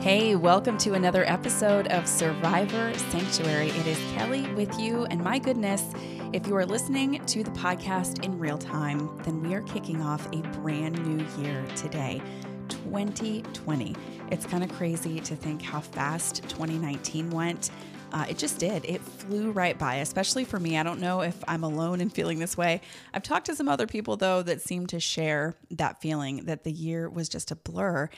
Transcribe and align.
Hey, 0.00 0.34
welcome 0.34 0.78
to 0.78 0.94
another 0.94 1.28
episode 1.28 1.88
of 1.88 2.08
Survivor 2.08 2.94
Sanctuary. 3.10 3.68
It 3.68 3.86
is 3.86 3.98
Kelly 4.14 4.50
with 4.54 4.80
you, 4.80 5.04
and 5.04 5.22
my 5.22 5.38
goodness, 5.38 5.84
if 6.32 6.46
you 6.46 6.56
are 6.56 6.64
listening 6.64 7.22
to 7.26 7.44
the 7.44 7.50
podcast 7.50 8.24
in 8.24 8.38
real 8.38 8.56
time, 8.56 9.14
then 9.24 9.42
we 9.42 9.52
are 9.52 9.60
kicking 9.60 10.00
off 10.00 10.26
a 10.32 10.40
brand 10.60 11.04
new 11.06 11.22
year 11.42 11.62
today. 11.76 12.22
2020. 12.70 13.94
It's 14.30 14.46
kind 14.46 14.64
of 14.64 14.72
crazy 14.72 15.20
to 15.20 15.36
think 15.36 15.60
how 15.60 15.80
fast 15.80 16.44
2019 16.44 17.28
went. 17.28 17.70
Uh, 18.12 18.24
it 18.26 18.38
just 18.38 18.58
did. 18.58 18.86
It 18.86 19.02
flew 19.02 19.50
right 19.50 19.78
by, 19.78 19.96
especially 19.96 20.44
for 20.44 20.58
me. 20.58 20.78
I 20.78 20.82
don't 20.82 21.00
know 21.00 21.20
if 21.20 21.44
I'm 21.46 21.62
alone 21.62 22.00
in 22.00 22.08
feeling 22.08 22.38
this 22.38 22.56
way. 22.56 22.80
I've 23.12 23.22
talked 23.22 23.46
to 23.46 23.54
some 23.54 23.68
other 23.68 23.86
people, 23.86 24.16
though, 24.16 24.42
that 24.42 24.62
seem 24.62 24.86
to 24.88 24.98
share 24.98 25.54
that 25.70 26.00
feeling 26.00 26.46
that 26.46 26.64
the 26.64 26.72
year 26.72 27.08
was 27.08 27.28
just 27.28 27.50
a 27.50 27.56
blur. 27.56 28.08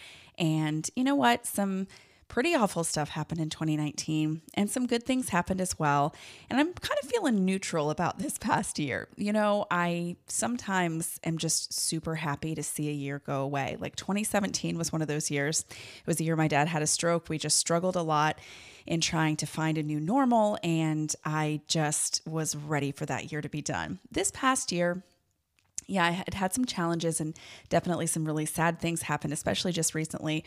And 0.42 0.90
you 0.96 1.04
know 1.04 1.14
what? 1.14 1.46
Some 1.46 1.86
pretty 2.26 2.54
awful 2.54 2.82
stuff 2.82 3.10
happened 3.10 3.38
in 3.38 3.50
2019 3.50 4.40
and 4.54 4.70
some 4.70 4.86
good 4.86 5.04
things 5.04 5.28
happened 5.28 5.60
as 5.60 5.78
well. 5.78 6.14
And 6.48 6.58
I'm 6.58 6.72
kind 6.72 6.98
of 7.02 7.08
feeling 7.08 7.44
neutral 7.44 7.90
about 7.90 8.18
this 8.18 8.38
past 8.40 8.78
year. 8.78 9.06
You 9.16 9.32
know, 9.32 9.66
I 9.70 10.16
sometimes 10.26 11.20
am 11.24 11.38
just 11.38 11.72
super 11.72 12.16
happy 12.16 12.54
to 12.56 12.62
see 12.62 12.88
a 12.88 12.92
year 12.92 13.20
go 13.24 13.42
away. 13.42 13.76
Like 13.78 13.96
2017 13.96 14.76
was 14.76 14.90
one 14.90 15.00
of 15.02 15.08
those 15.08 15.30
years. 15.30 15.64
It 15.70 16.06
was 16.06 16.16
the 16.16 16.24
year 16.24 16.34
my 16.34 16.48
dad 16.48 16.68
had 16.68 16.82
a 16.82 16.86
stroke. 16.86 17.28
We 17.28 17.38
just 17.38 17.58
struggled 17.58 17.96
a 17.96 18.02
lot 18.02 18.38
in 18.86 19.00
trying 19.00 19.36
to 19.36 19.46
find 19.46 19.78
a 19.78 19.82
new 19.82 20.00
normal. 20.00 20.58
And 20.64 21.14
I 21.24 21.60
just 21.68 22.22
was 22.26 22.56
ready 22.56 22.90
for 22.90 23.06
that 23.06 23.30
year 23.30 23.42
to 23.42 23.48
be 23.48 23.62
done. 23.62 24.00
This 24.10 24.32
past 24.32 24.72
year, 24.72 25.04
yeah, 25.92 26.06
I 26.06 26.10
had 26.10 26.32
had 26.32 26.54
some 26.54 26.64
challenges 26.64 27.20
and 27.20 27.38
definitely 27.68 28.06
some 28.06 28.24
really 28.24 28.46
sad 28.46 28.80
things 28.80 29.02
happened, 29.02 29.34
especially 29.34 29.72
just 29.72 29.94
recently. 29.94 30.42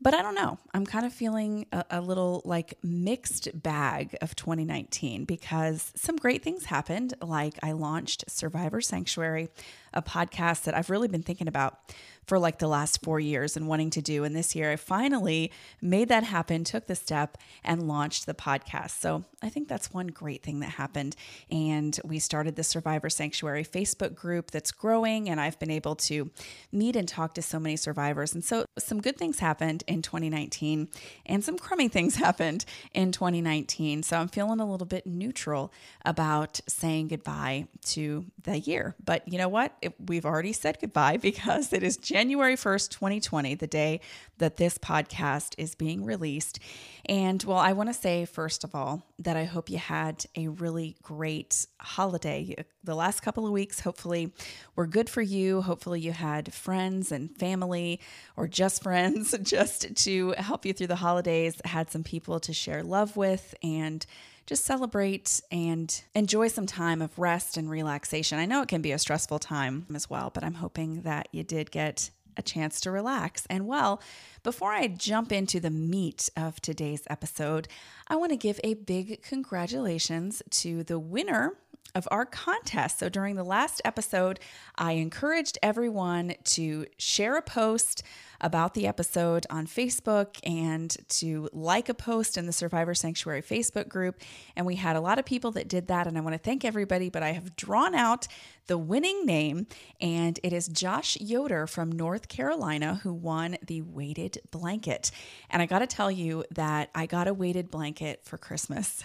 But 0.00 0.14
I 0.14 0.22
don't 0.22 0.34
know. 0.34 0.58
I'm 0.72 0.86
kind 0.86 1.04
of 1.04 1.12
feeling 1.12 1.66
a, 1.70 1.84
a, 1.90 2.00
little 2.00 2.40
like 2.46 2.78
mixed 2.82 3.48
bag 3.62 4.16
of 4.22 4.34
2019 4.36 5.26
because 5.26 5.92
some 5.94 6.16
great 6.16 6.42
things 6.42 6.66
happened. 6.66 7.12
Like 7.20 7.58
I 7.62 7.72
launched 7.72 8.24
Survivor 8.30 8.80
Sanctuary, 8.80 9.48
a 9.92 10.00
podcast 10.00 10.64
that 10.64 10.74
I've 10.74 10.88
really 10.88 11.08
been 11.08 11.22
thinking 11.22 11.48
about 11.48 11.78
for 12.26 12.38
like 12.38 12.58
the 12.58 12.66
last 12.66 13.02
four 13.02 13.20
years 13.20 13.56
and 13.56 13.68
wanting 13.68 13.90
to 13.90 14.02
do. 14.02 14.24
And 14.24 14.34
this 14.34 14.54
year 14.54 14.72
I 14.72 14.76
finally 14.76 15.52
made 15.80 16.08
that 16.08 16.24
happen, 16.24 16.64
took 16.64 16.86
the 16.86 16.96
step, 16.96 17.38
and 17.64 17.86
launched 17.86 18.26
the 18.26 18.34
podcast. 18.34 19.00
So 19.00 19.24
I 19.42 19.48
think 19.48 19.68
that's 19.68 19.92
one 19.92 20.08
great 20.08 20.42
thing 20.42 20.60
that 20.60 20.70
happened. 20.70 21.14
And 21.50 21.98
we 22.04 22.18
started 22.18 22.56
the 22.56 22.64
Survivor 22.64 23.08
Sanctuary 23.08 23.64
Facebook 23.64 24.14
group 24.14 24.50
that's 24.50 24.72
growing, 24.72 25.28
and 25.28 25.40
I've 25.40 25.58
been 25.58 25.70
able 25.70 25.94
to 25.96 26.30
meet 26.72 26.96
and 26.96 27.06
talk 27.06 27.34
to 27.34 27.42
so 27.42 27.60
many 27.60 27.76
survivors. 27.76 28.34
And 28.34 28.44
so 28.44 28.64
some 28.78 29.00
good 29.00 29.16
things 29.16 29.38
happened 29.38 29.84
in 29.86 30.02
2019, 30.02 30.88
and 31.26 31.44
some 31.44 31.58
crummy 31.58 31.88
things 31.88 32.16
happened 32.26 32.64
in 32.92 33.12
2019. 33.12 34.02
So 34.02 34.16
I'm 34.16 34.28
feeling 34.28 34.58
a 34.58 34.68
little 34.68 34.86
bit 34.86 35.06
neutral 35.06 35.72
about 36.04 36.60
saying 36.68 37.08
goodbye 37.08 37.68
to 37.86 38.26
the 38.42 38.58
year. 38.58 38.96
But 39.04 39.30
you 39.30 39.38
know 39.38 39.48
what? 39.48 39.76
It, 39.80 39.94
we've 40.04 40.26
already 40.26 40.52
said 40.52 40.78
goodbye 40.80 41.16
because 41.26 41.72
it 41.72 41.84
is 41.84 41.96
January 41.96 42.15
1st, 42.16 42.90
2020, 42.90 43.54
the 43.54 43.66
day 43.66 44.00
that 44.38 44.56
this 44.56 44.78
podcast 44.78 45.54
is 45.58 45.74
being 45.74 46.04
released. 46.04 46.58
And 47.04 47.42
well, 47.44 47.58
I 47.58 47.72
want 47.72 47.90
to 47.90 47.94
say, 47.94 48.24
first 48.24 48.64
of 48.64 48.74
all, 48.74 49.06
that 49.18 49.36
I 49.36 49.44
hope 49.44 49.68
you 49.68 49.78
had 49.78 50.24
a 50.34 50.48
really 50.48 50.96
great 51.02 51.66
holiday. 51.78 52.56
The 52.84 52.94
last 52.94 53.20
couple 53.20 53.46
of 53.46 53.52
weeks, 53.52 53.80
hopefully, 53.80 54.32
were 54.74 54.86
good 54.86 55.10
for 55.10 55.22
you. 55.22 55.60
Hopefully, 55.62 56.00
you 56.00 56.12
had 56.12 56.52
friends 56.52 57.12
and 57.12 57.36
family 57.36 58.00
or 58.36 58.48
just 58.48 58.82
friends 58.82 59.36
just 59.42 59.94
to 60.04 60.34
help 60.38 60.64
you 60.64 60.72
through 60.72 60.88
the 60.88 60.96
holidays, 60.96 61.60
had 61.64 61.90
some 61.90 62.02
people 62.02 62.40
to 62.40 62.52
share 62.52 62.82
love 62.82 63.16
with, 63.16 63.54
and 63.62 64.06
just 64.46 64.64
celebrate 64.64 65.40
and 65.50 66.02
enjoy 66.14 66.48
some 66.48 66.66
time 66.66 67.02
of 67.02 67.18
rest 67.18 67.56
and 67.56 67.68
relaxation. 67.68 68.38
I 68.38 68.46
know 68.46 68.62
it 68.62 68.68
can 68.68 68.82
be 68.82 68.92
a 68.92 68.98
stressful 68.98 69.40
time 69.40 69.86
as 69.94 70.08
well, 70.08 70.30
but 70.32 70.44
I'm 70.44 70.54
hoping 70.54 71.02
that 71.02 71.28
you 71.32 71.42
did 71.42 71.70
get 71.70 72.10
a 72.36 72.42
chance 72.42 72.80
to 72.80 72.90
relax. 72.90 73.46
And 73.48 73.66
well, 73.66 74.00
before 74.42 74.72
I 74.72 74.88
jump 74.88 75.32
into 75.32 75.58
the 75.58 75.70
meat 75.70 76.28
of 76.36 76.60
today's 76.60 77.02
episode, 77.08 77.66
I 78.08 78.16
want 78.16 78.30
to 78.30 78.36
give 78.36 78.60
a 78.62 78.74
big 78.74 79.22
congratulations 79.22 80.42
to 80.50 80.84
the 80.84 80.98
winner 80.98 81.54
of 81.94 82.06
our 82.10 82.26
contest. 82.26 82.98
So 82.98 83.08
during 83.08 83.36
the 83.36 83.44
last 83.44 83.80
episode, 83.84 84.40
I 84.76 84.92
encouraged 84.92 85.58
everyone 85.62 86.34
to 86.44 86.86
share 86.98 87.36
a 87.36 87.42
post 87.42 88.02
about 88.40 88.74
the 88.74 88.86
episode 88.86 89.46
on 89.48 89.66
Facebook 89.66 90.38
and 90.44 90.94
to 91.08 91.48
like 91.52 91.88
a 91.88 91.94
post 91.94 92.36
in 92.36 92.46
the 92.46 92.52
Survivor 92.52 92.94
Sanctuary 92.94 93.40
Facebook 93.40 93.88
group. 93.88 94.20
And 94.54 94.66
we 94.66 94.76
had 94.76 94.94
a 94.96 95.00
lot 95.00 95.18
of 95.18 95.24
people 95.24 95.52
that 95.52 95.68
did 95.68 95.88
that. 95.88 96.06
And 96.06 96.18
I 96.18 96.20
want 96.20 96.34
to 96.34 96.38
thank 96.38 96.64
everybody, 96.64 97.08
but 97.08 97.22
I 97.22 97.32
have 97.32 97.56
drawn 97.56 97.94
out 97.94 98.28
the 98.66 98.76
winning 98.76 99.24
name, 99.24 99.68
and 100.00 100.40
it 100.42 100.52
is 100.52 100.66
Josh 100.66 101.16
Yoder 101.20 101.68
from 101.68 101.92
North 101.92 102.26
Carolina 102.28 103.00
who 103.04 103.14
won 103.14 103.56
the 103.64 103.82
weighted 103.82 104.38
blanket. 104.50 105.12
And 105.50 105.62
I 105.62 105.66
got 105.66 105.78
to 105.78 105.86
tell 105.86 106.10
you 106.10 106.44
that 106.50 106.90
I 106.94 107.06
got 107.06 107.28
a 107.28 107.34
weighted 107.34 107.70
blanket 107.70 108.24
for 108.24 108.38
Christmas. 108.38 109.04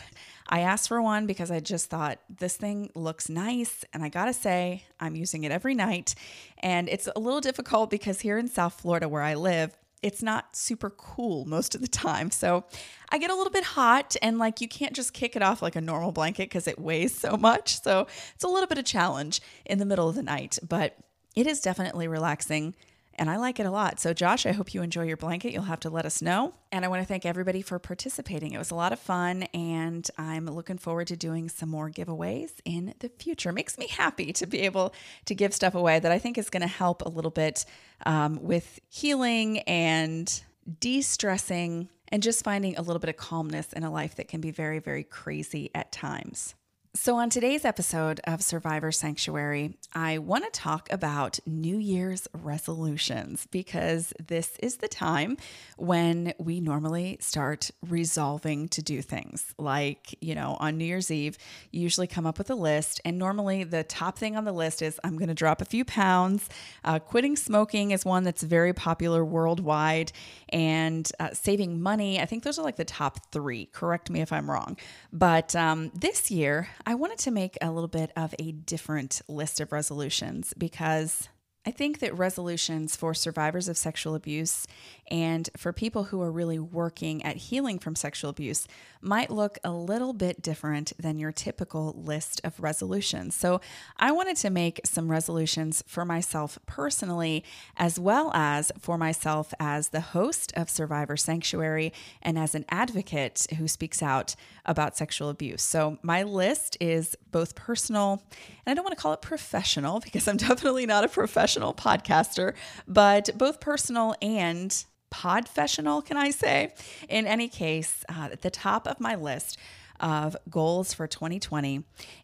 I 0.52 0.60
asked 0.60 0.90
for 0.90 1.02
one 1.02 1.26
because 1.26 1.50
I 1.50 1.62
just 1.62 1.90
thought 1.90 2.20
this 2.30 2.58
thing 2.58 2.92
looks 2.94 3.30
nice. 3.30 3.86
And 3.94 4.04
I 4.04 4.10
gotta 4.10 4.34
say, 4.34 4.84
I'm 5.00 5.16
using 5.16 5.46
it 5.46 5.52
every 5.52 5.74
night. 5.74 6.14
And 6.60 6.90
it's 6.90 7.08
a 7.16 7.20
little 7.20 7.40
difficult 7.40 7.90
because 7.90 8.20
here 8.20 8.38
in 8.38 8.50
South 8.50 8.74
Florida, 8.74 9.08
where 9.08 9.22
I 9.22 9.36
live, 9.36 9.78
it's 10.02 10.22
not 10.22 10.56
super 10.56 10.90
cool 10.90 11.46
most 11.46 11.74
of 11.74 11.82
the 11.82 11.88
time. 11.88 12.32
So 12.32 12.66
I 13.10 13.18
get 13.18 13.30
a 13.30 13.36
little 13.36 13.52
bit 13.52 13.64
hot 13.64 14.16
and 14.22 14.38
like 14.40 14.60
you 14.60 14.68
can't 14.68 14.94
just 14.94 15.14
kick 15.14 15.36
it 15.36 15.42
off 15.42 15.62
like 15.62 15.76
a 15.76 15.82
normal 15.82 16.12
blanket 16.12 16.50
because 16.50 16.68
it 16.68 16.80
weighs 16.80 17.16
so 17.16 17.38
much. 17.38 17.82
So 17.82 18.08
it's 18.36 18.44
a 18.44 18.48
little 18.48 18.68
bit 18.68 18.78
of 18.78 18.86
challenge 18.86 19.42
in 19.66 19.78
the 19.78 19.86
middle 19.86 20.10
of 20.10 20.16
the 20.16 20.24
night, 20.24 20.60
but 20.68 20.98
it 21.36 21.48
is 21.48 21.62
definitely 21.62 22.08
relaxing 22.08 22.76
and 23.16 23.30
I 23.30 23.38
like 23.38 23.60
it 23.60 23.66
a 23.66 23.72
lot. 23.72 24.00
So, 24.00 24.14
Josh, 24.14 24.46
I 24.46 24.52
hope 24.52 24.74
you 24.74 24.82
enjoy 24.82 25.04
your 25.04 25.18
blanket. 25.18 25.52
You'll 25.52 25.64
have 25.64 25.80
to 25.82 25.90
let 25.90 26.06
us 26.06 26.22
know. 26.22 26.54
And 26.72 26.86
I 26.86 26.88
want 26.88 27.02
to 27.02 27.08
thank 27.08 27.26
everybody 27.26 27.62
for 27.62 27.78
participating. 27.80 28.54
It 28.54 28.58
was 28.58 28.72
a 28.72 28.76
lot 28.76 28.94
of 28.94 29.00
fun, 29.00 29.44
and 29.54 30.10
I'm 30.18 30.46
looking 30.46 30.78
forward 30.78 31.08
to 31.08 31.16
doing 31.16 31.50
some 31.50 31.70
more 31.70 31.90
giveaways 31.90 32.52
in 32.66 32.94
the 33.00 33.10
future. 33.10 33.52
Makes 33.52 33.78
me 33.78 33.88
happy 33.88 34.34
to 34.34 34.46
be 34.46 34.62
able 34.62 34.94
to 35.26 35.36
give 35.36 35.54
stuff 35.54 35.76
away 35.76 36.00
that 36.00 36.12
I 36.12 36.20
think 36.20 36.38
is 36.38 36.50
going 36.50 36.62
to 36.62 36.68
help 36.68 37.02
a 37.06 37.10
little 37.10 37.32
bit 37.32 37.66
um, 38.06 38.42
with 38.42 38.80
healing 38.90 39.60
and 39.60 40.42
de 40.80 41.02
stressing 41.02 41.90
and 42.10 42.22
just 42.22 42.44
finding 42.44 42.78
a 42.78 42.82
little 42.82 43.00
bit 43.00 43.10
of 43.10 43.18
calmness 43.18 43.74
in 43.74 43.84
a 43.84 43.92
life 43.92 44.16
that 44.16 44.28
can 44.28 44.42
be 44.42 44.52
very, 44.52 44.80
very 44.80 45.04
crazy 45.04 45.72
at 45.74 45.91
times. 45.91 46.56
So, 46.93 47.16
on 47.16 47.29
today's 47.29 47.64
episode 47.64 48.20
of 48.26 48.43
Survivor 48.43 48.91
Sanctuary, 48.91 49.78
I 49.93 50.17
want 50.17 50.43
to 50.43 50.52
talk 50.52 50.91
about 50.91 51.40
New 51.46 51.78
Year's 51.78 52.28
resolutions 52.34 53.47
because 53.49 54.14
this 54.28 54.58
is 54.59 54.76
the 54.76 54.90
time 54.90 55.38
when 55.78 56.34
we 56.38 56.59
normally 56.59 57.17
start 57.22 57.72
resolving 57.88 58.67
to 58.70 58.82
do 58.82 59.02
things. 59.02 59.55
Like, 59.58 60.17
you 60.20 60.35
know, 60.35 60.58
on 60.59 60.78
New 60.78 60.84
Year's 60.84 61.09
Eve, 61.09 61.38
you 61.72 61.79
usually 61.79 62.08
come 62.08 62.28
up 62.28 62.38
with 62.38 62.49
a 62.49 62.55
list, 62.55 62.99
and 63.05 63.17
normally 63.17 63.64
the 63.64 63.85
top 63.85 64.17
thing 64.17 64.35
on 64.35 64.44
the 64.44 64.52
list 64.52 64.82
is 64.82 64.99
I'm 65.02 65.16
going 65.16 65.29
to 65.29 65.34
drop 65.34 65.61
a 65.61 65.66
few 65.66 65.85
pounds. 65.85 66.49
Uh, 66.84 66.99
quitting 66.99 67.37
smoking 67.37 67.91
is 67.91 68.03
one 68.03 68.26
that's 68.26 68.44
very 68.44 68.73
popular 68.73 69.23
worldwide, 69.23 70.11
and 70.49 71.09
uh, 71.22 71.29
saving 71.32 71.82
money. 71.82 72.20
I 72.20 72.26
think 72.26 72.44
those 72.44 72.59
are 72.59 72.64
like 72.64 72.76
the 72.76 72.84
top 72.84 73.32
three. 73.32 73.67
Correct 73.67 74.09
me 74.09 74.20
if 74.20 74.34
I'm 74.34 74.52
wrong. 74.52 74.76
But 75.14 75.55
um, 75.55 75.90
this 75.96 76.29
year, 76.29 76.67
I 76.86 76.96
wanted 76.96 77.20
to 77.20 77.32
make 77.32 77.58
a 77.62 77.72
little 77.72 77.88
bit 77.88 78.12
of 78.16 78.34
a 78.40 78.52
different 78.52 79.22
list 79.28 79.60
of 79.60 79.72
resolutions 79.72 80.54
because 80.58 81.30
I 81.63 81.69
think 81.69 81.99
that 81.99 82.17
resolutions 82.17 82.96
for 82.96 83.13
survivors 83.13 83.67
of 83.67 83.78
sexual 83.78 84.16
abuse 84.16 84.66
and 85.11 85.47
for 85.55 85.72
people 85.72 86.05
who 86.05 86.19
are 86.22 86.31
really 86.31 86.58
working 86.58 87.23
at 87.23 87.35
healing 87.35 87.78
from 87.78 87.96
sexual 87.96 88.31
abuse 88.31 88.67
might 88.99 89.29
look 89.29 89.59
a 89.63 89.72
little 89.72 90.13
bit 90.13 90.41
different 90.41 90.93
than 90.97 91.19
your 91.19 91.31
typical 91.31 91.93
list 91.96 92.41
of 92.43 92.59
resolutions. 92.59 93.35
So, 93.35 93.61
I 93.97 94.11
wanted 94.11 94.37
to 94.37 94.49
make 94.49 94.81
some 94.85 95.11
resolutions 95.11 95.84
for 95.85 96.05
myself 96.05 96.58
personally, 96.66 97.43
as 97.78 97.99
well 97.99 98.31
as 98.34 98.72
for 98.79 98.97
myself 98.97 99.53
as 99.59 99.90
the 99.90 100.02
host 100.02 100.53
of 100.55 100.69
Survivor 100.69 101.17
Sanctuary 101.17 101.93
and 102.22 102.40
as 102.40 102.55
an 102.55 102.66
advocate 102.69 103.46
who 103.58 103.67
speaks 103.67 104.02
out 104.02 104.35
about 104.66 104.97
sexual 104.97 105.29
abuse. 105.29 105.61
So, 105.61 105.99
my 106.02 106.23
list 106.23 106.78
is 106.79 107.16
both 107.31 107.53
personal 107.53 108.23
and 108.66 108.72
I 108.72 108.75
don't 108.75 108.85
want 108.85 108.96
to 108.96 109.02
call 109.02 109.13
it 109.13 109.22
professional 109.22 109.99
because 109.99 110.28
I'm 110.28 110.37
definitely 110.49 110.85
not 110.85 111.03
a 111.03 111.08
professional 111.08 111.51
podcaster, 111.59 112.53
but 112.88 113.30
both 113.36 113.59
personal 113.59 114.16
and 114.22 114.86
podfessional, 115.12 116.03
can 116.03 116.18
I 116.18 116.32
say? 116.32 116.74
In 117.09 117.28
any 117.28 117.48
case, 117.48 118.06
uh, 118.09 118.30
at 118.32 118.42
the 118.42 118.50
top 118.50 118.88
of 118.88 119.00
my 119.00 119.16
list 119.16 119.58
of 120.02 120.36
goals 120.50 120.94
for 120.94 121.08
2020. 121.08 121.84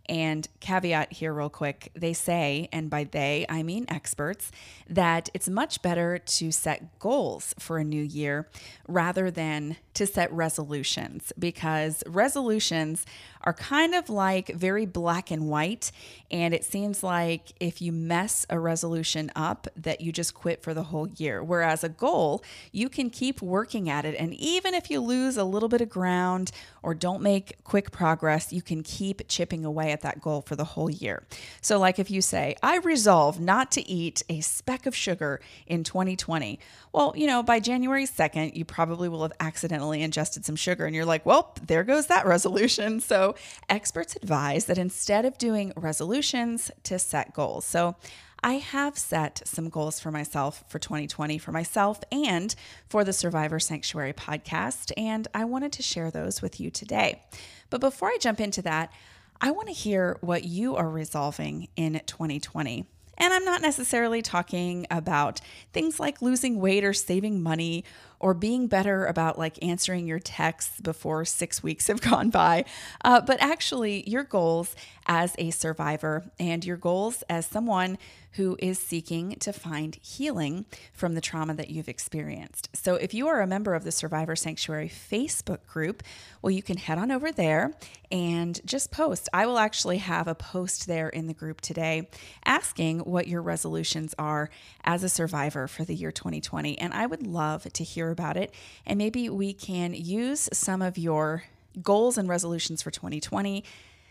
And 0.09 0.47
caveat 0.59 1.13
here, 1.13 1.33
real 1.33 1.49
quick 1.49 1.91
they 1.93 2.13
say, 2.13 2.69
and 2.71 2.89
by 2.89 3.03
they, 3.03 3.45
I 3.49 3.61
mean 3.63 3.85
experts, 3.89 4.51
that 4.89 5.29
it's 5.33 5.49
much 5.49 5.81
better 5.81 6.17
to 6.17 6.51
set 6.51 6.97
goals 6.99 7.53
for 7.59 7.77
a 7.77 7.83
new 7.83 8.01
year 8.01 8.47
rather 8.87 9.29
than 9.29 9.77
to 9.95 10.07
set 10.07 10.31
resolutions 10.31 11.33
because 11.37 12.03
resolutions 12.07 13.05
are 13.41 13.53
kind 13.53 13.95
of 13.95 14.09
like 14.09 14.49
very 14.49 14.85
black 14.85 15.31
and 15.31 15.47
white. 15.47 15.91
And 16.31 16.53
it 16.53 16.63
seems 16.63 17.03
like 17.03 17.53
if 17.59 17.81
you 17.81 17.91
mess 17.91 18.45
a 18.49 18.59
resolution 18.59 19.31
up, 19.35 19.67
that 19.75 20.01
you 20.01 20.11
just 20.11 20.33
quit 20.33 20.63
for 20.63 20.73
the 20.73 20.83
whole 20.83 21.07
year. 21.15 21.43
Whereas 21.43 21.83
a 21.83 21.89
goal, 21.89 22.43
you 22.71 22.89
can 22.89 23.09
keep 23.09 23.41
working 23.41 23.89
at 23.89 24.05
it. 24.05 24.15
And 24.19 24.33
even 24.33 24.73
if 24.73 24.89
you 24.89 24.99
lose 24.99 25.37
a 25.37 25.43
little 25.43 25.69
bit 25.69 25.81
of 25.81 25.89
ground 25.89 26.51
or 26.83 26.93
don't 26.93 27.21
make 27.21 27.63
quick 27.67 27.91
progress, 27.91 28.53
you 28.53 28.61
can 28.61 28.81
keep 28.81 29.27
chipping 29.27 29.65
away 29.65 29.91
at 29.91 30.01
that 30.01 30.21
goal 30.21 30.41
for 30.41 30.55
the 30.55 30.63
whole 30.63 30.89
year. 30.89 31.21
So, 31.59 31.77
like 31.77 31.99
if 31.99 32.09
you 32.09 32.21
say, 32.21 32.55
I 32.63 32.77
resolve 32.77 33.41
not 33.41 33.71
to 33.71 33.87
eat 33.87 34.23
a 34.29 34.39
speck 34.39 34.85
of 34.85 34.95
sugar 34.95 35.41
in 35.67 35.83
2020, 35.83 36.59
well, 36.93 37.13
you 37.15 37.27
know, 37.27 37.43
by 37.43 37.59
January 37.59 38.05
2nd, 38.05 38.55
you 38.55 38.63
probably 38.63 39.09
will 39.09 39.23
have 39.23 39.33
accidentally 39.41 40.01
ingested 40.01 40.45
some 40.45 40.55
sugar 40.55 40.85
and 40.85 40.95
you're 40.95 41.05
like, 41.05 41.25
well, 41.25 41.53
there 41.67 41.83
goes 41.83 42.07
that 42.07 42.25
resolution. 42.25 43.01
So, 43.07 43.35
experts 43.69 44.15
advise 44.17 44.65
that 44.65 44.77
instead 44.77 45.23
of 45.23 45.37
doing 45.37 45.71
resolutions, 45.75 46.71
to 46.83 46.99
set 46.99 47.33
goals. 47.33 47.65
So, 47.65 47.95
I 48.43 48.53
have 48.55 48.97
set 48.97 49.41
some 49.45 49.69
goals 49.69 49.99
for 49.99 50.11
myself 50.11 50.63
for 50.67 50.79
2020 50.79 51.37
for 51.37 51.51
myself 51.51 52.01
and 52.11 52.53
for 52.87 53.03
the 53.03 53.13
Survivor 53.13 53.59
Sanctuary 53.59 54.13
podcast, 54.13 54.91
and 54.95 55.27
I 55.33 55.45
wanted 55.45 55.71
to 55.73 55.83
share 55.83 56.11
those 56.11 56.41
with 56.41 56.59
you 56.59 56.69
today. 56.69 57.21
But 57.69 57.81
before 57.81 58.09
I 58.09 58.17
jump 58.19 58.39
into 58.39 58.61
that, 58.63 58.91
I 59.39 59.51
want 59.51 59.67
to 59.67 59.73
hear 59.73 60.17
what 60.21 60.43
you 60.43 60.75
are 60.75 60.89
resolving 60.89 61.67
in 61.75 62.01
2020. 62.05 62.85
And 63.19 63.33
I'm 63.33 63.45
not 63.45 63.61
necessarily 63.61 64.21
talking 64.21 64.85
about 64.91 65.41
things 65.73 65.99
like 65.99 66.21
losing 66.21 66.59
weight 66.59 66.83
or 66.83 66.93
saving 66.93 67.41
money 67.41 67.83
or 68.19 68.33
being 68.33 68.67
better 68.67 69.05
about 69.05 69.37
like 69.37 69.63
answering 69.63 70.07
your 70.07 70.19
texts 70.19 70.79
before 70.81 71.25
six 71.25 71.61
weeks 71.61 71.87
have 71.87 72.01
gone 72.11 72.29
by, 72.29 72.65
uh, 73.03 73.21
but 73.21 73.41
actually 73.41 74.07
your 74.09 74.23
goals 74.23 74.75
as 75.05 75.35
a 75.37 75.51
survivor 75.51 76.25
and 76.39 76.65
your 76.65 76.77
goals 76.77 77.23
as 77.29 77.45
someone 77.45 77.97
who 78.37 78.55
is 78.59 78.77
seeking 78.77 79.31
to 79.39 79.51
find 79.51 79.95
healing 79.95 80.65
from 80.93 81.15
the 81.15 81.21
trauma 81.21 81.55
that 81.55 81.71
you've 81.71 81.89
experienced. 81.89 82.69
So, 82.73 82.93
if 82.93 83.13
you 83.13 83.27
are 83.27 83.41
a 83.41 83.47
member 83.47 83.73
of 83.73 83.83
the 83.83 83.91
Survivor 83.91 84.35
Sanctuary 84.35 84.89
Facebook 84.89 85.65
group, 85.65 86.03
well, 86.41 86.51
you 86.51 86.61
can 86.61 86.77
head 86.77 86.99
on 86.99 87.11
over 87.11 87.31
there 87.31 87.73
and 88.11 88.61
just 88.63 88.91
post. 88.91 89.27
I 89.33 89.47
will 89.47 89.57
actually 89.57 89.97
have 89.97 90.27
a 90.27 90.35
post 90.35 90.85
there 90.87 91.09
in 91.09 91.25
the 91.25 91.33
group 91.33 91.61
today 91.61 92.09
asking 92.45 92.99
what 92.99 93.27
your 93.27 93.41
resolutions 93.41 94.13
are 94.19 94.49
as 94.83 95.03
a 95.03 95.09
survivor 95.09 95.67
for 95.67 95.83
the 95.83 95.95
year 95.95 96.11
2020. 96.11 96.77
And 96.79 96.93
I 96.93 97.07
would 97.07 97.25
love 97.25 97.63
to 97.73 97.83
hear 97.83 98.06
about 98.11 98.37
it. 98.37 98.53
And 98.85 98.97
maybe 98.97 99.29
we 99.29 99.53
can 99.53 99.93
use 99.93 100.49
some 100.53 100.81
of 100.81 100.97
your 100.97 101.43
goals 101.81 102.17
and 102.17 102.27
resolutions 102.27 102.81
for 102.81 102.91
2020 102.91 103.63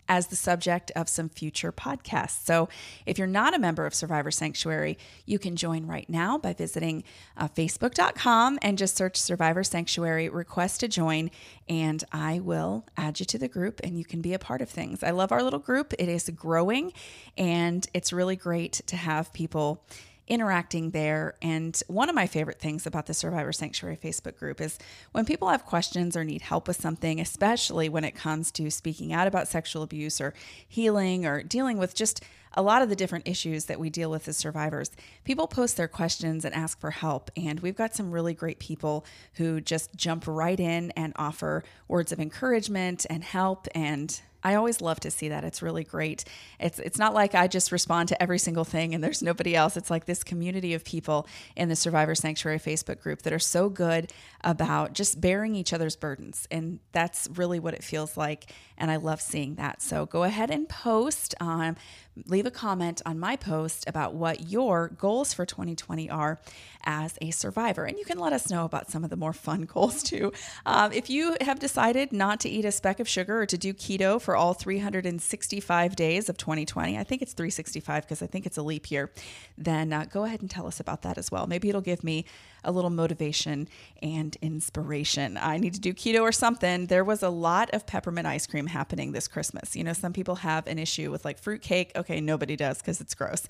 as 0.09 0.27
the 0.27 0.35
subject 0.35 0.91
of 0.95 1.09
some 1.09 1.29
future 1.29 1.71
podcasts. 1.71 2.45
So, 2.45 2.69
if 3.05 3.17
you're 3.17 3.27
not 3.27 3.53
a 3.53 3.59
member 3.59 3.85
of 3.85 3.93
Survivor 3.93 4.31
Sanctuary, 4.31 4.97
you 5.25 5.39
can 5.39 5.55
join 5.55 5.85
right 5.85 6.09
now 6.09 6.37
by 6.37 6.53
visiting 6.53 7.03
uh, 7.35 7.47
facebook.com 7.47 8.59
and 8.61 8.77
just 8.77 8.95
search 8.95 9.17
Survivor 9.17 9.63
Sanctuary, 9.63 10.29
request 10.29 10.79
to 10.81 10.87
join, 10.87 11.29
and 11.67 12.03
I 12.11 12.39
will 12.39 12.85
add 12.95 13.19
you 13.19 13.25
to 13.27 13.37
the 13.37 13.47
group 13.47 13.81
and 13.83 13.97
you 13.97 14.05
can 14.05 14.21
be 14.21 14.33
a 14.33 14.39
part 14.39 14.61
of 14.61 14.69
things. 14.69 15.03
I 15.03 15.11
love 15.11 15.31
our 15.31 15.43
little 15.43 15.59
group, 15.59 15.93
it 15.99 16.09
is 16.09 16.29
growing, 16.29 16.93
and 17.37 17.87
it's 17.93 18.13
really 18.13 18.35
great 18.35 18.81
to 18.87 18.95
have 18.95 19.33
people 19.33 19.83
interacting 20.27 20.91
there. 20.91 21.35
And 21.41 21.79
one 21.87 22.09
of 22.09 22.15
my 22.15 22.27
favorite 22.27 22.59
things 22.59 22.85
about 22.85 23.05
the 23.05 23.13
Survivor 23.13 23.51
Sanctuary 23.53 23.97
Facebook 23.97 24.37
group 24.37 24.61
is 24.61 24.77
when 25.11 25.25
people 25.25 25.49
have 25.49 25.65
questions 25.65 26.15
or 26.15 26.23
need 26.23 26.41
help 26.41 26.67
with 26.67 26.79
something, 26.79 27.19
especially 27.19 27.89
when 27.89 28.03
it 28.03 28.15
comes 28.15 28.51
to 28.53 28.69
speaking 28.69 29.13
out 29.13 29.27
about 29.27 29.47
sexual 29.47 29.83
abuse 29.83 30.19
or 30.19 30.33
healing 30.67 31.25
or 31.25 31.43
dealing 31.43 31.77
with 31.77 31.95
just 31.95 32.23
a 32.53 32.61
lot 32.61 32.81
of 32.81 32.89
the 32.89 32.95
different 32.95 33.27
issues 33.27 33.65
that 33.65 33.79
we 33.79 33.89
deal 33.89 34.09
with 34.09 34.27
as 34.27 34.35
survivors. 34.35 34.91
People 35.23 35.47
post 35.47 35.77
their 35.77 35.87
questions 35.87 36.43
and 36.43 36.55
ask 36.55 36.79
for 36.79 36.91
help. 36.91 37.29
And 37.37 37.59
we've 37.59 37.75
got 37.75 37.93
some 37.93 38.11
really 38.11 38.33
great 38.33 38.59
people 38.59 39.05
who 39.35 39.61
just 39.61 39.95
jump 39.95 40.25
right 40.27 40.59
in 40.59 40.91
and 40.91 41.13
offer 41.17 41.63
words 41.87 42.11
of 42.11 42.19
encouragement 42.19 43.05
and 43.09 43.23
help 43.23 43.67
and 43.75 44.19
I 44.47 44.55
always 44.55 44.79
love 44.79 45.01
to 45.01 45.11
see 45.11 45.27
that. 45.27 45.43
It's 45.43 45.61
really 45.61 45.83
great. 45.83 46.23
It's 46.57 46.79
it's 46.79 46.97
not 46.97 47.13
like 47.13 47.35
I 47.35 47.47
just 47.47 47.69
respond 47.73 48.07
to 48.09 48.23
every 48.23 48.39
single 48.39 48.63
thing 48.63 48.95
and 48.95 49.03
there's 49.03 49.21
nobody 49.21 49.57
else. 49.57 49.75
It's 49.75 49.91
like 49.91 50.05
this 50.05 50.23
community 50.23 50.73
of 50.73 50.85
people 50.85 51.27
in 51.57 51.67
the 51.67 51.75
Survivor 51.75 52.15
Sanctuary 52.15 52.57
Facebook 52.57 53.01
group 53.01 53.23
that 53.23 53.33
are 53.33 53.39
so 53.39 53.67
good 53.67 54.13
about 54.45 54.93
just 54.93 55.19
bearing 55.19 55.53
each 55.53 55.73
other's 55.73 55.97
burdens. 55.97 56.47
And 56.49 56.79
that's 56.93 57.27
really 57.35 57.59
what 57.59 57.73
it 57.73 57.83
feels 57.83 58.15
like. 58.15 58.49
And 58.77 58.89
I 58.89 58.95
love 58.95 59.19
seeing 59.19 59.55
that. 59.55 59.81
So 59.81 60.05
go 60.05 60.23
ahead 60.23 60.49
and 60.49 60.69
post 60.69 61.35
on 61.41 61.75
leave 62.25 62.45
a 62.45 62.51
comment 62.51 63.01
on 63.05 63.19
my 63.19 63.35
post 63.35 63.87
about 63.87 64.13
what 64.13 64.49
your 64.49 64.89
goals 64.89 65.33
for 65.33 65.45
2020 65.45 66.09
are 66.09 66.39
as 66.83 67.17
a 67.21 67.31
survivor. 67.31 67.85
And 67.85 67.97
you 67.97 68.05
can 68.05 68.17
let 68.17 68.33
us 68.33 68.49
know 68.49 68.65
about 68.65 68.89
some 68.89 69.03
of 69.03 69.09
the 69.09 69.15
more 69.15 69.33
fun 69.33 69.61
goals 69.73 70.01
too. 70.01 70.31
Um, 70.65 70.91
if 70.93 71.09
you 71.09 71.35
have 71.41 71.59
decided 71.59 72.11
not 72.11 72.39
to 72.41 72.49
eat 72.49 72.65
a 72.65 72.71
speck 72.71 72.99
of 72.99 73.07
sugar 73.07 73.41
or 73.41 73.45
to 73.45 73.57
do 73.57 73.73
keto 73.73 74.21
for 74.21 74.35
all 74.35 74.53
365 74.53 75.95
days 75.95 76.29
of 76.29 76.37
2020, 76.37 76.97
I 76.97 77.03
think 77.03 77.21
it's 77.21 77.33
365 77.33 78.03
because 78.03 78.21
I 78.21 78.27
think 78.27 78.45
it's 78.45 78.57
a 78.57 78.63
leap 78.63 78.89
year, 78.89 79.11
then 79.57 79.93
uh, 79.93 80.05
go 80.09 80.23
ahead 80.23 80.41
and 80.41 80.49
tell 80.49 80.67
us 80.67 80.79
about 80.79 81.01
that 81.03 81.17
as 81.17 81.31
well. 81.31 81.45
Maybe 81.45 81.69
it'll 81.69 81.81
give 81.81 82.03
me 82.03 82.25
a 82.63 82.71
little 82.71 82.89
motivation 82.89 83.67
and 84.01 84.35
inspiration. 84.41 85.37
I 85.37 85.57
need 85.57 85.73
to 85.73 85.79
do 85.79 85.93
keto 85.93 86.21
or 86.21 86.31
something. 86.31 86.87
There 86.87 87.03
was 87.03 87.23
a 87.23 87.29
lot 87.29 87.69
of 87.73 87.85
peppermint 87.85 88.27
ice 88.27 88.47
cream 88.47 88.67
happening 88.67 89.11
this 89.11 89.27
Christmas. 89.27 89.75
You 89.75 89.83
know, 89.83 89.93
some 89.93 90.13
people 90.13 90.35
have 90.35 90.67
an 90.67 90.79
issue 90.79 91.11
with 91.11 91.25
like 91.25 91.39
fruit 91.39 91.61
cake. 91.61 91.91
Okay, 91.95 92.21
nobody 92.21 92.55
does 92.55 92.79
because 92.79 93.01
it's 93.01 93.15
gross. 93.15 93.47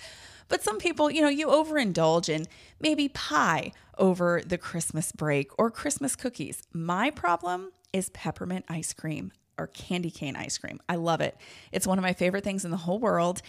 But 0.49 0.63
some 0.63 0.77
people, 0.77 1.11
you 1.11 1.21
know, 1.21 1.29
you 1.29 1.47
overindulge 1.47 2.29
in 2.29 2.45
maybe 2.79 3.09
pie 3.09 3.71
over 3.97 4.41
the 4.45 4.57
Christmas 4.57 5.11
break 5.11 5.51
or 5.57 5.69
Christmas 5.71 6.15
cookies. 6.15 6.63
My 6.73 7.09
problem 7.09 7.71
is 7.91 8.09
peppermint 8.09 8.65
ice 8.69 8.93
cream 8.93 9.31
or 9.57 9.67
candy 9.67 10.11
cane 10.11 10.35
ice 10.35 10.57
cream. 10.57 10.79
I 10.87 10.95
love 10.95 11.21
it. 11.21 11.35
It's 11.71 11.87
one 11.87 11.97
of 11.97 12.03
my 12.03 12.13
favorite 12.13 12.43
things 12.43 12.63
in 12.63 12.71
the 12.71 12.77
whole 12.77 12.99
world. 12.99 13.41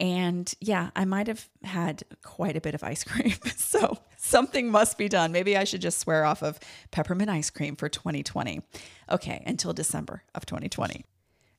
And 0.00 0.52
yeah, 0.60 0.90
I 0.94 1.04
might 1.04 1.26
have 1.26 1.48
had 1.62 2.02
quite 2.22 2.56
a 2.56 2.60
bit 2.60 2.74
of 2.74 2.82
ice 2.82 3.04
cream. 3.04 3.34
so 3.56 3.98
something 4.24 4.70
must 4.70 4.96
be 4.96 5.08
done. 5.08 5.32
Maybe 5.32 5.56
I 5.56 5.64
should 5.64 5.82
just 5.82 5.98
swear 5.98 6.24
off 6.24 6.42
of 6.42 6.58
peppermint 6.90 7.30
ice 7.30 7.50
cream 7.50 7.76
for 7.76 7.88
2020. 7.88 8.62
Okay, 9.10 9.42
until 9.46 9.72
December 9.72 10.22
of 10.34 10.46
2020. 10.46 11.04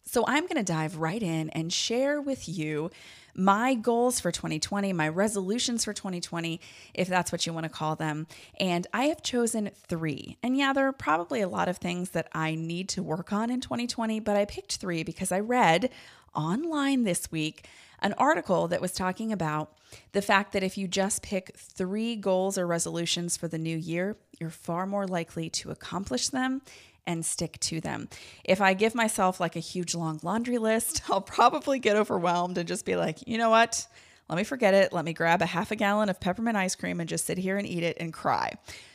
So 0.08 0.24
I'm 0.28 0.44
going 0.44 0.58
to 0.58 0.64
dive 0.64 0.98
right 0.98 1.22
in 1.22 1.50
and 1.52 1.72
share 1.72 2.22
with 2.22 2.48
you 2.48 2.92
my 3.36 3.74
goals 3.74 4.20
for 4.20 4.32
2020, 4.32 4.94
my 4.94 5.10
resolutions 5.10 5.84
for 5.84 5.94
2020, 5.94 6.62
if 6.94 7.08
that's 7.08 7.32
what 7.32 7.46
you 7.46 7.54
want 7.54 7.66
to 7.66 7.70
call 7.70 7.96
them. 7.96 8.28
And 8.60 8.88
I 8.94 9.06
have 9.06 9.22
chosen 9.22 9.72
three. 9.88 10.38
And 10.42 10.56
yeah, 10.56 10.74
there 10.74 10.88
are 10.88 10.94
probably 10.94 11.42
a 11.42 11.50
lot 11.50 11.68
of 11.68 11.78
things 11.78 12.12
that 12.12 12.30
I 12.34 12.56
need 12.56 12.88
to 12.90 13.04
work 13.04 13.34
on 13.34 13.50
in 13.50 13.62
2020, 13.62 14.20
but 14.22 14.38
I 14.38 14.46
picked 14.46 14.78
three 14.78 15.04
because 15.04 15.32
I 15.32 15.40
read 15.40 15.90
online 16.34 17.04
this 17.04 17.32
week 17.32 17.68
an 18.00 18.14
article 18.18 18.68
that 18.68 18.82
was 18.82 18.92
talking 18.92 19.32
about 19.32 19.74
the 20.12 20.22
fact 20.22 20.54
that 20.54 20.64
if 20.64 20.78
you 20.78 20.88
just 20.88 21.22
pick 21.22 21.56
three 21.58 22.16
goals 22.16 22.58
or 22.58 22.68
resolutions 22.68 23.38
for 23.38 23.48
the 23.48 23.58
new 23.58 23.78
year, 23.78 24.18
you're 24.40 24.50
far 24.50 24.86
more 24.86 25.08
likely 25.08 25.50
to 25.50 25.72
accomplish 25.72 26.30
them 26.30 26.62
and 27.08 27.26
stick 27.26 27.60
to 27.60 27.80
them. 27.80 28.10
If 28.44 28.62
I 28.62 28.74
give 28.74 28.96
myself 28.96 29.40
like 29.40 29.56
a 29.56 29.60
huge 29.60 29.94
long 29.94 30.20
laundry 30.24 30.58
list, 30.58 31.04
I'll 31.10 31.22
probably 31.22 31.80
get 31.80 31.96
overwhelmed 31.96 32.58
and 32.58 32.68
just 32.68 32.86
be 32.86 32.96
like, 32.96 33.28
you 33.28 33.38
know 33.38 33.50
what? 33.50 33.88
let 34.30 34.38
me 34.38 34.44
forget 34.44 34.74
it. 34.74 34.92
Let 34.92 35.06
me 35.06 35.14
grab 35.14 35.42
a 35.42 35.46
half 35.46 35.72
a 35.72 35.76
gallon 35.76 36.10
of 36.10 36.20
peppermint 36.20 36.58
ice 36.58 36.76
cream 36.76 37.00
and 37.00 37.08
just 37.08 37.26
sit 37.26 37.38
here 37.38 37.58
and 37.58 37.68
eat 37.68 37.84
it 37.84 37.98
and 38.00 38.12
cry. 38.12 38.54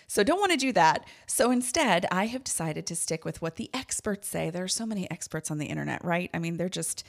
So 0.09 0.25
don't 0.25 0.41
want 0.41 0.51
to 0.53 0.59
do 0.59 0.73
that. 0.73 1.07
So 1.27 1.53
instead, 1.53 2.05
I 2.11 2.27
have 2.27 2.43
decided 2.43 2.85
to 2.87 2.97
stick 2.97 3.25
with 3.25 3.41
what 3.41 3.57
the 3.57 3.71
experts 3.73 4.29
say. 4.29 4.51
There 4.51 4.65
are 4.65 4.69
so 4.69 4.87
many 4.87 5.09
experts 5.09 5.51
on 5.51 5.59
the 5.59 5.67
internet, 5.67 6.05
right? 6.05 6.31
I 6.35 6.41
mean, 6.41 6.57
they're 6.57 6.69
just 6.69 7.05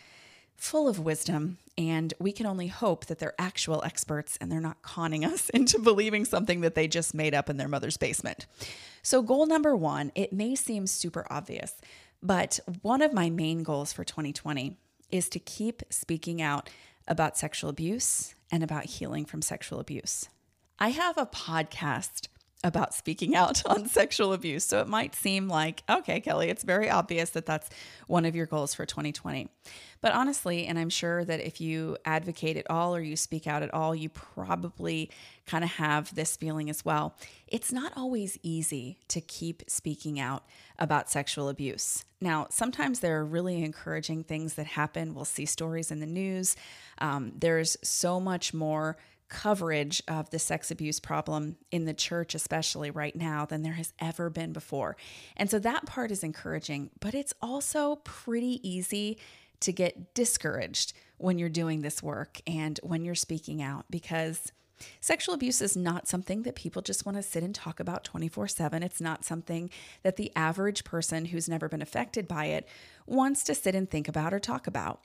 full 0.62 0.88
of 0.88 1.00
wisdom, 1.00 1.58
and 1.76 2.14
we 2.20 2.32
can 2.32 2.46
only 2.46 2.68
hope 2.68 3.08
that 3.08 3.18
they're 3.18 3.34
actual 3.40 3.82
experts 3.84 4.38
and 4.40 4.52
they're 4.52 4.62
not 4.62 4.84
conning 4.84 5.26
us 5.26 5.50
into 5.56 5.80
believing 5.80 6.24
something 6.24 6.62
that 6.62 6.76
they 6.76 6.88
just 6.88 7.16
made 7.16 7.34
up 7.34 7.50
in 7.50 7.58
their 7.58 7.68
mother's 7.68 7.98
basement. 7.98 8.46
So, 9.02 9.24
goal 9.24 9.48
number 9.48 9.76
one, 9.76 10.12
it 10.14 10.32
may 10.32 10.54
seem 10.54 10.86
super 10.86 11.26
obvious, 11.32 11.74
but 12.22 12.60
one 12.84 13.02
of 13.02 13.12
my 13.12 13.32
main 13.32 13.64
goals 13.64 13.92
for 13.92 14.04
2020 14.04 14.78
is 15.10 15.30
to 15.30 15.40
keep 15.40 15.82
speaking 15.90 16.44
out 16.44 16.70
about 17.08 17.40
sexual 17.40 17.72
abuse 17.72 18.36
and 18.52 18.62
about 18.62 18.86
healing 18.86 19.26
from 19.26 19.42
sexual 19.42 19.80
abuse. 19.80 20.30
I 20.78 20.90
have 20.90 21.18
a 21.18 21.26
podcast 21.26 22.28
about 22.64 22.94
speaking 22.94 23.36
out 23.36 23.62
on 23.70 23.88
sexual 23.88 24.34
abuse. 24.34 24.64
So 24.64 24.82
it 24.82 24.88
might 24.88 25.16
seem 25.16 25.48
like, 25.48 25.84
okay, 25.90 26.20
Kelly, 26.20 26.50
it's 26.50 26.64
very 26.64 26.90
obvious 26.90 27.32
that 27.32 27.46
that's 27.46 27.70
one 28.08 28.26
of 28.26 28.36
your 28.36 28.46
goals 28.46 28.74
for 28.74 28.86
2020. 28.86 29.48
But 30.02 30.14
honestly, 30.14 30.66
and 30.66 30.80
I'm 30.80 30.90
sure 30.90 31.24
that 31.26 31.40
if 31.42 31.62
you 31.62 31.98
advocate 32.06 32.58
at 32.58 32.70
all 32.70 32.96
or 32.96 33.02
you 33.02 33.16
speak 33.16 33.46
out 33.46 33.62
at 33.62 33.74
all, 33.74 33.94
you 33.94 34.10
probably 34.10 35.12
kind 35.46 35.64
of 35.64 35.72
have 35.72 36.14
this 36.16 36.36
feeling 36.36 36.70
as 36.70 36.84
well. 36.84 37.16
It's 37.48 37.72
not 37.72 37.94
always 37.96 38.38
easy 38.42 38.98
to 39.10 39.22
keep 39.22 39.64
speaking 39.68 40.20
out 40.20 40.44
about 40.80 41.10
sexual 41.10 41.50
abuse. 41.50 42.04
Now, 42.20 42.48
sometimes 42.50 43.00
there 43.00 43.20
are 43.20 43.26
really 43.26 43.64
encouraging 43.64 44.24
things 44.24 44.56
that 44.56 44.66
happen. 44.66 45.14
We'll 45.14 45.26
see 45.26 45.46
stories 45.46 45.92
in 45.92 46.00
the 46.00 46.06
news. 46.06 46.56
Um, 46.98 47.34
there's 47.36 47.78
so 47.84 48.20
much 48.20 48.54
more 48.54 48.98
coverage 49.32 50.04
of 50.10 50.30
the 50.30 50.38
sex 50.38 50.70
abuse 50.70 51.00
problem 51.00 51.56
in 51.72 51.86
the 51.86 51.94
church, 51.94 52.36
especially 52.36 52.92
right 52.92 53.16
now, 53.16 53.46
than 53.46 53.64
there 53.64 53.74
has 53.74 53.94
ever 53.98 54.30
been 54.30 54.52
before. 54.52 54.98
And 55.38 55.50
so 55.50 55.58
that 55.60 55.86
part 55.86 56.12
is 56.12 56.22
encouraging, 56.22 56.92
but 57.00 57.16
it's 57.16 57.34
also 57.42 57.96
pretty 58.04 58.60
easy 58.68 59.18
to 59.62 59.72
get 59.72 60.14
discouraged 60.14 60.94
when 61.18 61.40
you're 61.40 61.50
doing 61.50 61.82
this 61.82 62.04
work 62.04 62.42
and 62.46 62.80
when 62.84 63.04
you're 63.04 63.16
speaking 63.16 63.62
out 63.62 63.86
because. 63.90 64.52
Sexual 65.00 65.36
abuse 65.36 65.62
is 65.62 65.78
not 65.78 66.08
something 66.08 66.42
that 66.42 66.56
people 66.56 66.82
just 66.82 67.06
want 67.06 67.16
to 67.16 67.22
sit 67.22 67.44
and 67.44 67.54
talk 67.54 67.80
about 67.80 68.04
24 68.04 68.48
7. 68.48 68.82
It's 68.82 69.00
not 69.00 69.24
something 69.24 69.70
that 70.02 70.16
the 70.16 70.32
average 70.36 70.84
person 70.84 71.26
who's 71.26 71.48
never 71.48 71.70
been 71.70 71.84
affected 71.84 72.28
by 72.28 72.46
it 72.46 72.68
wants 73.06 73.44
to 73.44 73.54
sit 73.54 73.76
and 73.76 73.88
think 73.88 74.08
about 74.08 74.34
or 74.34 74.40
talk 74.40 74.66
about. 74.66 75.00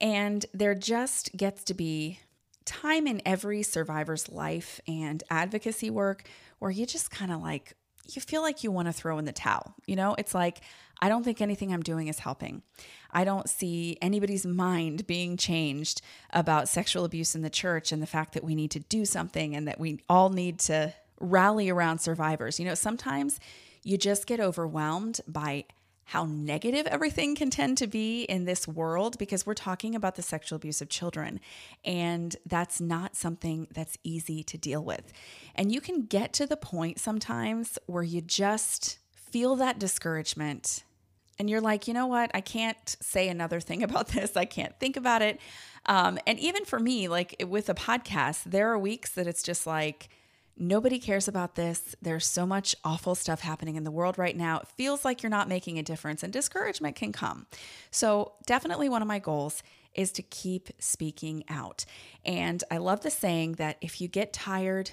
And 0.00 0.44
there 0.52 0.74
just 0.74 1.36
gets 1.36 1.62
to 1.62 1.74
be 1.74 2.18
time 2.64 3.06
in 3.06 3.22
every 3.24 3.62
survivor's 3.62 4.28
life 4.28 4.80
and 4.86 5.22
advocacy 5.30 5.90
work 5.90 6.28
where 6.58 6.70
you 6.70 6.86
just 6.86 7.10
kind 7.10 7.32
of 7.32 7.40
like, 7.40 7.74
you 8.08 8.20
feel 8.20 8.42
like 8.42 8.64
you 8.64 8.70
want 8.70 8.88
to 8.88 8.92
throw 8.92 9.18
in 9.18 9.24
the 9.24 9.32
towel. 9.32 9.74
You 9.86 9.96
know, 9.96 10.14
it's 10.18 10.34
like, 10.34 10.60
I 11.00 11.08
don't 11.08 11.22
think 11.22 11.40
anything 11.40 11.72
I'm 11.72 11.82
doing 11.82 12.08
is 12.08 12.18
helping. 12.18 12.62
I 13.10 13.24
don't 13.24 13.48
see 13.48 13.96
anybody's 14.02 14.44
mind 14.44 15.06
being 15.06 15.36
changed 15.36 16.02
about 16.30 16.68
sexual 16.68 17.04
abuse 17.04 17.34
in 17.34 17.42
the 17.42 17.50
church 17.50 17.92
and 17.92 18.02
the 18.02 18.06
fact 18.06 18.34
that 18.34 18.44
we 18.44 18.54
need 18.54 18.70
to 18.72 18.80
do 18.80 19.04
something 19.04 19.54
and 19.54 19.66
that 19.68 19.80
we 19.80 20.00
all 20.08 20.30
need 20.30 20.58
to 20.60 20.94
rally 21.20 21.70
around 21.70 22.00
survivors. 22.00 22.58
You 22.58 22.66
know, 22.66 22.74
sometimes 22.74 23.40
you 23.82 23.96
just 23.96 24.26
get 24.26 24.40
overwhelmed 24.40 25.20
by 25.26 25.64
how 26.10 26.24
negative 26.24 26.88
everything 26.88 27.36
can 27.36 27.50
tend 27.50 27.78
to 27.78 27.86
be 27.86 28.24
in 28.24 28.44
this 28.44 28.66
world 28.66 29.16
because 29.16 29.46
we're 29.46 29.54
talking 29.54 29.94
about 29.94 30.16
the 30.16 30.22
sexual 30.22 30.56
abuse 30.56 30.82
of 30.82 30.88
children. 30.88 31.38
And 31.84 32.34
that's 32.44 32.80
not 32.80 33.14
something 33.14 33.68
that's 33.72 33.96
easy 34.02 34.42
to 34.42 34.58
deal 34.58 34.82
with. 34.82 35.12
And 35.54 35.70
you 35.70 35.80
can 35.80 36.06
get 36.06 36.32
to 36.32 36.48
the 36.48 36.56
point 36.56 36.98
sometimes 36.98 37.78
where 37.86 38.02
you 38.02 38.20
just 38.22 38.98
feel 39.14 39.54
that 39.56 39.78
discouragement 39.78 40.82
and 41.38 41.48
you're 41.48 41.60
like, 41.60 41.86
you 41.86 41.94
know 41.94 42.08
what? 42.08 42.32
I 42.34 42.40
can't 42.40 42.96
say 43.00 43.28
another 43.28 43.60
thing 43.60 43.80
about 43.84 44.08
this. 44.08 44.36
I 44.36 44.46
can't 44.46 44.76
think 44.80 44.96
about 44.96 45.22
it. 45.22 45.38
Um, 45.86 46.18
and 46.26 46.40
even 46.40 46.64
for 46.64 46.80
me, 46.80 47.06
like 47.06 47.36
with 47.46 47.68
a 47.68 47.74
podcast, 47.74 48.42
there 48.46 48.68
are 48.72 48.78
weeks 48.80 49.12
that 49.12 49.28
it's 49.28 49.44
just 49.44 49.64
like, 49.64 50.08
Nobody 50.56 50.98
cares 50.98 51.26
about 51.26 51.54
this. 51.54 51.96
There's 52.02 52.26
so 52.26 52.46
much 52.46 52.76
awful 52.84 53.14
stuff 53.14 53.40
happening 53.40 53.76
in 53.76 53.84
the 53.84 53.90
world 53.90 54.18
right 54.18 54.36
now. 54.36 54.58
It 54.58 54.68
feels 54.68 55.04
like 55.04 55.22
you're 55.22 55.30
not 55.30 55.48
making 55.48 55.78
a 55.78 55.82
difference, 55.82 56.22
and 56.22 56.32
discouragement 56.32 56.96
can 56.96 57.12
come. 57.12 57.46
So, 57.90 58.32
definitely 58.46 58.88
one 58.88 59.02
of 59.02 59.08
my 59.08 59.18
goals 59.18 59.62
is 59.94 60.12
to 60.12 60.22
keep 60.22 60.68
speaking 60.78 61.44
out. 61.48 61.84
And 62.24 62.62
I 62.70 62.76
love 62.76 63.00
the 63.00 63.10
saying 63.10 63.52
that 63.54 63.76
if 63.80 64.00
you 64.00 64.08
get 64.08 64.32
tired, 64.32 64.92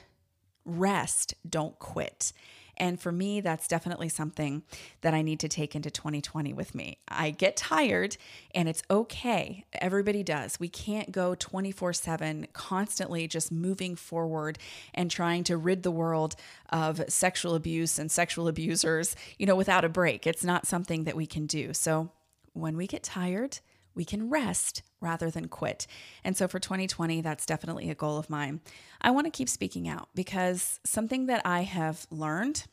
rest, 0.66 1.34
don't 1.48 1.78
quit. 1.80 2.34
And 2.77 3.00
for 3.00 3.12
me, 3.12 3.41
that's 3.41 3.67
definitely 3.67 4.10
something 4.10 4.63
that 5.01 5.13
I 5.13 5.22
need 5.22 5.39
to 5.41 5.50
take 5.50 5.75
into 5.75 5.89
2020 5.89 6.53
with 6.53 6.75
me. 6.75 7.00
I 7.07 7.31
get 7.31 7.57
tired 7.57 8.17
and 8.53 8.69
it's 8.69 8.84
okay. 8.89 9.65
Everybody 9.74 10.24
does. 10.24 10.60
We 10.60 10.69
can't 10.69 11.12
go 11.12 11.36
24 11.36 11.93
7 11.93 12.48
constantly 12.53 13.27
just 13.27 13.51
moving 13.51 13.96
forward 13.96 14.60
and 14.93 15.10
trying 15.10 15.43
to 15.46 15.57
rid 15.57 15.84
the 15.84 15.91
world 15.91 16.36
of 16.69 17.01
sexual 17.10 17.55
abuse 17.55 17.98
and 17.98 18.12
sexual 18.12 18.48
abusers, 18.48 19.15
you 19.38 19.46
know, 19.46 19.55
without 19.55 19.84
a 19.84 19.89
break. 19.89 20.27
It's 20.27 20.43
not 20.43 20.67
something 20.67 21.03
that 21.05 21.15
we 21.15 21.25
can 21.25 21.48
do. 21.48 21.74
So 21.74 22.12
when 22.53 22.77
we 22.77 22.88
get 22.88 23.03
tired, 23.03 23.60
we 23.98 24.06
can 24.06 24.30
rest 24.30 24.84
rather 25.01 25.30
than 25.30 25.48
quit. 25.48 25.88
And 26.24 26.38
so 26.38 26.48
for 26.48 26.60
2020, 26.60 27.20
that's 27.22 27.46
definitely 27.46 27.89
a 27.89 27.96
goal 27.96 28.18
of 28.18 28.30
mine. 28.30 28.62
I 29.01 29.12
want 29.12 29.25
to 29.25 29.32
keep 29.32 29.50
speaking 29.50 29.89
out 29.89 30.08
because 30.16 30.80
something 30.86 31.25
that 31.25 31.42
I 31.46 31.63
have 31.63 32.08
learned 32.10 32.66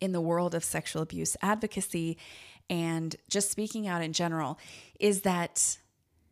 in 0.00 0.12
the 0.12 0.20
world 0.20 0.54
of 0.54 0.64
sexual 0.64 1.02
abuse 1.02 1.36
advocacy 1.42 2.16
and 2.70 3.16
just 3.28 3.50
speaking 3.50 3.86
out 3.86 4.02
in 4.02 4.12
general 4.12 4.58
is 5.00 5.22
that 5.22 5.78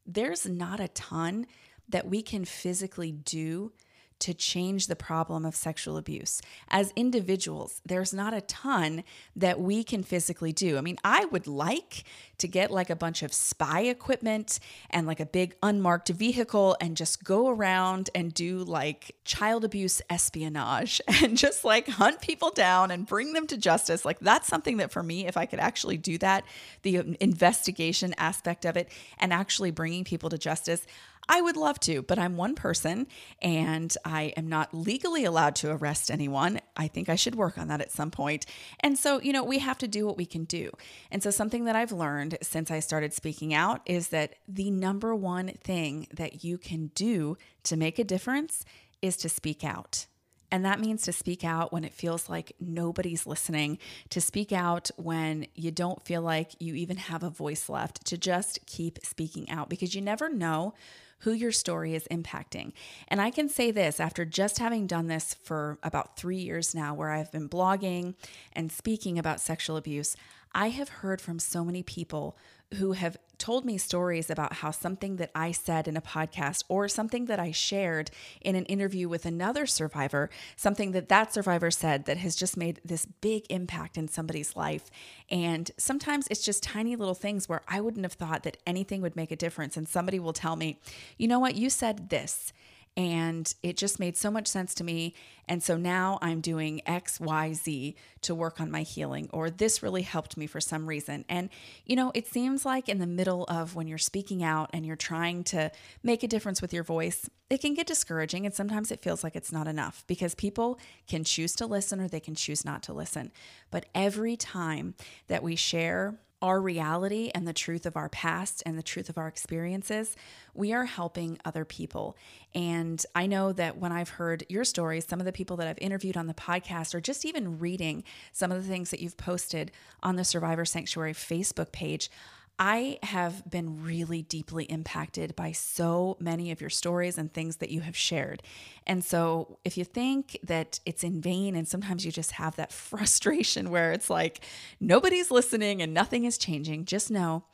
there's 0.06 0.46
not 0.46 0.80
a 0.80 0.88
ton 0.88 1.46
that 1.88 2.08
we 2.08 2.22
can 2.22 2.44
physically 2.44 3.12
do 3.12 3.72
to 4.20 4.34
change 4.34 4.86
the 4.86 4.96
problem 4.96 5.44
of 5.44 5.54
sexual 5.54 5.96
abuse. 5.96 6.40
As 6.68 6.92
individuals, 6.96 7.80
there's 7.84 8.14
not 8.14 8.34
a 8.34 8.40
ton 8.40 9.04
that 9.34 9.60
we 9.60 9.84
can 9.84 10.02
physically 10.02 10.52
do. 10.52 10.78
I 10.78 10.80
mean, 10.80 10.96
I 11.04 11.26
would 11.26 11.46
like 11.46 12.04
to 12.38 12.48
get 12.48 12.70
like 12.70 12.90
a 12.90 12.96
bunch 12.96 13.22
of 13.22 13.32
spy 13.32 13.80
equipment 13.80 14.58
and 14.90 15.06
like 15.06 15.20
a 15.20 15.26
big 15.26 15.54
unmarked 15.62 16.08
vehicle 16.08 16.76
and 16.80 16.96
just 16.96 17.24
go 17.24 17.48
around 17.48 18.10
and 18.14 18.32
do 18.32 18.58
like 18.58 19.16
child 19.24 19.64
abuse 19.64 20.02
espionage 20.10 21.00
and 21.22 21.36
just 21.36 21.64
like 21.64 21.88
hunt 21.88 22.20
people 22.20 22.50
down 22.50 22.90
and 22.90 23.06
bring 23.06 23.32
them 23.32 23.46
to 23.46 23.56
justice. 23.56 24.04
Like, 24.04 24.20
that's 24.20 24.48
something 24.48 24.78
that 24.78 24.90
for 24.90 25.02
me, 25.02 25.26
if 25.26 25.36
I 25.36 25.46
could 25.46 25.60
actually 25.60 25.96
do 25.96 26.18
that, 26.18 26.44
the 26.82 26.98
um, 26.98 27.16
investigation 27.20 28.14
aspect 28.18 28.64
of 28.64 28.76
it 28.76 28.90
and 29.18 29.32
actually 29.32 29.70
bringing 29.70 30.04
people 30.04 30.30
to 30.30 30.38
justice. 30.38 30.86
I 31.28 31.40
would 31.40 31.56
love 31.56 31.80
to, 31.80 32.02
but 32.02 32.18
I'm 32.18 32.36
one 32.36 32.54
person 32.54 33.06
and 33.42 33.94
I 34.04 34.32
am 34.36 34.48
not 34.48 34.72
legally 34.72 35.24
allowed 35.24 35.56
to 35.56 35.70
arrest 35.70 36.10
anyone. 36.10 36.60
I 36.76 36.88
think 36.88 37.08
I 37.08 37.16
should 37.16 37.34
work 37.34 37.58
on 37.58 37.68
that 37.68 37.80
at 37.80 37.90
some 37.90 38.10
point. 38.10 38.46
And 38.80 38.96
so, 38.98 39.20
you 39.20 39.32
know, 39.32 39.42
we 39.42 39.58
have 39.58 39.78
to 39.78 39.88
do 39.88 40.06
what 40.06 40.16
we 40.16 40.26
can 40.26 40.44
do. 40.44 40.70
And 41.10 41.22
so, 41.22 41.30
something 41.30 41.64
that 41.64 41.76
I've 41.76 41.92
learned 41.92 42.38
since 42.42 42.70
I 42.70 42.80
started 42.80 43.12
speaking 43.12 43.52
out 43.52 43.80
is 43.86 44.08
that 44.08 44.34
the 44.46 44.70
number 44.70 45.14
one 45.14 45.48
thing 45.64 46.06
that 46.12 46.44
you 46.44 46.58
can 46.58 46.88
do 46.94 47.36
to 47.64 47.76
make 47.76 47.98
a 47.98 48.04
difference 48.04 48.64
is 49.02 49.16
to 49.18 49.28
speak 49.28 49.64
out. 49.64 50.06
And 50.50 50.64
that 50.64 50.80
means 50.80 51.02
to 51.02 51.12
speak 51.12 51.44
out 51.44 51.72
when 51.72 51.84
it 51.84 51.92
feels 51.92 52.28
like 52.28 52.52
nobody's 52.60 53.26
listening, 53.26 53.78
to 54.10 54.20
speak 54.20 54.52
out 54.52 54.90
when 54.96 55.46
you 55.54 55.70
don't 55.70 56.02
feel 56.04 56.22
like 56.22 56.54
you 56.60 56.74
even 56.74 56.96
have 56.96 57.22
a 57.22 57.30
voice 57.30 57.68
left, 57.68 58.04
to 58.06 58.16
just 58.16 58.64
keep 58.66 59.04
speaking 59.04 59.50
out 59.50 59.68
because 59.68 59.94
you 59.94 60.00
never 60.00 60.28
know 60.28 60.74
who 61.20 61.32
your 61.32 61.52
story 61.52 61.94
is 61.94 62.06
impacting. 62.10 62.72
And 63.08 63.20
I 63.20 63.30
can 63.30 63.48
say 63.48 63.70
this 63.70 64.00
after 64.00 64.24
just 64.24 64.58
having 64.58 64.86
done 64.86 65.06
this 65.06 65.34
for 65.42 65.78
about 65.82 66.16
three 66.16 66.36
years 66.36 66.74
now, 66.74 66.94
where 66.94 67.10
I've 67.10 67.32
been 67.32 67.48
blogging 67.48 68.14
and 68.52 68.70
speaking 68.70 69.18
about 69.18 69.40
sexual 69.40 69.76
abuse, 69.76 70.14
I 70.54 70.68
have 70.68 70.88
heard 70.88 71.20
from 71.20 71.38
so 71.38 71.64
many 71.64 71.82
people 71.82 72.36
who 72.74 72.92
have 72.92 73.16
told 73.38 73.64
me 73.64 73.78
stories 73.78 74.30
about 74.30 74.54
how 74.54 74.70
something 74.70 75.16
that 75.16 75.30
I 75.34 75.52
said 75.52 75.86
in 75.86 75.96
a 75.96 76.00
podcast 76.00 76.64
or 76.68 76.88
something 76.88 77.26
that 77.26 77.38
I 77.38 77.52
shared 77.52 78.10
in 78.40 78.56
an 78.56 78.64
interview 78.64 79.08
with 79.08 79.26
another 79.26 79.66
survivor, 79.66 80.30
something 80.56 80.92
that 80.92 81.08
that 81.08 81.32
survivor 81.32 81.70
said 81.70 82.06
that 82.06 82.16
has 82.16 82.34
just 82.34 82.56
made 82.56 82.80
this 82.84 83.06
big 83.06 83.44
impact 83.50 83.96
in 83.96 84.08
somebody's 84.08 84.56
life. 84.56 84.90
And 85.30 85.70
sometimes 85.76 86.26
it's 86.30 86.44
just 86.44 86.62
tiny 86.62 86.96
little 86.96 87.14
things 87.14 87.48
where 87.48 87.62
I 87.68 87.80
wouldn't 87.80 88.04
have 88.04 88.14
thought 88.14 88.42
that 88.44 88.56
anything 88.66 89.02
would 89.02 89.16
make 89.16 89.30
a 89.30 89.36
difference. 89.36 89.76
And 89.76 89.88
somebody 89.88 90.18
will 90.18 90.32
tell 90.32 90.56
me, 90.56 90.80
you 91.18 91.28
know 91.28 91.38
what, 91.38 91.56
you 91.56 91.70
said 91.70 92.08
this 92.08 92.52
And 92.96 93.52
it 93.62 93.76
just 93.76 94.00
made 94.00 94.16
so 94.16 94.30
much 94.30 94.46
sense 94.46 94.74
to 94.76 94.84
me. 94.84 95.14
And 95.46 95.62
so 95.62 95.76
now 95.76 96.18
I'm 96.22 96.40
doing 96.40 96.80
X, 96.86 97.20
Y, 97.20 97.52
Z 97.52 97.94
to 98.22 98.34
work 98.34 98.60
on 98.60 98.70
my 98.70 98.82
healing, 98.82 99.28
or 99.32 99.50
this 99.50 99.82
really 99.82 100.02
helped 100.02 100.36
me 100.36 100.46
for 100.46 100.60
some 100.60 100.86
reason. 100.86 101.24
And, 101.28 101.50
you 101.84 101.94
know, 101.94 102.10
it 102.14 102.26
seems 102.26 102.64
like 102.64 102.88
in 102.88 102.98
the 102.98 103.06
middle 103.06 103.44
of 103.44 103.74
when 103.74 103.86
you're 103.86 103.98
speaking 103.98 104.42
out 104.42 104.70
and 104.72 104.86
you're 104.86 104.96
trying 104.96 105.44
to 105.44 105.70
make 106.02 106.22
a 106.22 106.28
difference 106.28 106.62
with 106.62 106.72
your 106.72 106.82
voice, 106.84 107.28
it 107.50 107.60
can 107.60 107.74
get 107.74 107.86
discouraging. 107.86 108.46
And 108.46 108.54
sometimes 108.54 108.90
it 108.90 109.02
feels 109.02 109.22
like 109.22 109.36
it's 109.36 109.52
not 109.52 109.68
enough 109.68 110.02
because 110.06 110.34
people 110.34 110.78
can 111.06 111.22
choose 111.22 111.54
to 111.56 111.66
listen 111.66 112.00
or 112.00 112.08
they 112.08 112.18
can 112.18 112.34
choose 112.34 112.64
not 112.64 112.82
to 112.84 112.92
listen. 112.92 113.30
But 113.70 113.86
every 113.94 114.36
time 114.36 114.94
that 115.28 115.42
we 115.42 115.54
share 115.54 116.18
our 116.42 116.60
reality 116.60 117.30
and 117.34 117.46
the 117.48 117.52
truth 117.52 117.86
of 117.86 117.96
our 117.96 118.08
past 118.08 118.62
and 118.66 118.78
the 118.78 118.82
truth 118.82 119.08
of 119.08 119.16
our 119.16 119.26
experiences, 119.28 120.16
we 120.54 120.72
are 120.72 120.84
helping 120.84 121.38
other 121.44 121.64
people. 121.64 122.16
And 122.54 123.04
I 123.14 123.26
know 123.26 123.52
that 123.52 123.78
when 123.78 123.92
I've 123.92 124.10
heard 124.10 124.44
your 124.48 124.64
stories, 124.64 125.06
some 125.06 125.20
of 125.20 125.26
the 125.26 125.32
people 125.32 125.56
that 125.56 125.66
I've 125.66 125.78
interviewed 125.78 126.16
on 126.16 126.26
the 126.26 126.34
podcast, 126.34 126.94
or 126.94 127.00
just 127.00 127.24
even 127.24 127.58
reading 127.58 128.04
some 128.32 128.52
of 128.52 128.62
the 128.62 128.68
things 128.68 128.90
that 128.90 129.00
you've 129.00 129.16
posted 129.16 129.72
on 130.02 130.16
the 130.16 130.24
Survivor 130.24 130.64
Sanctuary 130.64 131.14
Facebook 131.14 131.72
page, 131.72 132.10
I 132.58 132.98
have 133.02 133.48
been 133.50 133.84
really 133.84 134.22
deeply 134.22 134.64
impacted 134.64 135.36
by 135.36 135.52
so 135.52 136.16
many 136.18 136.50
of 136.50 136.60
your 136.60 136.70
stories 136.70 137.18
and 137.18 137.32
things 137.32 137.56
that 137.56 137.70
you 137.70 137.82
have 137.82 137.96
shared. 137.96 138.42
And 138.86 139.04
so, 139.04 139.58
if 139.64 139.76
you 139.76 139.84
think 139.84 140.38
that 140.42 140.80
it's 140.86 141.04
in 141.04 141.20
vain, 141.20 141.54
and 141.54 141.68
sometimes 141.68 142.06
you 142.06 142.12
just 142.12 142.32
have 142.32 142.56
that 142.56 142.72
frustration 142.72 143.70
where 143.70 143.92
it's 143.92 144.08
like 144.08 144.40
nobody's 144.80 145.30
listening 145.30 145.82
and 145.82 145.92
nothing 145.92 146.24
is 146.24 146.38
changing, 146.38 146.86
just 146.86 147.10
know 147.10 147.44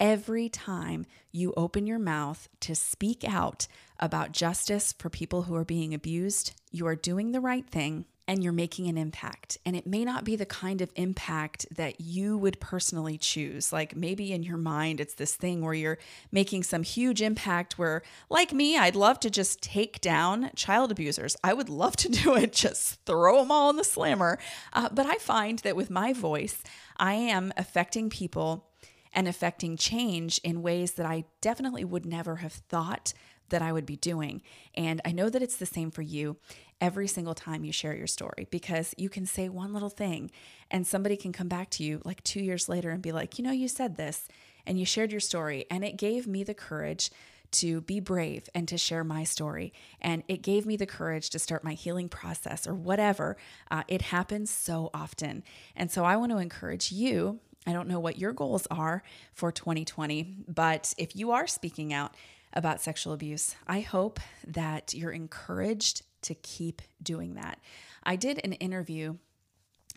every 0.00 0.48
time 0.48 1.04
you 1.32 1.52
open 1.56 1.86
your 1.86 1.98
mouth 1.98 2.48
to 2.60 2.74
speak 2.74 3.24
out 3.28 3.66
about 4.00 4.32
justice 4.32 4.92
for 4.92 5.10
people 5.10 5.42
who 5.42 5.56
are 5.56 5.64
being 5.64 5.92
abused, 5.92 6.54
you 6.70 6.86
are 6.86 6.96
doing 6.96 7.32
the 7.32 7.40
right 7.40 7.68
thing 7.68 8.04
and 8.28 8.44
you're 8.44 8.52
making 8.52 8.86
an 8.88 8.98
impact. 8.98 9.56
And 9.64 9.74
it 9.74 9.86
may 9.86 10.04
not 10.04 10.22
be 10.22 10.36
the 10.36 10.44
kind 10.44 10.82
of 10.82 10.92
impact 10.96 11.64
that 11.74 11.98
you 11.98 12.36
would 12.36 12.60
personally 12.60 13.16
choose. 13.16 13.72
Like 13.72 13.96
maybe 13.96 14.34
in 14.34 14.42
your 14.42 14.58
mind, 14.58 15.00
it's 15.00 15.14
this 15.14 15.34
thing 15.34 15.62
where 15.62 15.72
you're 15.72 15.98
making 16.30 16.64
some 16.64 16.82
huge 16.82 17.22
impact 17.22 17.78
where, 17.78 18.02
like 18.28 18.52
me, 18.52 18.76
I'd 18.76 18.94
love 18.94 19.18
to 19.20 19.30
just 19.30 19.62
take 19.62 20.02
down 20.02 20.50
child 20.54 20.92
abusers. 20.92 21.36
I 21.42 21.54
would 21.54 21.70
love 21.70 21.96
to 21.96 22.08
do 22.10 22.36
it, 22.36 22.52
just 22.52 23.02
throw 23.06 23.40
them 23.40 23.50
all 23.50 23.70
in 23.70 23.76
the 23.76 23.84
slammer. 23.84 24.38
Uh, 24.74 24.90
but 24.92 25.06
I 25.06 25.14
find 25.14 25.60
that 25.60 25.74
with 25.74 25.88
my 25.88 26.12
voice, 26.12 26.62
I 26.98 27.14
am 27.14 27.54
affecting 27.56 28.10
people 28.10 28.66
and 29.14 29.26
affecting 29.26 29.78
change 29.78 30.38
in 30.44 30.60
ways 30.60 30.92
that 30.92 31.06
I 31.06 31.24
definitely 31.40 31.84
would 31.84 32.04
never 32.04 32.36
have 32.36 32.52
thought 32.52 33.14
that 33.48 33.62
I 33.62 33.72
would 33.72 33.86
be 33.86 33.96
doing. 33.96 34.42
And 34.74 35.00
I 35.06 35.12
know 35.12 35.30
that 35.30 35.42
it's 35.42 35.56
the 35.56 35.66
same 35.66 35.90
for 35.90 36.02
you 36.02 36.36
every 36.80 37.08
single 37.08 37.34
time 37.34 37.64
you 37.64 37.72
share 37.72 37.94
your 37.94 38.06
story 38.06 38.46
because 38.50 38.94
you 38.96 39.08
can 39.08 39.26
say 39.26 39.48
one 39.48 39.72
little 39.72 39.90
thing 39.90 40.30
and 40.70 40.86
somebody 40.86 41.16
can 41.16 41.32
come 41.32 41.48
back 41.48 41.70
to 41.70 41.82
you 41.82 42.00
like 42.04 42.22
two 42.22 42.40
years 42.40 42.68
later 42.68 42.90
and 42.90 43.02
be 43.02 43.12
like, 43.12 43.38
you 43.38 43.44
know, 43.44 43.52
you 43.52 43.68
said 43.68 43.96
this 43.96 44.28
and 44.66 44.78
you 44.78 44.84
shared 44.84 45.10
your 45.10 45.20
story. 45.20 45.66
And 45.70 45.84
it 45.84 45.96
gave 45.96 46.26
me 46.26 46.44
the 46.44 46.54
courage 46.54 47.10
to 47.50 47.80
be 47.80 47.98
brave 48.00 48.48
and 48.54 48.68
to 48.68 48.76
share 48.76 49.04
my 49.04 49.24
story. 49.24 49.72
And 50.00 50.22
it 50.28 50.42
gave 50.42 50.66
me 50.66 50.76
the 50.76 50.86
courage 50.86 51.30
to 51.30 51.38
start 51.38 51.64
my 51.64 51.72
healing 51.72 52.08
process 52.08 52.66
or 52.66 52.74
whatever. 52.74 53.36
Uh, 53.70 53.84
it 53.88 54.02
happens 54.02 54.50
so 54.50 54.90
often. 54.92 55.42
And 55.74 55.90
so 55.90 56.04
I 56.04 56.16
want 56.16 56.32
to 56.32 56.38
encourage 56.38 56.92
you. 56.92 57.40
I 57.66 57.72
don't 57.72 57.88
know 57.88 58.00
what 58.00 58.18
your 58.18 58.32
goals 58.32 58.66
are 58.70 59.02
for 59.32 59.50
2020, 59.50 60.36
but 60.46 60.94
if 60.96 61.16
you 61.16 61.32
are 61.32 61.46
speaking 61.46 61.92
out 61.92 62.14
about 62.52 62.80
sexual 62.80 63.12
abuse, 63.12 63.54
I 63.66 63.80
hope 63.80 64.20
that 64.46 64.94
you're 64.94 65.12
encouraged 65.12 66.02
to 66.22 66.34
keep 66.34 66.82
doing 67.02 67.34
that. 67.34 67.60
I 68.02 68.16
did 68.16 68.40
an 68.44 68.54
interview 68.54 69.16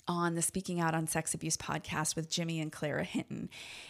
on 0.08 0.36
the 0.36 0.42
Speaking 0.42 0.80
Out 0.80 0.94
on 0.96 1.08
Sex 1.08 1.34
Abuse 1.34 1.58
podcast 1.58 2.16
with 2.16 2.30
Jimmy 2.30 2.60
and 2.60 2.72
Clara 2.72 3.04
Hinton. 3.04 3.50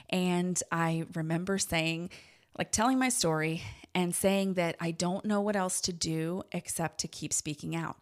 And 0.10 0.62
I 0.72 1.06
remember 1.14 1.58
saying, 1.58 2.10
like, 2.58 2.72
telling 2.72 3.00
my 3.00 3.10
story 3.10 3.64
and 3.96 4.14
saying 4.14 4.56
that 4.56 4.76
I 4.80 4.92
don't 4.92 5.26
know 5.26 5.42
what 5.42 5.56
else 5.56 5.82
to 5.82 5.94
do 5.94 6.44
except 6.52 7.00
to 7.00 7.08
keep 7.08 7.34
speaking 7.34 7.76
out. 7.76 7.98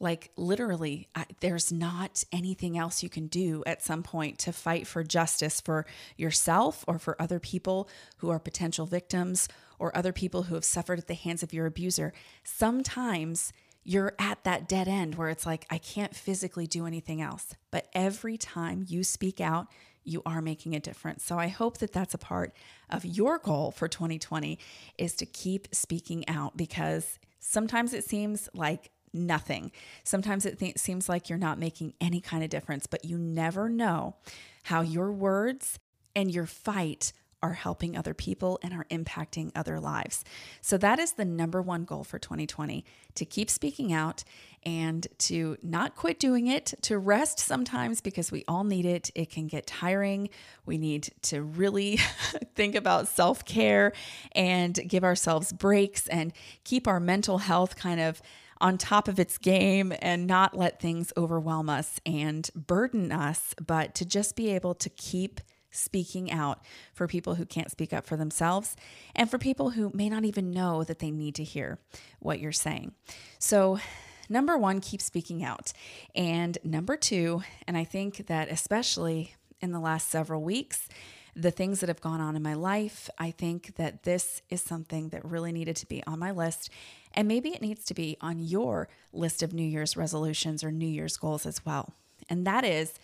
Like, 0.00 0.32
literally, 0.36 1.08
I, 1.14 1.26
there's 1.38 1.70
not 1.70 2.24
anything 2.32 2.76
else 2.76 3.04
you 3.04 3.08
can 3.08 3.28
do 3.28 3.62
at 3.66 3.82
some 3.82 4.02
point 4.02 4.40
to 4.40 4.52
fight 4.52 4.88
for 4.88 5.04
justice 5.04 5.60
for 5.60 5.86
yourself 6.16 6.84
or 6.88 6.98
for 6.98 7.20
other 7.22 7.38
people 7.38 7.88
who 8.16 8.28
are 8.30 8.40
potential 8.40 8.84
victims 8.84 9.46
or 9.82 9.94
other 9.96 10.12
people 10.12 10.44
who 10.44 10.54
have 10.54 10.64
suffered 10.64 11.00
at 11.00 11.08
the 11.08 11.14
hands 11.14 11.42
of 11.42 11.52
your 11.52 11.66
abuser. 11.66 12.12
Sometimes 12.44 13.52
you're 13.82 14.14
at 14.16 14.44
that 14.44 14.68
dead 14.68 14.86
end 14.86 15.16
where 15.16 15.28
it's 15.28 15.44
like, 15.44 15.66
I 15.70 15.78
can't 15.78 16.14
physically 16.14 16.68
do 16.68 16.86
anything 16.86 17.20
else. 17.20 17.56
But 17.72 17.88
every 17.92 18.38
time 18.38 18.84
you 18.86 19.02
speak 19.02 19.40
out, 19.40 19.66
you 20.04 20.22
are 20.24 20.40
making 20.40 20.76
a 20.76 20.80
difference. 20.80 21.24
So 21.24 21.36
I 21.36 21.48
hope 21.48 21.78
that 21.78 21.92
that's 21.92 22.14
a 22.14 22.18
part 22.18 22.54
of 22.90 23.04
your 23.04 23.38
goal 23.38 23.72
for 23.72 23.88
2020 23.88 24.56
is 24.98 25.14
to 25.14 25.26
keep 25.26 25.66
speaking 25.74 26.28
out 26.28 26.56
because 26.56 27.18
sometimes 27.40 27.92
it 27.92 28.04
seems 28.04 28.48
like 28.54 28.92
nothing. 29.12 29.72
Sometimes 30.04 30.46
it 30.46 30.60
th- 30.60 30.78
seems 30.78 31.08
like 31.08 31.28
you're 31.28 31.38
not 31.38 31.58
making 31.58 31.94
any 32.00 32.20
kind 32.20 32.44
of 32.44 32.50
difference, 32.50 32.86
but 32.86 33.04
you 33.04 33.18
never 33.18 33.68
know 33.68 34.14
how 34.62 34.80
your 34.80 35.10
words 35.10 35.80
and 36.14 36.30
your 36.30 36.46
fight 36.46 37.12
are 37.42 37.54
helping 37.54 37.96
other 37.96 38.14
people 38.14 38.58
and 38.62 38.72
are 38.72 38.86
impacting 38.90 39.50
other 39.54 39.80
lives. 39.80 40.24
So 40.60 40.78
that 40.78 40.98
is 40.98 41.12
the 41.12 41.24
number 41.24 41.60
one 41.60 41.84
goal 41.84 42.04
for 42.04 42.18
2020 42.18 42.84
to 43.14 43.24
keep 43.24 43.50
speaking 43.50 43.92
out 43.92 44.24
and 44.64 45.06
to 45.18 45.56
not 45.62 45.96
quit 45.96 46.20
doing 46.20 46.46
it, 46.46 46.72
to 46.82 46.98
rest 46.98 47.40
sometimes 47.40 48.00
because 48.00 48.30
we 48.30 48.44
all 48.46 48.64
need 48.64 48.86
it. 48.86 49.10
It 49.14 49.30
can 49.30 49.48
get 49.48 49.66
tiring. 49.66 50.30
We 50.64 50.78
need 50.78 51.12
to 51.22 51.42
really 51.42 51.96
think 52.54 52.74
about 52.74 53.08
self 53.08 53.44
care 53.44 53.92
and 54.32 54.78
give 54.86 55.02
ourselves 55.02 55.52
breaks 55.52 56.06
and 56.06 56.32
keep 56.64 56.86
our 56.86 57.00
mental 57.00 57.38
health 57.38 57.76
kind 57.76 58.00
of 58.00 58.22
on 58.60 58.78
top 58.78 59.08
of 59.08 59.18
its 59.18 59.36
game 59.38 59.92
and 60.00 60.26
not 60.26 60.56
let 60.56 60.80
things 60.80 61.12
overwhelm 61.16 61.68
us 61.68 62.00
and 62.06 62.48
burden 62.54 63.10
us, 63.10 63.54
but 63.66 63.94
to 63.96 64.06
just 64.06 64.36
be 64.36 64.50
able 64.50 64.74
to 64.74 64.88
keep 64.88 65.40
speaking 65.72 66.30
out 66.30 66.60
for 66.92 67.08
people 67.08 67.34
who 67.34 67.44
can't 67.44 67.70
speak 67.70 67.92
up 67.92 68.06
for 68.06 68.16
themselves 68.16 68.76
and 69.16 69.30
for 69.30 69.38
people 69.38 69.70
who 69.70 69.90
may 69.94 70.08
not 70.08 70.24
even 70.24 70.52
know 70.52 70.84
that 70.84 71.00
they 71.00 71.10
need 71.10 71.34
to 71.34 71.44
hear 71.44 71.78
what 72.20 72.38
you're 72.38 72.52
saying. 72.52 72.92
So, 73.38 73.80
number 74.28 74.56
one, 74.56 74.80
keep 74.80 75.02
speaking 75.02 75.42
out. 75.42 75.72
And 76.14 76.58
number 76.62 76.96
two, 76.96 77.42
and 77.66 77.76
I 77.76 77.84
think 77.84 78.28
that 78.28 78.50
especially 78.50 79.34
in 79.60 79.72
the 79.72 79.80
last 79.80 80.08
several 80.10 80.42
weeks, 80.42 80.88
the 81.34 81.50
things 81.50 81.80
that 81.80 81.88
have 81.88 82.00
gone 82.00 82.20
on 82.20 82.36
in 82.36 82.42
my 82.42 82.54
life, 82.54 83.08
I 83.18 83.30
think 83.30 83.76
that 83.76 84.02
this 84.02 84.42
is 84.50 84.60
something 84.60 85.08
that 85.10 85.24
really 85.24 85.52
needed 85.52 85.76
to 85.76 85.86
be 85.86 86.02
on 86.06 86.18
my 86.18 86.30
list. 86.30 86.68
And 87.14 87.26
maybe 87.26 87.50
it 87.50 87.62
needs 87.62 87.84
to 87.86 87.94
be 87.94 88.16
on 88.20 88.38
your 88.38 88.88
list 89.12 89.42
of 89.42 89.52
New 89.52 89.62
Year's 89.62 89.96
resolutions 89.96 90.62
or 90.62 90.70
New 90.70 90.86
Year's 90.86 91.16
goals 91.16 91.46
as 91.46 91.64
well. 91.64 91.94
And 92.28 92.46
that 92.46 92.64
is 92.64 92.94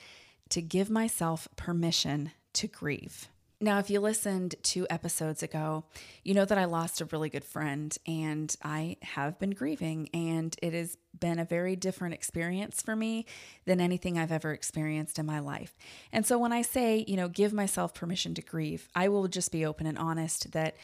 to 0.50 0.62
give 0.62 0.90
myself 0.90 1.48
permission 1.56 2.32
to 2.58 2.66
grieve. 2.66 3.28
Now, 3.60 3.80
if 3.80 3.90
you 3.90 3.98
listened 3.98 4.54
two 4.62 4.86
episodes 4.88 5.42
ago, 5.42 5.84
you 6.22 6.32
know 6.32 6.44
that 6.44 6.58
I 6.58 6.64
lost 6.64 7.00
a 7.00 7.06
really 7.06 7.28
good 7.28 7.44
friend 7.44 7.96
and 8.06 8.54
I 8.62 8.98
have 9.02 9.38
been 9.40 9.50
grieving, 9.50 10.08
and 10.14 10.54
it 10.62 10.72
has 10.74 10.96
been 11.18 11.40
a 11.40 11.44
very 11.44 11.74
different 11.74 12.14
experience 12.14 12.82
for 12.82 12.94
me 12.94 13.26
than 13.64 13.80
anything 13.80 14.16
I've 14.16 14.30
ever 14.30 14.52
experienced 14.52 15.18
in 15.18 15.26
my 15.26 15.40
life. 15.40 15.76
And 16.12 16.24
so, 16.24 16.38
when 16.38 16.52
I 16.52 16.62
say, 16.62 17.04
you 17.08 17.16
know, 17.16 17.28
give 17.28 17.52
myself 17.52 17.94
permission 17.94 18.32
to 18.34 18.42
grieve, 18.42 18.88
I 18.94 19.08
will 19.08 19.26
just 19.26 19.50
be 19.50 19.66
open 19.66 19.86
and 19.86 19.98
honest 19.98 20.52
that 20.52 20.76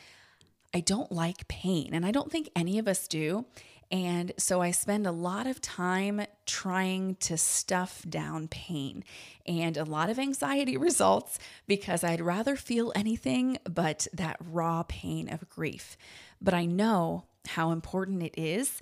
I 0.72 0.80
don't 0.80 1.12
like 1.12 1.46
pain, 1.46 1.90
and 1.92 2.04
I 2.04 2.10
don't 2.10 2.30
think 2.30 2.50
any 2.56 2.80
of 2.80 2.88
us 2.88 3.06
do. 3.06 3.46
And 3.90 4.32
so 4.38 4.60
I 4.60 4.70
spend 4.70 5.06
a 5.06 5.12
lot 5.12 5.46
of 5.46 5.60
time 5.60 6.22
trying 6.46 7.16
to 7.16 7.36
stuff 7.36 8.04
down 8.08 8.48
pain. 8.48 9.04
And 9.46 9.76
a 9.76 9.84
lot 9.84 10.10
of 10.10 10.18
anxiety 10.18 10.76
results 10.78 11.38
because 11.66 12.04
I'd 12.04 12.20
rather 12.20 12.56
feel 12.56 12.92
anything 12.94 13.58
but 13.64 14.06
that 14.12 14.36
raw 14.40 14.84
pain 14.86 15.28
of 15.28 15.48
grief. 15.48 15.96
But 16.40 16.54
I 16.54 16.64
know 16.64 17.24
how 17.48 17.70
important 17.70 18.22
it 18.22 18.34
is 18.36 18.80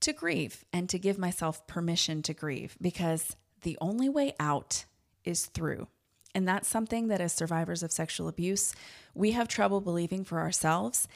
to 0.00 0.12
grieve 0.12 0.64
and 0.72 0.88
to 0.88 0.98
give 0.98 1.18
myself 1.18 1.66
permission 1.66 2.22
to 2.22 2.34
grieve 2.34 2.76
because 2.80 3.36
the 3.62 3.78
only 3.80 4.08
way 4.08 4.34
out 4.40 4.84
is 5.24 5.46
through. 5.46 5.86
And 6.34 6.48
that's 6.48 6.68
something 6.68 7.08
that 7.08 7.20
as 7.20 7.32
survivors 7.32 7.82
of 7.82 7.92
sexual 7.92 8.28
abuse, 8.28 8.74
we 9.14 9.32
have 9.32 9.48
trouble 9.48 9.80
believing 9.80 10.24
for 10.24 10.40
ourselves. 10.40 11.06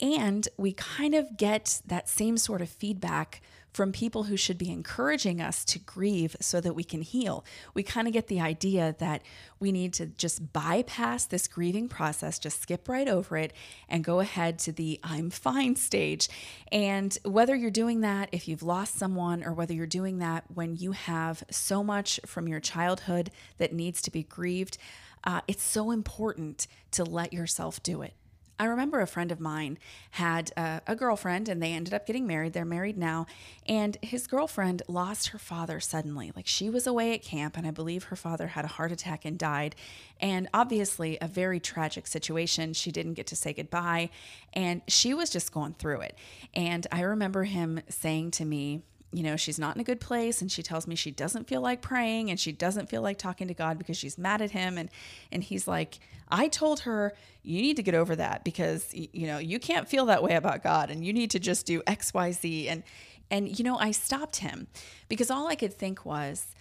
And 0.00 0.48
we 0.56 0.72
kind 0.72 1.14
of 1.14 1.36
get 1.36 1.82
that 1.86 2.08
same 2.08 2.36
sort 2.36 2.62
of 2.62 2.68
feedback 2.68 3.42
from 3.72 3.92
people 3.92 4.24
who 4.24 4.36
should 4.36 4.58
be 4.58 4.70
encouraging 4.70 5.40
us 5.40 5.64
to 5.64 5.78
grieve 5.78 6.36
so 6.40 6.60
that 6.60 6.74
we 6.74 6.82
can 6.82 7.02
heal. 7.02 7.44
We 7.72 7.82
kind 7.82 8.06
of 8.08 8.12
get 8.12 8.26
the 8.26 8.40
idea 8.40 8.96
that 8.98 9.22
we 9.60 9.70
need 9.70 9.92
to 9.94 10.06
just 10.06 10.52
bypass 10.52 11.24
this 11.24 11.46
grieving 11.46 11.88
process, 11.88 12.38
just 12.38 12.60
skip 12.62 12.88
right 12.88 13.08
over 13.08 13.36
it, 13.36 13.52
and 13.88 14.02
go 14.02 14.20
ahead 14.20 14.58
to 14.60 14.72
the 14.72 14.98
I'm 15.04 15.30
fine 15.30 15.76
stage. 15.76 16.28
And 16.72 17.16
whether 17.24 17.54
you're 17.54 17.70
doing 17.70 18.00
that 18.00 18.28
if 18.32 18.48
you've 18.48 18.62
lost 18.62 18.96
someone, 18.96 19.44
or 19.44 19.52
whether 19.52 19.74
you're 19.74 19.86
doing 19.86 20.18
that 20.18 20.44
when 20.52 20.74
you 20.74 20.92
have 20.92 21.44
so 21.50 21.84
much 21.84 22.18
from 22.26 22.48
your 22.48 22.60
childhood 22.60 23.30
that 23.58 23.72
needs 23.72 24.02
to 24.02 24.10
be 24.10 24.24
grieved, 24.24 24.78
uh, 25.22 25.42
it's 25.46 25.62
so 25.62 25.90
important 25.90 26.66
to 26.92 27.04
let 27.04 27.32
yourself 27.32 27.82
do 27.82 28.02
it. 28.02 28.14
I 28.60 28.66
remember 28.66 29.00
a 29.00 29.06
friend 29.06 29.32
of 29.32 29.40
mine 29.40 29.78
had 30.10 30.52
a, 30.54 30.82
a, 30.86 30.94
girlfriend 30.94 31.48
and 31.48 31.62
they 31.62 31.72
ended 31.72 31.94
up 31.94 32.06
getting 32.06 32.26
married. 32.26 32.52
They're 32.52 32.66
married 32.66 32.98
now. 32.98 33.24
And 33.66 33.96
his 34.02 34.26
girlfriend 34.26 34.82
lost 34.86 35.28
her 35.28 35.38
father 35.38 35.80
suddenly. 35.80 36.30
Like 36.36 36.46
she 36.46 36.68
was 36.68 36.86
away 36.86 37.14
at 37.14 37.22
camp, 37.22 37.56
and 37.56 37.66
I 37.66 37.70
believe 37.70 38.04
her 38.04 38.16
father 38.16 38.48
had 38.48 38.66
a 38.66 38.68
heart 38.68 38.92
attack 38.92 39.24
and 39.24 39.38
died. 39.38 39.76
And 40.20 40.46
obviously, 40.52 41.16
a 41.22 41.26
very 41.26 41.58
tragic 41.58 42.06
situation. 42.06 42.74
She 42.74 42.92
didn't 42.92 43.14
get 43.14 43.26
to 43.28 43.36
say 43.36 43.54
goodbye. 43.54 44.10
And 44.52 44.82
she 44.86 45.14
was 45.14 45.30
just 45.30 45.52
going 45.52 45.72
through 45.72 46.02
it. 46.02 46.18
And 46.52 46.86
I 46.92 47.00
remember 47.00 47.44
him 47.44 47.80
saying 47.88 48.32
to 48.32 48.44
me, 48.44 48.82
you 49.12 49.22
know, 49.22 49.36
she's 49.36 49.58
not 49.58 49.74
in 49.74 49.80
a 49.80 49.84
good 49.84 50.00
place 50.00 50.40
and 50.40 50.52
she 50.52 50.62
tells 50.62 50.86
me 50.86 50.94
she 50.94 51.10
doesn't 51.10 51.48
feel 51.48 51.60
like 51.60 51.80
praying 51.80 52.30
and 52.30 52.38
she 52.38 52.52
doesn't 52.52 52.88
feel 52.88 53.02
like 53.02 53.18
talking 53.18 53.48
to 53.48 53.54
God 53.54 53.76
because 53.78 53.96
she's 53.96 54.16
mad 54.16 54.40
at 54.40 54.52
him 54.52 54.78
and 54.78 54.88
and 55.32 55.42
he's 55.42 55.66
like, 55.66 55.98
"I 56.30 56.48
told 56.48 56.80
her 56.80 57.14
you 57.42 57.60
need 57.62 57.76
to 57.76 57.82
get 57.82 57.94
over 57.94 58.14
that 58.16 58.44
because 58.44 58.92
you 58.94 59.26
know, 59.26 59.38
you 59.38 59.58
can't 59.58 59.88
feel 59.88 60.06
that 60.06 60.22
way 60.22 60.34
about 60.34 60.62
God 60.62 60.90
and 60.90 61.04
you 61.04 61.12
need 61.12 61.30
to 61.32 61.38
just 61.38 61.66
do 61.66 61.82
XYZ." 61.82 62.68
And 62.68 62.82
and 63.30 63.58
you 63.58 63.64
know, 63.64 63.78
I 63.78 63.92
stopped 63.92 64.36
him 64.36 64.66
because 65.08 65.30
all 65.30 65.46
I 65.46 65.54
could 65.54 65.72
think 65.72 66.04
was 66.04 66.54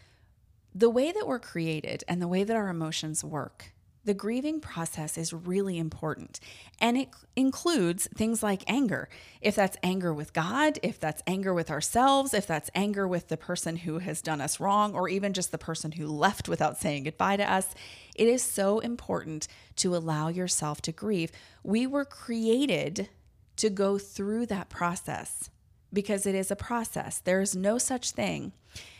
the 0.73 0.89
way 0.89 1.11
that 1.11 1.27
we're 1.27 1.39
created 1.39 2.03
and 2.07 2.21
the 2.21 2.27
way 2.27 2.43
that 2.43 2.55
our 2.55 2.69
emotions 2.69 3.23
work 3.23 3.73
the 4.05 4.13
grieving 4.13 4.59
process 4.59 5.17
is 5.17 5.33
really 5.33 5.77
important. 5.77 6.39
And 6.79 6.97
it 6.97 7.09
includes 7.35 8.07
things 8.15 8.41
like 8.41 8.63
anger. 8.67 9.09
If 9.41 9.55
that's 9.55 9.77
anger 9.83 10.13
with 10.13 10.33
God, 10.33 10.79
if 10.81 10.99
that's 10.99 11.21
anger 11.27 11.53
with 11.53 11.69
ourselves, 11.69 12.33
if 12.33 12.47
that's 12.47 12.69
anger 12.73 13.07
with 13.07 13.27
the 13.27 13.37
person 13.37 13.75
who 13.77 13.99
has 13.99 14.21
done 14.21 14.41
us 14.41 14.59
wrong, 14.59 14.95
or 14.95 15.09
even 15.09 15.33
just 15.33 15.51
the 15.51 15.57
person 15.57 15.91
who 15.91 16.07
left 16.07 16.47
without 16.47 16.77
saying 16.77 17.03
goodbye 17.03 17.37
to 17.37 17.51
us, 17.51 17.75
it 18.15 18.27
is 18.27 18.41
so 18.41 18.79
important 18.79 19.47
to 19.77 19.95
allow 19.95 20.29
yourself 20.29 20.81
to 20.83 20.91
grieve. 20.91 21.31
We 21.63 21.85
were 21.85 22.05
created 22.05 23.09
to 23.57 23.69
go 23.69 23.97
through 23.97 24.45
that 24.45 24.69
process 24.69 25.49
because 25.91 26.25
it 26.25 26.35
is 26.35 26.51
a 26.51 26.55
process. 26.55 27.19
There 27.19 27.41
is 27.41 27.55
no 27.55 27.77
such 27.77 28.11
thing 28.11 28.53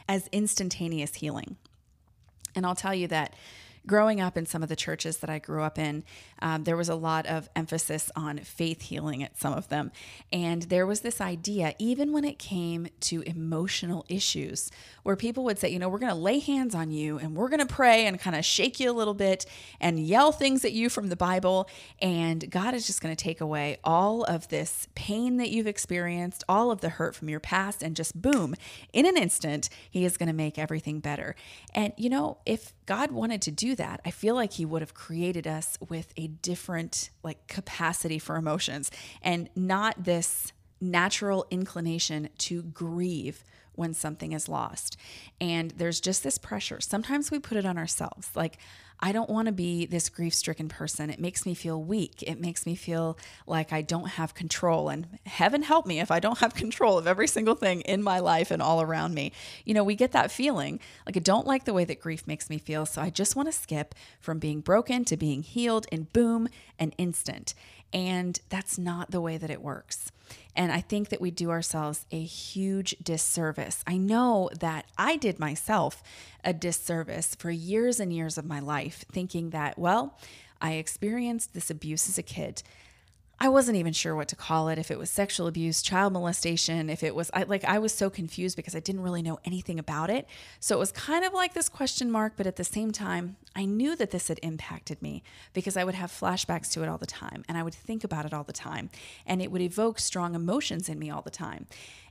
as 0.07 0.27
instantaneous 0.31 1.15
healing. 1.15 1.55
And 2.55 2.65
I'll 2.65 2.75
tell 2.75 2.95
you 2.95 3.07
that 3.07 3.33
growing 3.89 4.21
up 4.21 4.37
in 4.37 4.45
some 4.45 4.61
of 4.61 4.69
the 4.69 4.75
churches 4.75 5.17
that 5.17 5.31
I 5.31 5.39
grew 5.39 5.63
up 5.63 5.79
in, 5.79 6.03
um, 6.43 6.63
there 6.63 6.77
was 6.77 6.89
a 6.89 6.95
lot 6.95 7.25
of 7.25 7.49
emphasis 7.55 8.11
on 8.15 8.37
faith 8.37 8.83
healing 8.83 9.23
at 9.23 9.35
some 9.35 9.51
of 9.51 9.67
them. 9.69 9.91
And 10.31 10.61
there 10.61 10.85
was 10.85 10.99
this 10.99 11.19
idea, 11.19 11.73
even 11.79 12.11
when 12.13 12.23
it 12.23 12.37
came 12.37 12.89
to 12.99 13.21
emotional 13.23 14.05
issues, 14.07 14.69
where 15.01 15.15
people 15.15 15.43
would 15.45 15.57
say, 15.57 15.69
you 15.69 15.79
know, 15.79 15.89
we're 15.89 15.97
going 15.97 16.11
to 16.11 16.15
lay 16.15 16.37
hands 16.37 16.75
on 16.75 16.91
you 16.91 17.17
and 17.17 17.35
we're 17.35 17.49
going 17.49 17.65
to 17.65 17.73
pray 17.73 18.05
and 18.05 18.19
kind 18.19 18.35
of 18.35 18.45
shake 18.45 18.79
you 18.79 18.91
a 18.91 18.93
little 18.93 19.15
bit 19.15 19.47
and 19.81 19.99
yell 19.99 20.31
things 20.31 20.63
at 20.63 20.71
you 20.71 20.87
from 20.87 21.09
the 21.09 21.15
Bible. 21.15 21.67
And 21.99 22.47
God 22.51 22.75
is 22.75 22.85
just 22.85 23.01
going 23.01 23.15
to 23.15 23.21
take 23.21 23.41
away 23.41 23.79
all 23.83 24.23
of 24.23 24.49
this 24.49 24.87
pain 24.93 25.37
that 25.37 25.49
you've 25.49 25.65
experienced, 25.65 26.43
all 26.47 26.69
of 26.69 26.81
the 26.81 26.89
hurt 26.89 27.15
from 27.15 27.27
your 27.27 27.39
past, 27.39 27.81
and 27.81 27.95
just 27.95 28.21
boom, 28.21 28.53
in 28.93 29.07
an 29.07 29.17
instant, 29.17 29.67
He 29.89 30.05
is 30.05 30.15
going 30.15 30.27
to 30.27 30.33
make 30.33 30.59
everything 30.59 30.99
better. 30.99 31.35
And, 31.73 31.91
you 31.97 32.11
know, 32.11 32.37
if 32.45 32.71
God 32.85 33.11
wanted 33.11 33.41
to 33.43 33.51
do 33.51 33.75
that, 33.79 33.99
I 34.05 34.11
feel 34.11 34.35
like 34.35 34.53
He 34.53 34.65
would 34.65 34.81
have 34.81 34.93
created 34.93 35.47
us 35.47 35.77
with 35.89 36.13
a 36.15 36.27
different 36.27 37.09
like 37.23 37.47
capacity 37.47 38.19
for 38.19 38.37
emotions 38.37 38.91
and 39.21 39.49
not 39.55 40.03
this 40.03 40.53
natural 40.79 41.45
inclination 41.51 42.29
to 42.37 42.63
grieve 42.63 43.43
when 43.79 43.93
something 43.93 44.33
is 44.33 44.49
lost. 44.49 44.97
And 45.39 45.71
there's 45.71 46.01
just 46.01 46.21
this 46.21 46.37
pressure. 46.37 46.81
Sometimes 46.81 47.31
we 47.31 47.39
put 47.39 47.57
it 47.57 47.65
on 47.65 47.77
ourselves. 47.77 48.29
Like, 48.35 48.57
I 48.99 49.13
don't 49.13 49.29
want 49.29 49.45
to 49.45 49.53
be 49.53 49.85
this 49.85 50.09
grief 50.09 50.33
stricken 50.33 50.67
person. 50.67 51.09
It 51.09 51.21
makes 51.21 51.45
me 51.45 51.53
feel 51.53 51.81
weak. 51.81 52.21
It 52.23 52.41
makes 52.41 52.65
me 52.65 52.75
feel 52.75 53.17
like 53.47 53.71
I 53.71 53.81
don't 53.81 54.09
have 54.09 54.35
control. 54.35 54.89
And 54.89 55.07
heaven 55.25 55.63
help 55.63 55.85
me 55.85 56.01
if 56.01 56.11
I 56.11 56.19
don't 56.19 56.39
have 56.39 56.53
control 56.65 56.97
of 56.97 57.07
every 57.07 57.27
single 57.27 57.55
thing 57.55 57.79
in 57.81 58.03
my 58.03 58.19
life 58.19 58.51
and 58.51 58.61
all 58.61 58.81
around 58.81 59.13
me. 59.13 59.31
You 59.63 59.73
know, 59.73 59.85
we 59.85 59.95
get 59.95 60.11
that 60.11 60.29
feeling 60.29 60.81
like 61.05 61.15
I 61.15 61.21
don't 61.21 61.47
like 61.47 61.63
the 61.63 61.73
way 61.73 61.85
that 61.85 62.01
grief 62.01 62.27
makes 62.27 62.49
me 62.49 62.57
feel. 62.57 62.85
So 62.85 63.01
I 63.01 63.09
just 63.09 63.37
want 63.37 63.47
to 63.47 63.57
skip 63.57 63.95
from 64.19 64.39
being 64.39 64.59
broken 64.59 65.05
to 65.05 65.15
being 65.15 65.43
healed 65.43 65.85
in 65.89 66.07
boom, 66.11 66.49
an 66.77 66.91
instant. 66.97 67.53
And 67.93 68.39
that's 68.49 68.77
not 68.77 69.11
the 69.11 69.21
way 69.21 69.37
that 69.37 69.49
it 69.49 69.61
works. 69.61 70.11
And 70.59 70.73
I 70.73 70.81
think 70.81 71.07
that 71.07 71.21
we 71.21 71.31
do 71.31 71.51
ourselves 71.51 72.05
a 72.11 72.21
huge 72.21 72.93
disservice. 73.01 73.81
I 73.87 73.95
know 73.95 74.49
that 74.59 74.87
I 74.97 75.15
did 75.15 75.39
myself 75.39 76.03
a 76.43 76.51
disservice 76.51 77.33
for 77.33 77.49
years 77.49 78.01
and 78.01 78.11
years 78.11 78.37
of 78.37 78.43
my 78.43 78.59
life, 78.59 79.05
thinking 79.09 79.51
that, 79.51 79.79
well, 79.79 80.19
I 80.59 80.73
experienced 80.73 81.53
this 81.53 81.69
abuse 81.69 82.09
as 82.09 82.17
a 82.17 82.23
kid. 82.23 82.61
I 83.41 83.47
wasn't 83.47 83.77
even 83.77 83.93
sure 83.93 84.15
what 84.15 84.27
to 84.29 84.35
call 84.35 84.67
it 84.67 84.77
if 84.77 84.91
it 84.91 84.99
was 84.99 85.09
sexual 85.09 85.47
abuse, 85.47 85.81
child 85.81 86.11
molestation, 86.11 86.89
if 86.89 87.03
it 87.03 87.15
was 87.15 87.31
I 87.33 87.43
like 87.43 87.63
I 87.63 87.79
was 87.79 87.93
so 87.93 88.09
confused 88.09 88.57
because 88.57 88.75
I 88.75 88.81
didn't 88.81 89.01
really 89.01 89.21
know 89.21 89.39
anything 89.45 89.79
about 89.79 90.09
it. 90.09 90.27
So 90.59 90.75
it 90.75 90.79
was 90.79 90.91
kind 90.91 91.23
of 91.23 91.33
like 91.33 91.53
this 91.53 91.69
question 91.69 92.11
mark, 92.11 92.33
but 92.35 92.47
at 92.47 92.57
the 92.57 92.65
same 92.65 92.91
time, 92.91 93.37
I 93.55 93.63
knew 93.63 93.95
that 93.95 94.11
this 94.11 94.27
had 94.27 94.39
impacted 94.43 95.01
me 95.01 95.23
because 95.53 95.77
I 95.77 95.85
would 95.85 95.95
have 95.95 96.11
flashbacks 96.11 96.69
to 96.73 96.83
it 96.83 96.89
all 96.89 96.97
the 96.97 97.05
time 97.05 97.45
and 97.47 97.57
I 97.57 97.63
would 97.63 97.73
think 97.73 98.03
about 98.03 98.25
it 98.25 98.33
all 98.33 98.43
the 98.43 98.51
time 98.51 98.89
and 99.25 99.41
it 99.41 99.51
would 99.51 99.61
evoke 99.61 99.99
strong 99.99 100.35
emotions 100.35 100.89
in 100.89 100.99
me 100.99 101.09
all 101.09 101.21
the 101.21 101.29
time. 101.29 101.67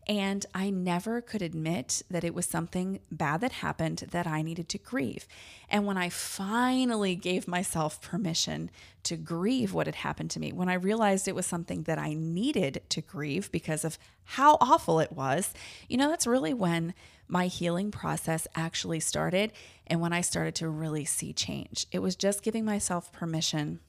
And 0.09 0.47
I 0.55 0.71
never 0.71 1.21
could 1.21 1.43
admit 1.43 2.03
that 2.11 2.25
it 2.25 2.35
was 2.35 2.47
something 2.47 3.01
bad 3.13 3.43
that 3.43 3.53
happened 3.53 4.05
that 4.11 4.27
I 4.27 4.41
needed 4.41 4.67
to 4.71 4.79
grieve. 4.79 5.29
And 5.69 5.85
when 5.85 5.99
I 5.99 6.09
finally 6.09 7.15
gave 7.15 7.47
myself 7.47 8.01
permission 8.01 8.71
to 9.03 9.17
grieve 9.17 9.75
what 9.75 9.87
had 9.87 9.97
happened 9.97 10.31
to 10.31 10.41
me, 10.41 10.51
when 10.51 10.71
I 10.71 10.75
realized 10.75 11.29
it 11.29 11.35
was 11.35 11.45
something 11.45 11.83
that 11.83 11.99
I 11.99 12.15
needed 12.15 12.81
to 12.89 13.03
grieve 13.03 13.53
because 13.53 13.85
of 13.85 13.99
how 14.25 14.57
awful 14.63 14.99
it 14.99 15.13
was, 15.13 15.53
you 15.91 15.99
know, 15.99 16.09
that's 16.09 16.27
really 16.27 16.55
when 16.55 16.95
my 17.29 17.47
healing 17.47 17.91
process 17.91 18.49
actually 18.55 19.01
started 19.01 19.53
and 19.87 20.01
when 20.01 20.15
I 20.15 20.23
started 20.23 20.55
to 20.57 20.71
really 20.71 21.05
see 21.05 21.35
change. 21.35 21.87
It 21.93 21.99
was 21.99 22.17
just 22.17 22.43
giving 22.43 22.65
myself 22.65 23.13
permission 23.13 23.81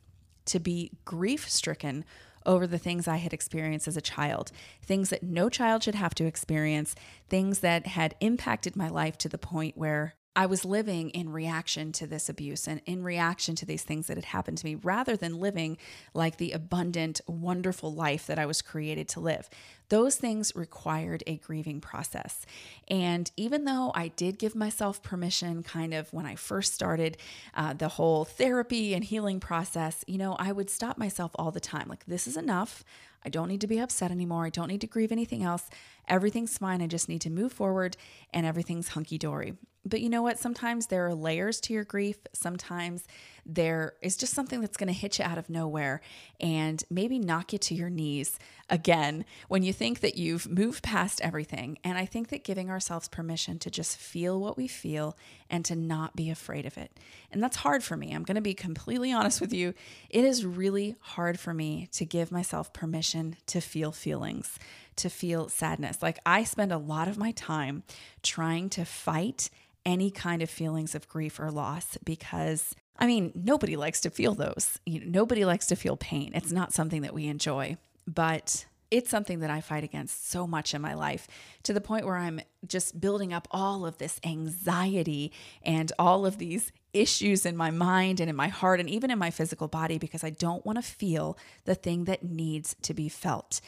to 0.46 0.60
be 0.60 0.92
grief 1.06 1.50
stricken 1.50 2.04
over 2.46 2.68
the 2.68 2.78
things 2.78 3.08
I 3.08 3.18
had 3.18 3.34
experienced 3.34 3.88
as 3.88 3.98
a 3.98 4.02
child, 4.02 4.52
things 4.82 5.10
that 5.10 5.24
no 5.24 5.50
child 5.50 5.84
should 5.84 5.96
have 5.96 6.16
to 6.16 6.26
experience, 6.26 6.96
things 7.30 7.60
that 7.60 7.88
had 7.88 8.16
impacted 8.20 8.76
my 8.76 8.90
life 8.90 9.18
to 9.20 9.30
the 9.30 9.38
point 9.38 9.78
where 9.78 10.16
I 10.36 10.46
was 10.46 10.64
living 10.64 11.10
in 11.10 11.32
reaction 11.32 11.92
to 11.94 12.08
this 12.08 12.30
abuse 12.30 12.68
and 12.68 12.82
in 12.86 13.04
reaction 13.04 13.56
to 13.56 13.66
these 13.66 13.84
things 13.84 14.08
that 14.08 14.16
had 14.16 14.26
happened 14.26 14.60
to 14.60 14.66
me 14.66 14.76
rather 14.76 15.18
than 15.18 15.40
living 15.40 15.78
like 16.14 16.38
the 16.38 16.52
abundant, 16.52 17.20
wonderful 17.28 17.94
life 17.94 18.28
that 18.28 18.40
I 18.40 18.46
was 18.46 18.62
created 18.62 19.10
to 19.10 19.20
live. 19.20 19.50
Those 19.90 20.16
things 20.16 20.56
required 20.56 21.24
a 21.26 21.38
grieving 21.38 21.82
process. 21.82 22.46
And 22.88 23.30
even 23.38 23.66
though 23.66 23.92
I 23.96 24.10
did 24.10 24.38
give 24.38 24.56
myself 24.56 25.02
permission, 25.02 25.64
kind 25.64 25.96
of 25.96 26.14
when 26.14 26.28
I 26.28 26.36
first 26.36 26.74
started 26.74 27.18
uh, 27.56 27.74
the 27.74 27.90
whole 27.90 28.24
therapy 28.24 28.94
and 28.94 29.04
healing 29.04 29.40
process, 29.40 30.06
you 30.08 30.20
know, 30.20 30.36
I 30.38 30.52
would 30.52 30.70
stop 30.70 30.98
myself 30.98 31.32
all 31.36 31.52
the 31.52 31.60
time 31.60 31.88
like, 31.90 32.06
this 32.06 32.28
is 32.28 32.38
enough. 32.38 32.84
I 33.26 33.30
don't 33.30 33.50
need 33.50 33.62
to 33.62 33.68
be 33.68 33.80
upset 33.80 34.12
anymore. 34.12 34.46
I 34.46 34.50
don't 34.50 34.70
need 34.70 34.82
to 34.82 34.88
grieve 34.88 35.12
anything 35.12 35.44
else. 35.44 35.70
Everything's 36.08 36.58
fine. 36.58 36.82
I 36.82 36.88
just 36.88 37.10
need 37.10 37.22
to 37.22 37.30
move 37.30 37.52
forward 37.52 37.98
and 38.32 38.46
everything's 38.46 38.90
hunky 38.90 39.18
dory. 39.18 39.56
But 39.86 40.02
you 40.02 40.10
know 40.10 40.22
what? 40.22 40.38
Sometimes 40.38 40.88
there 40.88 41.06
are 41.08 41.16
layers 41.16 41.60
to 41.62 41.74
your 41.74 41.86
grief. 41.86 42.18
Sometimes 42.34 43.06
there 43.46 43.94
is 44.02 44.18
just 44.18 44.34
something 44.34 44.62
that's 44.62 44.78
going 44.78 44.88
to 44.88 44.94
hit 44.94 45.18
you 45.18 45.26
out 45.26 45.38
of 45.38 45.50
nowhere 45.50 46.02
and 46.40 46.84
maybe 46.90 47.18
knock 47.18 47.54
you 47.54 47.60
to 47.60 47.74
your 47.74 47.90
knees 47.90 48.38
again 48.70 49.26
when 49.48 49.64
you 49.64 49.74
think 49.74 50.02
that 50.02 50.16
you've 50.16 50.50
moved 50.50 50.84
past 50.84 51.22
everything. 51.22 51.80
And 51.84 51.98
I 51.98 52.06
think 52.06 52.28
that 52.30 52.44
giving 52.44 52.70
ourselves 52.70 53.08
permission 53.08 53.58
to 53.60 53.72
just 53.72 53.98
feel 53.98 54.40
what 54.40 54.58
we 54.58 54.68
feel 54.68 55.18
and 55.50 55.66
to 55.66 55.76
not 55.76 56.16
be 56.16 56.30
afraid 56.30 56.66
of 56.66 56.78
it. 56.78 56.92
And 57.32 57.42
that's 57.42 57.58
hard 57.58 57.84
for 57.84 57.98
me. 57.98 58.14
I'm 58.14 58.24
going 58.24 58.36
to 58.36 58.42
be 58.42 58.54
completely 58.54 59.12
honest 59.14 59.42
with 59.42 59.54
you. 59.54 59.74
It 60.10 60.26
is 60.26 60.46
really 60.46 60.96
hard 61.00 61.40
for 61.40 61.54
me 61.54 61.88
to 61.94 62.06
give 62.06 62.32
myself 62.32 62.74
permission 62.74 63.38
to 63.48 63.62
feel 63.62 63.92
feelings, 63.92 64.60
to 64.98 65.10
feel 65.10 65.50
sadness. 65.50 66.04
Like 66.04 66.20
I 66.26 66.44
spend 66.44 66.72
a 66.72 66.78
lot 66.78 67.08
of 67.08 67.18
my 67.18 67.32
time 67.32 67.84
trying 68.22 68.70
to 68.72 68.86
fight 68.86 69.50
any 69.86 70.12
kind 70.12 70.42
of 70.42 70.50
feelings 70.50 70.96
of 70.96 71.08
grief 71.08 71.40
or 71.40 71.52
loss 71.52 71.98
because 72.04 72.76
I 73.02 73.08
mean, 73.08 73.32
nobody 73.34 73.78
likes 73.78 74.02
to 74.02 74.10
feel 74.10 74.36
those. 74.36 74.78
You 74.86 75.00
know, 75.00 75.06
nobody 75.22 75.46
likes 75.46 75.68
to 75.68 75.78
feel 75.78 75.96
pain. 75.96 76.32
It's 76.36 76.52
not 76.52 76.74
something 76.74 77.02
that 77.04 77.14
we 77.14 77.28
enjoy. 77.28 77.78
But 78.06 78.66
it's 78.92 79.10
something 79.10 79.40
that 79.40 79.50
I 79.50 79.62
fight 79.62 79.84
against 79.84 80.30
so 80.30 80.48
much 80.48 80.74
in 80.74 80.82
my 80.82 80.96
life 80.96 81.28
to 81.64 81.74
the 81.74 81.82
point 81.82 82.06
where 82.06 82.18
I'm 82.18 82.42
just 82.68 83.00
building 83.00 83.32
up 83.34 83.48
all 83.52 83.86
of 83.86 84.00
this 84.00 84.20
anxiety 84.26 85.32
and 85.62 85.92
all 86.00 86.26
of 86.26 86.40
these 86.40 86.72
issues 86.92 87.46
in 87.46 87.56
my 87.56 87.70
mind 87.70 88.20
and 88.20 88.30
in 88.30 88.36
my 88.36 88.48
heart 88.48 88.80
and 88.80 88.90
even 88.90 89.12
in 89.12 89.20
my 89.20 89.30
physical 89.30 89.68
body 89.68 89.98
because 90.00 90.24
I 90.24 90.32
don't 90.32 90.66
want 90.66 90.78
to 90.78 90.82
feel 90.82 91.38
the 91.66 91.76
thing 91.76 92.06
that 92.06 92.24
needs 92.24 92.76
to 92.82 92.94
be 92.94 93.10
felt. 93.10 93.62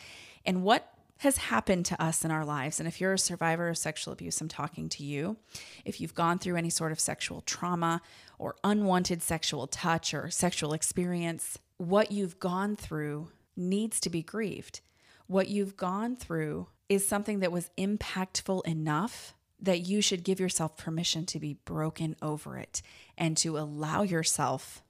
And 0.43 0.63
what 0.63 0.91
has 1.21 1.37
happened 1.37 1.85
to 1.85 2.03
us 2.03 2.25
in 2.25 2.31
our 2.31 2.43
lives, 2.43 2.79
and 2.79 2.87
if 2.87 2.99
you're 2.99 3.13
a 3.13 3.19
survivor 3.19 3.69
of 3.69 3.77
sexual 3.77 4.11
abuse, 4.11 4.41
I'm 4.41 4.47
talking 4.47 4.89
to 4.89 5.03
you. 5.03 5.37
If 5.85 6.01
you've 6.01 6.15
gone 6.15 6.39
through 6.39 6.55
any 6.55 6.71
sort 6.71 6.91
of 6.91 6.99
sexual 6.99 7.41
trauma 7.41 8.01
or 8.39 8.55
unwanted 8.63 9.21
sexual 9.21 9.67
touch 9.67 10.15
or 10.15 10.31
sexual 10.31 10.73
experience, 10.73 11.59
what 11.77 12.11
you've 12.11 12.39
gone 12.39 12.75
through 12.75 13.29
needs 13.55 13.99
to 13.99 14.09
be 14.09 14.23
grieved. 14.23 14.81
What 15.27 15.47
you've 15.47 15.77
gone 15.77 16.15
through 16.15 16.69
is 16.89 17.07
something 17.07 17.39
that 17.41 17.51
was 17.51 17.69
impactful 17.77 18.65
enough 18.65 19.35
that 19.59 19.81
you 19.81 20.01
should 20.01 20.23
give 20.23 20.39
yourself 20.39 20.75
permission 20.75 21.27
to 21.27 21.39
be 21.39 21.53
broken 21.65 22.15
over 22.23 22.57
it 22.57 22.81
and 23.15 23.37
to 23.37 23.59
allow 23.59 24.01
yourself 24.01 24.81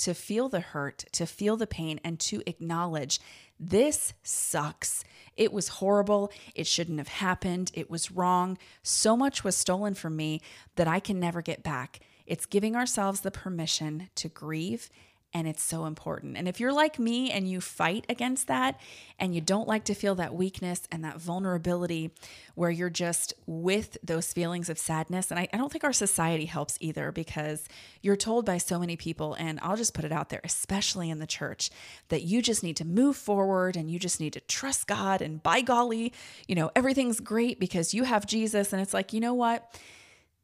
to 0.00 0.14
feel 0.14 0.48
the 0.48 0.60
hurt, 0.60 1.04
to 1.12 1.26
feel 1.26 1.56
the 1.56 1.66
pain, 1.66 2.00
and 2.02 2.18
to 2.20 2.42
acknowledge 2.46 3.20
this 3.58 4.14
sucks. 4.22 5.04
It 5.36 5.52
was 5.52 5.68
horrible. 5.68 6.32
It 6.54 6.66
shouldn't 6.66 6.98
have 6.98 7.08
happened. 7.08 7.70
It 7.74 7.90
was 7.90 8.10
wrong. 8.10 8.58
So 8.82 9.16
much 9.16 9.44
was 9.44 9.56
stolen 9.56 9.94
from 9.94 10.16
me 10.16 10.40
that 10.76 10.88
I 10.88 11.00
can 11.00 11.20
never 11.20 11.42
get 11.42 11.62
back. 11.62 12.00
It's 12.26 12.46
giving 12.46 12.76
ourselves 12.76 13.20
the 13.20 13.30
permission 13.30 14.08
to 14.14 14.28
grieve 14.28 14.88
and 15.32 15.46
it's 15.46 15.62
so 15.62 15.86
important. 15.86 16.36
And 16.36 16.48
if 16.48 16.58
you're 16.58 16.72
like 16.72 16.98
me 16.98 17.30
and 17.30 17.48
you 17.48 17.60
fight 17.60 18.04
against 18.08 18.48
that 18.48 18.80
and 19.18 19.34
you 19.34 19.40
don't 19.40 19.68
like 19.68 19.84
to 19.84 19.94
feel 19.94 20.16
that 20.16 20.34
weakness 20.34 20.82
and 20.90 21.04
that 21.04 21.20
vulnerability 21.20 22.10
where 22.56 22.70
you're 22.70 22.90
just 22.90 23.32
with 23.46 23.96
those 24.02 24.32
feelings 24.32 24.68
of 24.68 24.78
sadness, 24.78 25.30
and 25.30 25.38
I, 25.38 25.48
I, 25.52 25.56
don't 25.56 25.70
think 25.70 25.84
our 25.84 25.92
society 25.92 26.46
helps 26.46 26.76
either 26.80 27.12
because 27.12 27.68
you're 28.02 28.16
told 28.16 28.44
by 28.44 28.58
so 28.58 28.78
many 28.78 28.96
people, 28.96 29.34
and 29.34 29.60
I'll 29.62 29.76
just 29.76 29.94
put 29.94 30.04
it 30.04 30.12
out 30.12 30.30
there, 30.30 30.40
especially 30.42 31.10
in 31.10 31.20
the 31.20 31.26
church, 31.26 31.70
that 32.08 32.22
you 32.22 32.42
just 32.42 32.62
need 32.62 32.76
to 32.78 32.84
move 32.84 33.16
forward 33.16 33.76
and 33.76 33.90
you 33.90 33.98
just 33.98 34.18
need 34.18 34.32
to 34.32 34.40
trust 34.40 34.88
God. 34.88 35.22
And 35.22 35.42
by 35.42 35.60
golly, 35.60 36.12
you 36.48 36.56
know, 36.56 36.70
everything's 36.74 37.20
great 37.20 37.60
because 37.60 37.94
you 37.94 38.04
have 38.04 38.26
Jesus. 38.26 38.72
And 38.72 38.82
it's 38.82 38.94
like, 38.94 39.12
you 39.12 39.20
know 39.20 39.34
what? 39.34 39.72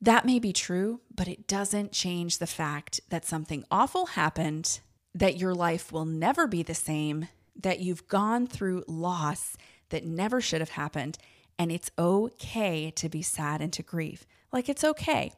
That 0.00 0.26
may 0.26 0.38
be 0.38 0.52
true, 0.52 1.00
but 1.14 1.28
it 1.28 1.46
doesn't 1.46 1.92
change 1.92 2.38
the 2.38 2.46
fact 2.46 3.00
that 3.08 3.24
something 3.24 3.64
awful 3.70 4.06
happened, 4.06 4.80
that 5.14 5.38
your 5.38 5.54
life 5.54 5.90
will 5.90 6.04
never 6.04 6.46
be 6.46 6.62
the 6.62 6.74
same, 6.74 7.28
that 7.58 7.80
you've 7.80 8.06
gone 8.08 8.46
through 8.46 8.84
loss 8.86 9.56
that 9.88 10.04
never 10.04 10.40
should 10.40 10.60
have 10.60 10.70
happened, 10.70 11.16
and 11.58 11.72
it's 11.72 11.90
okay 11.98 12.90
to 12.90 13.08
be 13.08 13.22
sad 13.22 13.62
and 13.62 13.72
to 13.72 13.82
grieve. 13.82 14.26
Like 14.52 14.68
it's 14.68 14.84
okay. 14.84 15.32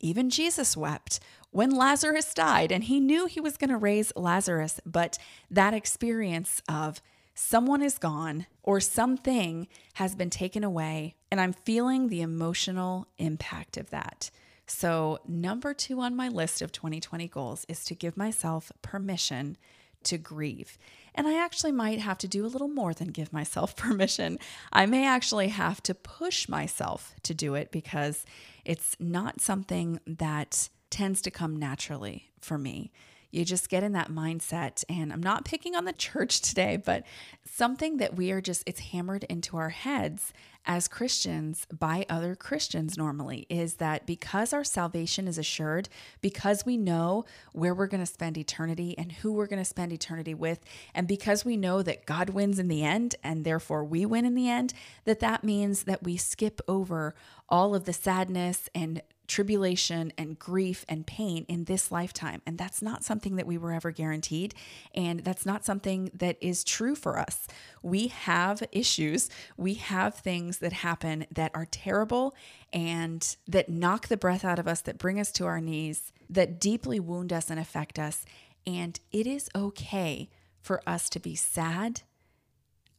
Even 0.00 0.30
Jesus 0.30 0.76
wept 0.76 1.20
when 1.50 1.70
Lazarus 1.70 2.34
died, 2.34 2.72
and 2.72 2.84
he 2.84 2.98
knew 2.98 3.26
he 3.26 3.40
was 3.40 3.56
going 3.56 3.70
to 3.70 3.76
raise 3.76 4.12
Lazarus, 4.16 4.80
but 4.84 5.18
that 5.50 5.74
experience 5.74 6.60
of 6.68 7.00
someone 7.34 7.82
is 7.82 7.98
gone 7.98 8.46
or 8.62 8.80
something 8.80 9.68
has 9.94 10.14
been 10.14 10.30
taken 10.30 10.64
away, 10.64 11.14
and 11.30 11.40
I'm 11.40 11.52
feeling 11.52 12.08
the 12.08 12.22
emotional 12.22 13.08
impact 13.18 13.76
of 13.76 13.90
that. 13.90 14.30
So, 14.66 15.18
number 15.26 15.74
two 15.74 16.00
on 16.00 16.16
my 16.16 16.28
list 16.28 16.62
of 16.62 16.72
2020 16.72 17.28
goals 17.28 17.66
is 17.68 17.84
to 17.84 17.94
give 17.94 18.16
myself 18.16 18.70
permission 18.80 19.56
to 20.04 20.18
grieve. 20.18 20.78
And 21.14 21.26
I 21.26 21.38
actually 21.38 21.72
might 21.72 21.98
have 22.00 22.18
to 22.18 22.28
do 22.28 22.46
a 22.46 22.48
little 22.48 22.68
more 22.68 22.94
than 22.94 23.08
give 23.08 23.32
myself 23.32 23.76
permission. 23.76 24.38
I 24.72 24.86
may 24.86 25.06
actually 25.06 25.48
have 25.48 25.82
to 25.84 25.94
push 25.94 26.48
myself 26.48 27.14
to 27.24 27.34
do 27.34 27.54
it 27.54 27.70
because 27.70 28.24
it's 28.64 28.96
not 28.98 29.40
something 29.40 30.00
that 30.06 30.68
tends 30.90 31.22
to 31.22 31.30
come 31.30 31.56
naturally 31.56 32.30
for 32.40 32.58
me 32.58 32.92
you 33.32 33.44
just 33.44 33.68
get 33.68 33.82
in 33.82 33.92
that 33.92 34.10
mindset. 34.10 34.84
And 34.88 35.12
I'm 35.12 35.22
not 35.22 35.44
picking 35.44 35.74
on 35.74 35.84
the 35.84 35.92
church 35.92 36.40
today, 36.42 36.76
but 36.76 37.04
something 37.44 37.96
that 37.96 38.14
we 38.14 38.30
are 38.30 38.40
just, 38.40 38.62
it's 38.66 38.80
hammered 38.80 39.24
into 39.24 39.56
our 39.56 39.70
heads 39.70 40.32
as 40.64 40.86
Christians 40.86 41.66
by 41.76 42.06
other 42.08 42.36
Christians 42.36 42.96
normally 42.96 43.46
is 43.48 43.74
that 43.74 44.06
because 44.06 44.52
our 44.52 44.62
salvation 44.62 45.26
is 45.26 45.38
assured, 45.38 45.88
because 46.20 46.64
we 46.64 46.76
know 46.76 47.24
where 47.52 47.74
we're 47.74 47.88
going 47.88 48.02
to 48.02 48.06
spend 48.06 48.38
eternity 48.38 48.96
and 48.96 49.10
who 49.10 49.32
we're 49.32 49.48
going 49.48 49.58
to 49.58 49.64
spend 49.64 49.92
eternity 49.92 50.34
with, 50.34 50.60
and 50.94 51.08
because 51.08 51.44
we 51.44 51.56
know 51.56 51.82
that 51.82 52.06
God 52.06 52.30
wins 52.30 52.58
in 52.58 52.68
the 52.68 52.84
end 52.84 53.16
and 53.24 53.44
therefore 53.44 53.84
we 53.84 54.06
win 54.06 54.24
in 54.24 54.34
the 54.36 54.48
end, 54.48 54.72
that 55.04 55.20
that 55.20 55.42
means 55.42 55.84
that 55.84 56.04
we 56.04 56.16
skip 56.16 56.60
over 56.68 57.14
all 57.48 57.74
of 57.74 57.84
the 57.84 57.92
sadness 57.92 58.68
and 58.74 59.02
tribulation 59.32 60.12
and 60.18 60.38
grief 60.38 60.84
and 60.90 61.06
pain 61.06 61.46
in 61.48 61.64
this 61.64 61.90
lifetime. 61.90 62.42
And 62.44 62.58
that's 62.58 62.82
not 62.82 63.02
something 63.02 63.36
that 63.36 63.46
we 63.46 63.56
were 63.56 63.72
ever 63.72 63.90
guaranteed. 63.90 64.54
And 64.94 65.20
that's 65.20 65.46
not 65.46 65.64
something 65.64 66.10
that 66.12 66.36
is 66.42 66.62
true 66.62 66.94
for 66.94 67.18
us. 67.18 67.46
We 67.82 68.08
have 68.08 68.62
issues, 68.72 69.30
we 69.56 69.74
have 69.74 70.16
things 70.16 70.58
that 70.58 70.74
happen 70.74 71.24
that 71.32 71.50
are 71.54 71.64
terrible 71.64 72.34
and 72.74 73.36
that 73.48 73.70
knock 73.70 74.08
the 74.08 74.18
breath 74.18 74.44
out 74.44 74.58
of 74.58 74.68
us, 74.68 74.82
that 74.82 74.98
bring 74.98 75.18
us 75.18 75.32
to 75.32 75.46
our 75.46 75.62
knees, 75.62 76.12
that 76.28 76.60
deeply 76.60 77.00
wound 77.00 77.32
us 77.32 77.48
and 77.48 77.58
affect 77.58 77.98
us. 77.98 78.26
And 78.66 79.00
it 79.12 79.26
is 79.26 79.48
okay 79.56 80.28
for 80.60 80.82
us 80.86 81.08
to 81.08 81.18
be 81.18 81.34
sad 81.34 82.02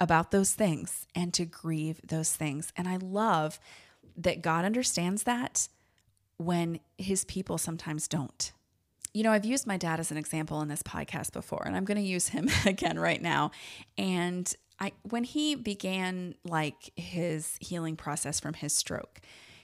about 0.02 0.32
those 0.32 0.54
things 0.54 1.06
and 1.13 1.32
to 1.36 1.46
grieve 1.46 2.02
those 2.04 2.34
things. 2.34 2.74
And 2.76 2.88
I 2.88 2.98
love 2.98 3.60
that 4.17 4.41
God 4.41 4.65
understands 4.65 5.24
that 5.24 5.67
when 6.38 6.80
his 6.98 7.26
people 7.26 7.58
sometimes 7.58 8.08
don't. 8.08 8.52
You 9.13 9.24
know, 9.24 9.32
I've 9.32 9.46
used 9.46 9.67
my 9.67 9.78
dad 9.78 10.00
as 10.00 10.12
an 10.12 10.17
example 10.17 10.62
in 10.62 10.67
this 10.67 10.82
podcast 10.82 11.34
before, 11.34 11.63
and 11.65 11.76
I'm 11.76 11.86
going 11.86 11.98
to 11.98 12.04
use 12.04 12.30
him 12.30 12.50
again 12.65 12.98
right 12.98 13.22
now. 13.22 13.52
And 13.98 14.52
I, 14.80 14.91
when 15.04 15.24
he 15.24 15.56
began 15.56 16.36
like 16.43 16.91
his 16.96 17.58
healing 17.60 17.96
process 17.96 18.39
from 18.39 18.56
his 18.56 18.74
stroke, 18.74 19.22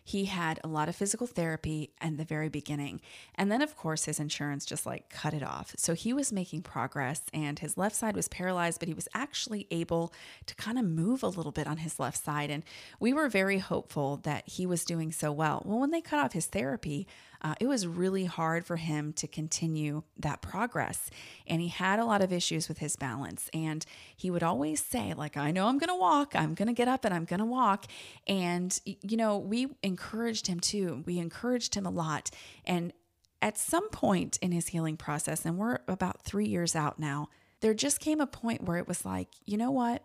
he 0.10 0.26
had 0.26 0.60
a 0.64 0.68
lot 0.68 0.90
of 0.90 0.96
physical 0.96 1.28
therapy 1.28 1.92
in 2.02 2.18
the 2.18 2.26
very 2.26 2.50
beginning. 2.50 3.00
And 3.36 3.52
then, 3.52 3.62
of 3.62 3.78
course, 3.78 4.06
his 4.06 4.20
insurance 4.20 4.66
just 4.66 4.84
like 4.84 5.08
cut 5.12 5.36
it 5.36 5.44
off. 5.44 5.76
So 5.78 5.94
he 5.94 6.14
was 6.14 6.34
making 6.34 6.64
progress, 6.64 7.22
and 7.32 7.60
his 7.60 7.78
left 7.78 7.96
side 7.96 8.16
was 8.16 8.28
paralyzed, 8.28 8.80
but 8.80 8.88
he 8.88 8.96
was 8.96 9.08
actually 9.14 9.68
able 9.70 10.12
to 10.48 10.56
kind 10.56 10.80
of 10.80 10.86
move 10.86 11.22
a 11.22 11.28
little 11.28 11.52
bit 11.52 11.68
on 11.68 11.78
his 11.78 12.00
left 12.00 12.24
side. 12.24 12.50
And 12.50 12.64
we 13.00 13.14
were 13.14 13.30
very 13.30 13.60
hopeful 13.60 14.18
that 14.24 14.50
he 14.50 14.66
was 14.66 14.84
doing 14.84 15.12
so 15.12 15.32
well. 15.32 15.62
Well, 15.64 15.80
when 15.80 15.92
they 15.92 16.02
cut 16.02 16.20
off 16.20 16.34
his 16.34 16.48
therapy, 16.48 17.06
uh, 17.42 17.56
it 17.60 17.68
was 17.68 17.88
really 17.88 18.26
hard 18.26 18.66
for 18.66 18.76
him 18.76 19.14
to 19.14 19.28
continue 19.28 20.04
that 20.18 20.42
progress. 20.42 21.10
And 21.48 21.62
he 21.62 21.70
had 21.70 22.00
a 22.00 22.06
lot 22.06 22.22
of 22.22 22.34
issues 22.34 22.68
with 22.68 22.80
his 22.80 22.96
balance. 22.96 23.50
And 23.54 23.86
he 24.16 24.30
would 24.30 24.44
always 24.44 24.84
say, 24.84 25.14
like, 25.14 25.38
I 25.38 25.52
know 25.52 25.68
I'm 25.68 25.78
going 25.78 25.90
to 25.90 25.96
walk, 25.96 26.34
I'm 26.36 26.54
going 26.54 26.68
to 26.68 26.74
get 26.74 26.88
up 26.88 27.06
and 27.06 27.14
I'm 27.14 27.26
going 27.26 27.40
to 27.40 27.46
walk. 27.46 27.86
And, 28.28 28.78
you 28.86 29.18
know, 29.18 29.38
we 29.38 29.68
encouraged 29.84 30.48
him 30.48 30.60
too. 30.60 31.04
We 31.06 31.20
encouraged 31.20 31.76
him 31.76 31.86
a 31.86 31.92
lot. 31.92 32.30
And 32.66 32.94
at 33.42 33.58
some 33.58 33.90
point 33.90 34.38
in 34.42 34.52
his 34.52 34.68
healing 34.68 34.98
process, 34.98 35.46
and 35.46 35.58
we're 35.58 35.80
about 35.88 36.24
three 36.24 36.48
years 36.48 36.76
out 36.76 37.00
now, 37.00 37.30
there 37.62 37.74
just 37.74 38.00
came 38.00 38.22
a 38.22 38.28
point 38.28 38.64
where 38.64 38.78
it 38.78 38.88
was 38.88 39.06
like, 39.06 39.30
you 39.46 39.58
know 39.58 39.72
what? 39.72 40.04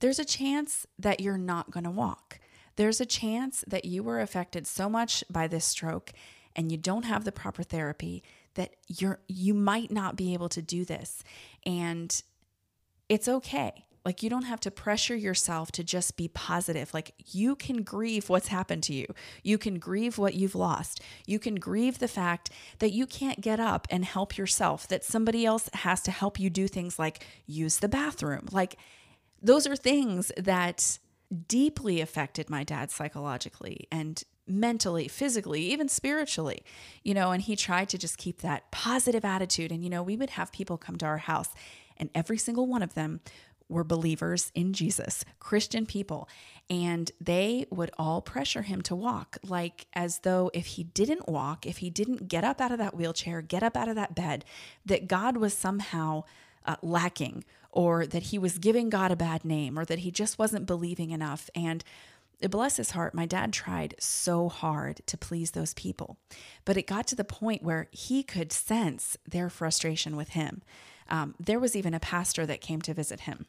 There's 0.00 0.18
a 0.18 0.24
chance 0.24 0.86
that 0.98 1.20
you're 1.20 1.38
not 1.38 1.70
going 1.70 1.84
to 1.84 1.90
walk. 1.90 2.38
There's 2.76 3.00
a 3.00 3.06
chance 3.06 3.64
that 3.68 3.84
you 3.84 4.02
were 4.02 4.20
affected 4.20 4.66
so 4.66 4.88
much 4.88 5.22
by 5.30 5.46
this 5.46 5.64
stroke 5.64 6.12
and 6.56 6.70
you 6.70 6.78
don't 6.78 7.04
have 7.04 7.24
the 7.24 7.32
proper 7.32 7.62
therapy 7.62 8.22
that 8.54 8.74
you're 8.88 9.20
you 9.28 9.54
might 9.54 9.90
not 9.90 10.16
be 10.16 10.32
able 10.34 10.48
to 10.50 10.62
do 10.62 10.84
this. 10.84 11.22
And 11.66 12.22
it's 13.08 13.28
okay. 13.28 13.84
Like 14.04 14.22
you 14.22 14.28
don't 14.28 14.44
have 14.44 14.60
to 14.60 14.70
pressure 14.70 15.16
yourself 15.16 15.72
to 15.72 15.82
just 15.82 16.16
be 16.16 16.28
positive. 16.28 16.92
Like 16.92 17.14
you 17.32 17.56
can 17.56 17.82
grieve 17.82 18.28
what's 18.28 18.48
happened 18.48 18.82
to 18.84 18.94
you. 18.94 19.06
You 19.42 19.56
can 19.56 19.78
grieve 19.78 20.18
what 20.18 20.34
you've 20.34 20.54
lost. 20.54 21.00
You 21.26 21.38
can 21.38 21.54
grieve 21.54 21.98
the 21.98 22.08
fact 22.08 22.50
that 22.80 22.92
you 22.92 23.06
can't 23.06 23.40
get 23.40 23.58
up 23.58 23.86
and 23.90 24.04
help 24.04 24.36
yourself 24.36 24.86
that 24.88 25.04
somebody 25.04 25.46
else 25.46 25.70
has 25.72 26.02
to 26.02 26.10
help 26.10 26.38
you 26.38 26.50
do 26.50 26.68
things 26.68 26.98
like 26.98 27.24
use 27.46 27.78
the 27.78 27.88
bathroom. 27.88 28.46
Like 28.52 28.76
those 29.40 29.66
are 29.66 29.76
things 29.76 30.30
that 30.36 30.98
deeply 31.48 32.02
affected 32.02 32.50
my 32.50 32.62
dad 32.62 32.90
psychologically. 32.90 33.88
And 33.90 34.22
mentally, 34.46 35.08
physically, 35.08 35.62
even 35.62 35.88
spiritually, 35.88 36.62
you 37.02 37.14
know, 37.14 37.32
and 37.32 37.42
he 37.42 37.56
tried 37.56 37.88
to 37.88 37.98
just 37.98 38.18
keep 38.18 38.40
that 38.40 38.70
positive 38.70 39.24
attitude. 39.24 39.72
And, 39.72 39.82
you 39.82 39.90
know, 39.90 40.02
we 40.02 40.16
would 40.16 40.30
have 40.30 40.52
people 40.52 40.76
come 40.76 40.96
to 40.98 41.06
our 41.06 41.18
house, 41.18 41.50
and 41.96 42.10
every 42.14 42.38
single 42.38 42.66
one 42.66 42.82
of 42.82 42.94
them 42.94 43.20
were 43.68 43.84
believers 43.84 44.52
in 44.54 44.72
Jesus, 44.72 45.24
Christian 45.38 45.86
people. 45.86 46.28
And 46.68 47.10
they 47.20 47.66
would 47.70 47.90
all 47.98 48.20
pressure 48.20 48.62
him 48.62 48.82
to 48.82 48.94
walk, 48.94 49.38
like 49.42 49.86
as 49.94 50.20
though 50.20 50.50
if 50.54 50.66
he 50.66 50.84
didn't 50.84 51.28
walk, 51.28 51.66
if 51.66 51.78
he 51.78 51.90
didn't 51.90 52.28
get 52.28 52.44
up 52.44 52.60
out 52.60 52.72
of 52.72 52.78
that 52.78 52.94
wheelchair, 52.94 53.42
get 53.42 53.62
up 53.62 53.76
out 53.76 53.88
of 53.88 53.96
that 53.96 54.14
bed, 54.14 54.44
that 54.84 55.08
God 55.08 55.36
was 55.36 55.54
somehow 55.54 56.24
uh, 56.66 56.76
lacking 56.82 57.44
or 57.70 58.06
that 58.06 58.24
he 58.24 58.38
was 58.38 58.58
giving 58.58 58.88
God 58.88 59.10
a 59.10 59.16
bad 59.16 59.44
name 59.44 59.78
or 59.78 59.84
that 59.84 60.00
he 60.00 60.10
just 60.10 60.38
wasn't 60.38 60.66
believing 60.66 61.10
enough. 61.10 61.50
And 61.54 61.84
bless 62.48 62.76
his 62.76 62.92
heart, 62.92 63.14
my 63.14 63.26
dad 63.26 63.52
tried 63.52 63.94
so 63.98 64.48
hard 64.48 65.00
to 65.06 65.16
please 65.16 65.52
those 65.52 65.74
people. 65.74 66.16
But 66.64 66.76
it 66.76 66.86
got 66.86 67.06
to 67.08 67.16
the 67.16 67.24
point 67.24 67.62
where 67.62 67.88
he 67.90 68.22
could 68.22 68.52
sense 68.52 69.16
their 69.28 69.48
frustration 69.48 70.16
with 70.16 70.30
him. 70.30 70.62
Um, 71.08 71.34
there 71.38 71.60
was 71.60 71.76
even 71.76 71.94
a 71.94 72.00
pastor 72.00 72.46
that 72.46 72.60
came 72.60 72.80
to 72.82 72.94
visit 72.94 73.20
him, 73.20 73.46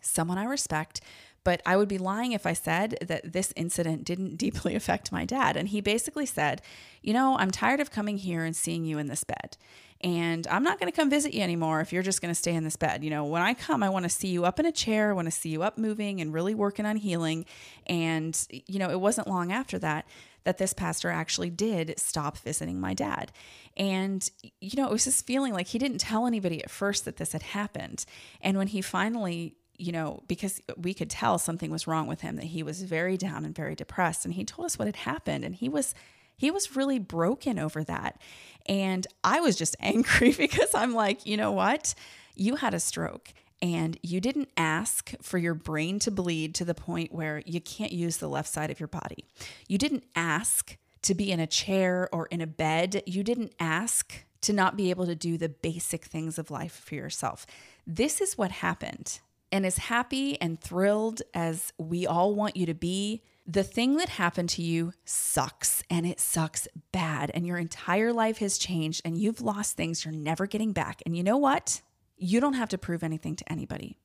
someone 0.00 0.38
I 0.38 0.44
respect, 0.44 1.00
but 1.44 1.60
I 1.66 1.76
would 1.76 1.88
be 1.88 1.98
lying 1.98 2.32
if 2.32 2.46
I 2.46 2.54
said 2.54 2.96
that 3.02 3.32
this 3.32 3.52
incident 3.54 4.04
didn't 4.04 4.36
deeply 4.38 4.74
affect 4.74 5.12
my 5.12 5.24
dad. 5.24 5.56
And 5.56 5.68
he 5.68 5.80
basically 5.80 6.26
said, 6.26 6.62
You 7.02 7.12
know, 7.12 7.36
I'm 7.38 7.50
tired 7.50 7.80
of 7.80 7.90
coming 7.90 8.18
here 8.18 8.44
and 8.44 8.56
seeing 8.56 8.84
you 8.84 8.98
in 8.98 9.06
this 9.06 9.24
bed. 9.24 9.56
And 10.04 10.46
I'm 10.48 10.62
not 10.62 10.78
going 10.78 10.92
to 10.92 10.94
come 10.94 11.08
visit 11.08 11.32
you 11.32 11.40
anymore 11.40 11.80
if 11.80 11.90
you're 11.90 12.02
just 12.02 12.20
going 12.20 12.30
to 12.30 12.38
stay 12.38 12.54
in 12.54 12.62
this 12.62 12.76
bed. 12.76 13.02
You 13.02 13.08
know, 13.08 13.24
when 13.24 13.40
I 13.40 13.54
come, 13.54 13.82
I 13.82 13.88
want 13.88 14.02
to 14.02 14.10
see 14.10 14.28
you 14.28 14.44
up 14.44 14.60
in 14.60 14.66
a 14.66 14.72
chair, 14.72 15.08
I 15.08 15.12
want 15.14 15.28
to 15.28 15.32
see 15.32 15.48
you 15.48 15.62
up 15.62 15.78
moving 15.78 16.20
and 16.20 16.30
really 16.30 16.54
working 16.54 16.84
on 16.84 16.96
healing. 16.96 17.46
And, 17.86 18.38
you 18.50 18.78
know, 18.78 18.90
it 18.90 19.00
wasn't 19.00 19.28
long 19.28 19.50
after 19.50 19.78
that 19.78 20.06
that 20.44 20.58
this 20.58 20.74
pastor 20.74 21.08
actually 21.08 21.48
did 21.48 21.98
stop 21.98 22.36
visiting 22.36 22.78
my 22.78 22.92
dad. 22.92 23.32
And, 23.78 24.30
you 24.60 24.76
know, 24.76 24.86
it 24.86 24.92
was 24.92 25.06
this 25.06 25.22
feeling 25.22 25.54
like 25.54 25.68
he 25.68 25.78
didn't 25.78 25.98
tell 25.98 26.26
anybody 26.26 26.62
at 26.62 26.70
first 26.70 27.06
that 27.06 27.16
this 27.16 27.32
had 27.32 27.42
happened. 27.42 28.04
And 28.42 28.58
when 28.58 28.66
he 28.66 28.82
finally 28.82 29.56
you 29.76 29.90
know, 29.90 30.22
because 30.28 30.60
we 30.76 30.94
could 30.94 31.10
tell 31.10 31.36
something 31.36 31.68
was 31.68 31.88
wrong 31.88 32.06
with 32.06 32.20
him, 32.20 32.36
that 32.36 32.44
he 32.44 32.62
was 32.62 32.82
very 32.82 33.16
down 33.16 33.44
and 33.44 33.52
very 33.52 33.74
depressed. 33.74 34.24
And 34.24 34.34
he 34.34 34.44
told 34.44 34.66
us 34.66 34.78
what 34.78 34.86
had 34.86 34.94
happened. 34.94 35.44
And 35.44 35.52
he 35.52 35.68
was 35.68 35.96
he 36.36 36.50
was 36.50 36.76
really 36.76 36.98
broken 36.98 37.58
over 37.58 37.84
that. 37.84 38.20
And 38.66 39.06
I 39.22 39.40
was 39.40 39.56
just 39.56 39.76
angry 39.80 40.32
because 40.32 40.74
I'm 40.74 40.94
like, 40.94 41.26
you 41.26 41.36
know 41.36 41.52
what? 41.52 41.94
You 42.34 42.56
had 42.56 42.74
a 42.74 42.80
stroke 42.80 43.32
and 43.62 43.98
you 44.02 44.20
didn't 44.20 44.50
ask 44.56 45.14
for 45.22 45.38
your 45.38 45.54
brain 45.54 45.98
to 46.00 46.10
bleed 46.10 46.54
to 46.56 46.64
the 46.64 46.74
point 46.74 47.12
where 47.12 47.42
you 47.46 47.60
can't 47.60 47.92
use 47.92 48.18
the 48.18 48.28
left 48.28 48.48
side 48.48 48.70
of 48.70 48.80
your 48.80 48.88
body. 48.88 49.24
You 49.68 49.78
didn't 49.78 50.04
ask 50.14 50.76
to 51.02 51.14
be 51.14 51.30
in 51.30 51.40
a 51.40 51.46
chair 51.46 52.08
or 52.12 52.26
in 52.26 52.40
a 52.40 52.46
bed. 52.46 53.02
You 53.06 53.22
didn't 53.22 53.54
ask 53.60 54.24
to 54.42 54.52
not 54.52 54.76
be 54.76 54.90
able 54.90 55.06
to 55.06 55.14
do 55.14 55.38
the 55.38 55.48
basic 55.48 56.04
things 56.04 56.38
of 56.38 56.50
life 56.50 56.82
for 56.84 56.94
yourself. 56.94 57.46
This 57.86 58.20
is 58.20 58.36
what 58.36 58.50
happened. 58.50 59.20
And 59.50 59.64
as 59.64 59.78
happy 59.78 60.40
and 60.40 60.60
thrilled 60.60 61.22
as 61.32 61.72
we 61.78 62.06
all 62.06 62.34
want 62.34 62.56
you 62.56 62.66
to 62.66 62.74
be, 62.74 63.22
the 63.46 63.62
thing 63.62 63.96
that 63.96 64.08
happened 64.08 64.48
to 64.50 64.62
you 64.62 64.92
sucks 65.04 65.82
and 65.90 66.06
it 66.06 66.18
sucks 66.18 66.66
bad. 66.92 67.30
And 67.34 67.46
your 67.46 67.58
entire 67.58 68.12
life 68.12 68.38
has 68.38 68.56
changed 68.58 69.02
and 69.04 69.18
you've 69.18 69.42
lost 69.42 69.76
things 69.76 70.04
you're 70.04 70.14
never 70.14 70.46
getting 70.46 70.72
back. 70.72 71.02
And 71.04 71.16
you 71.16 71.22
know 71.22 71.36
what? 71.36 71.82
You 72.16 72.40
don't 72.40 72.54
have 72.54 72.70
to 72.70 72.78
prove 72.78 73.02
anything 73.02 73.36
to 73.36 73.52
anybody. 73.52 73.98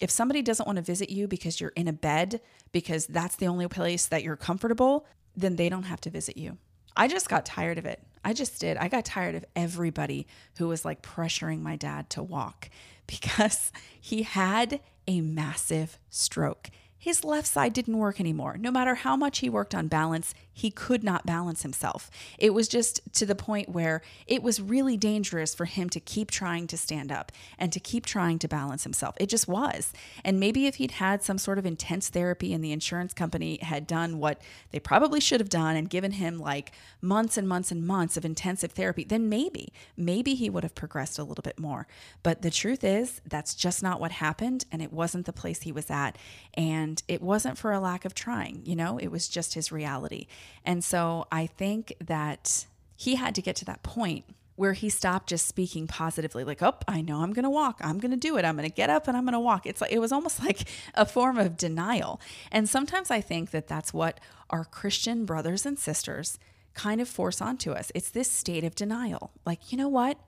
If 0.00 0.10
somebody 0.10 0.42
doesn't 0.42 0.66
want 0.66 0.76
to 0.76 0.82
visit 0.82 1.10
you 1.10 1.26
because 1.28 1.60
you're 1.60 1.72
in 1.76 1.88
a 1.88 1.92
bed, 1.92 2.40
because 2.72 3.06
that's 3.06 3.36
the 3.36 3.46
only 3.46 3.68
place 3.68 4.06
that 4.06 4.22
you're 4.22 4.36
comfortable, 4.36 5.06
then 5.34 5.56
they 5.56 5.68
don't 5.68 5.84
have 5.84 6.00
to 6.02 6.10
visit 6.10 6.36
you. 6.36 6.58
I 6.96 7.08
just 7.08 7.28
got 7.28 7.44
tired 7.44 7.78
of 7.78 7.84
it. 7.84 8.02
I 8.24 8.32
just 8.32 8.60
did. 8.60 8.76
I 8.78 8.88
got 8.88 9.04
tired 9.04 9.34
of 9.34 9.44
everybody 9.54 10.26
who 10.58 10.68
was 10.68 10.84
like 10.84 11.02
pressuring 11.02 11.60
my 11.60 11.76
dad 11.76 12.10
to 12.10 12.22
walk 12.22 12.70
because 13.06 13.72
he 14.00 14.22
had 14.22 14.80
a 15.06 15.20
massive 15.20 15.98
stroke. 16.10 16.70
His 16.98 17.24
left 17.24 17.46
side 17.46 17.72
didn't 17.72 17.98
work 17.98 18.18
anymore. 18.20 18.56
No 18.58 18.70
matter 18.70 18.96
how 18.96 19.16
much 19.16 19.38
he 19.38 19.48
worked 19.48 19.74
on 19.74 19.88
balance, 19.88 20.34
he 20.56 20.70
could 20.70 21.04
not 21.04 21.26
balance 21.26 21.60
himself. 21.60 22.10
It 22.38 22.54
was 22.54 22.66
just 22.66 23.02
to 23.16 23.26
the 23.26 23.34
point 23.34 23.68
where 23.68 24.00
it 24.26 24.42
was 24.42 24.58
really 24.58 24.96
dangerous 24.96 25.54
for 25.54 25.66
him 25.66 25.90
to 25.90 26.00
keep 26.00 26.30
trying 26.30 26.66
to 26.68 26.78
stand 26.78 27.12
up 27.12 27.30
and 27.58 27.70
to 27.74 27.78
keep 27.78 28.06
trying 28.06 28.38
to 28.38 28.48
balance 28.48 28.82
himself. 28.82 29.14
It 29.20 29.28
just 29.28 29.46
was. 29.46 29.92
And 30.24 30.40
maybe 30.40 30.66
if 30.66 30.76
he'd 30.76 30.92
had 30.92 31.22
some 31.22 31.36
sort 31.36 31.58
of 31.58 31.66
intense 31.66 32.08
therapy 32.08 32.54
and 32.54 32.64
the 32.64 32.72
insurance 32.72 33.12
company 33.12 33.58
had 33.60 33.86
done 33.86 34.18
what 34.18 34.40
they 34.70 34.80
probably 34.80 35.20
should 35.20 35.40
have 35.40 35.50
done 35.50 35.76
and 35.76 35.90
given 35.90 36.12
him 36.12 36.38
like 36.38 36.72
months 37.02 37.36
and 37.36 37.46
months 37.46 37.70
and 37.70 37.86
months 37.86 38.16
of 38.16 38.24
intensive 38.24 38.72
therapy, 38.72 39.04
then 39.04 39.28
maybe, 39.28 39.74
maybe 39.94 40.34
he 40.34 40.48
would 40.48 40.62
have 40.62 40.74
progressed 40.74 41.18
a 41.18 41.24
little 41.24 41.42
bit 41.42 41.58
more. 41.58 41.86
But 42.22 42.40
the 42.40 42.50
truth 42.50 42.82
is, 42.82 43.20
that's 43.26 43.54
just 43.54 43.82
not 43.82 44.00
what 44.00 44.12
happened. 44.12 44.64
And 44.72 44.80
it 44.80 44.90
wasn't 44.90 45.26
the 45.26 45.34
place 45.34 45.60
he 45.60 45.72
was 45.72 45.90
at. 45.90 46.16
And 46.54 47.02
it 47.08 47.20
wasn't 47.20 47.58
for 47.58 47.72
a 47.72 47.78
lack 47.78 48.06
of 48.06 48.14
trying, 48.14 48.62
you 48.64 48.74
know, 48.74 48.96
it 48.96 49.08
was 49.08 49.28
just 49.28 49.52
his 49.52 49.70
reality. 49.70 50.28
And 50.64 50.82
so 50.82 51.26
I 51.30 51.46
think 51.46 51.94
that 52.04 52.66
he 52.96 53.16
had 53.16 53.34
to 53.34 53.42
get 53.42 53.56
to 53.56 53.64
that 53.66 53.82
point 53.82 54.24
where 54.56 54.72
he 54.72 54.88
stopped 54.88 55.28
just 55.28 55.46
speaking 55.46 55.86
positively 55.86 56.42
like 56.42 56.62
oh 56.62 56.74
i 56.88 57.02
know 57.02 57.20
i'm 57.20 57.32
going 57.34 57.44
to 57.44 57.50
walk. 57.50 57.78
I'm 57.82 57.98
going 57.98 58.10
to 58.10 58.16
do 58.16 58.36
it. 58.38 58.44
I'm 58.44 58.56
going 58.56 58.68
to 58.68 58.74
get 58.74 58.90
up 58.90 59.06
and 59.06 59.16
i'm 59.16 59.24
going 59.24 59.34
to 59.34 59.40
walk. 59.40 59.66
It's 59.66 59.80
like 59.80 59.92
it 59.92 59.98
was 59.98 60.12
almost 60.12 60.42
like 60.44 60.68
a 60.94 61.04
form 61.06 61.38
of 61.38 61.56
denial. 61.56 62.20
And 62.50 62.68
sometimes 62.68 63.10
i 63.10 63.20
think 63.20 63.50
that 63.50 63.68
that's 63.68 63.92
what 63.92 64.18
our 64.50 64.64
christian 64.64 65.24
brothers 65.24 65.66
and 65.66 65.78
sisters 65.78 66.38
kind 66.74 67.00
of 67.00 67.08
force 67.08 67.40
onto 67.40 67.72
us. 67.72 67.90
It's 67.94 68.10
this 68.10 68.30
state 68.30 68.64
of 68.64 68.74
denial. 68.74 69.30
Like 69.44 69.70
you 69.70 69.78
know 69.78 69.88
what 69.88 70.18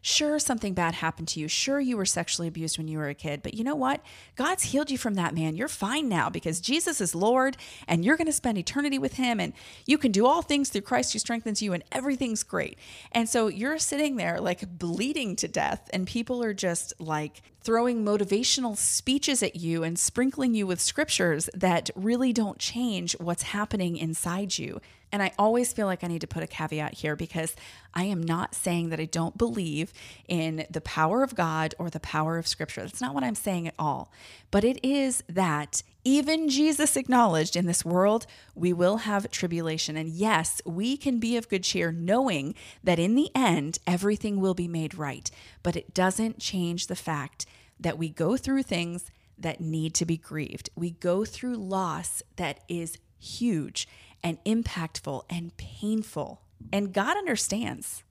Sure, 0.00 0.38
something 0.38 0.74
bad 0.74 0.94
happened 0.94 1.28
to 1.28 1.40
you. 1.40 1.48
Sure, 1.48 1.80
you 1.80 1.96
were 1.96 2.06
sexually 2.06 2.48
abused 2.48 2.78
when 2.78 2.88
you 2.88 2.98
were 2.98 3.08
a 3.08 3.14
kid. 3.14 3.42
But 3.42 3.54
you 3.54 3.64
know 3.64 3.74
what? 3.74 4.00
God's 4.36 4.62
healed 4.62 4.90
you 4.90 4.96
from 4.96 5.14
that, 5.14 5.34
man. 5.34 5.56
You're 5.56 5.68
fine 5.68 6.08
now 6.08 6.30
because 6.30 6.60
Jesus 6.60 7.00
is 7.00 7.14
Lord 7.14 7.56
and 7.86 8.04
you're 8.04 8.16
going 8.16 8.26
to 8.26 8.32
spend 8.32 8.58
eternity 8.58 8.98
with 8.98 9.14
Him. 9.14 9.40
And 9.40 9.52
you 9.86 9.98
can 9.98 10.12
do 10.12 10.24
all 10.24 10.40
things 10.40 10.70
through 10.70 10.82
Christ 10.82 11.12
who 11.12 11.18
strengthens 11.18 11.60
you, 11.60 11.72
and 11.72 11.82
everything's 11.90 12.42
great. 12.42 12.78
And 13.12 13.28
so 13.28 13.48
you're 13.48 13.78
sitting 13.78 14.16
there 14.16 14.40
like 14.40 14.78
bleeding 14.78 15.36
to 15.36 15.48
death, 15.48 15.90
and 15.92 16.06
people 16.06 16.42
are 16.42 16.54
just 16.54 16.94
like 17.00 17.42
throwing 17.60 18.04
motivational 18.04 18.76
speeches 18.76 19.42
at 19.42 19.56
you 19.56 19.82
and 19.82 19.98
sprinkling 19.98 20.54
you 20.54 20.66
with 20.66 20.80
scriptures 20.80 21.50
that 21.54 21.90
really 21.94 22.32
don't 22.32 22.58
change 22.58 23.14
what's 23.18 23.42
happening 23.42 23.96
inside 23.96 24.56
you. 24.56 24.80
And 25.10 25.22
I 25.22 25.32
always 25.38 25.72
feel 25.72 25.86
like 25.86 26.04
I 26.04 26.08
need 26.08 26.20
to 26.20 26.26
put 26.26 26.42
a 26.42 26.46
caveat 26.46 26.94
here 26.94 27.16
because 27.16 27.56
I 27.94 28.04
am 28.04 28.22
not 28.22 28.54
saying 28.54 28.90
that 28.90 29.00
I 29.00 29.06
don't 29.06 29.38
believe 29.38 29.92
in 30.28 30.66
the 30.70 30.80
power 30.80 31.22
of 31.22 31.34
God 31.34 31.74
or 31.78 31.90
the 31.90 32.00
power 32.00 32.36
of 32.38 32.46
Scripture. 32.46 32.82
That's 32.82 33.00
not 33.00 33.14
what 33.14 33.24
I'm 33.24 33.34
saying 33.34 33.68
at 33.68 33.74
all. 33.78 34.12
But 34.50 34.64
it 34.64 34.84
is 34.84 35.22
that 35.28 35.82
even 36.04 36.48
Jesus 36.48 36.96
acknowledged 36.96 37.56
in 37.56 37.66
this 37.66 37.84
world, 37.84 38.26
we 38.54 38.72
will 38.72 38.98
have 38.98 39.30
tribulation. 39.30 39.96
And 39.96 40.08
yes, 40.08 40.60
we 40.64 40.96
can 40.96 41.18
be 41.18 41.36
of 41.36 41.48
good 41.48 41.64
cheer 41.64 41.92
knowing 41.92 42.54
that 42.84 42.98
in 42.98 43.14
the 43.14 43.30
end, 43.34 43.78
everything 43.86 44.40
will 44.40 44.54
be 44.54 44.68
made 44.68 44.94
right. 44.94 45.30
But 45.62 45.76
it 45.76 45.94
doesn't 45.94 46.38
change 46.38 46.86
the 46.86 46.96
fact 46.96 47.46
that 47.80 47.98
we 47.98 48.08
go 48.08 48.36
through 48.36 48.62
things 48.62 49.10
that 49.38 49.60
need 49.60 49.94
to 49.94 50.04
be 50.04 50.16
grieved. 50.16 50.70
We 50.74 50.90
go 50.90 51.24
through 51.24 51.56
loss 51.56 52.22
that 52.36 52.60
is 52.68 52.98
huge 53.18 53.88
and 54.22 54.42
impactful 54.44 55.22
and 55.30 55.56
painful. 55.56 56.42
And 56.72 56.92
God 56.92 57.16
understands. 57.16 58.02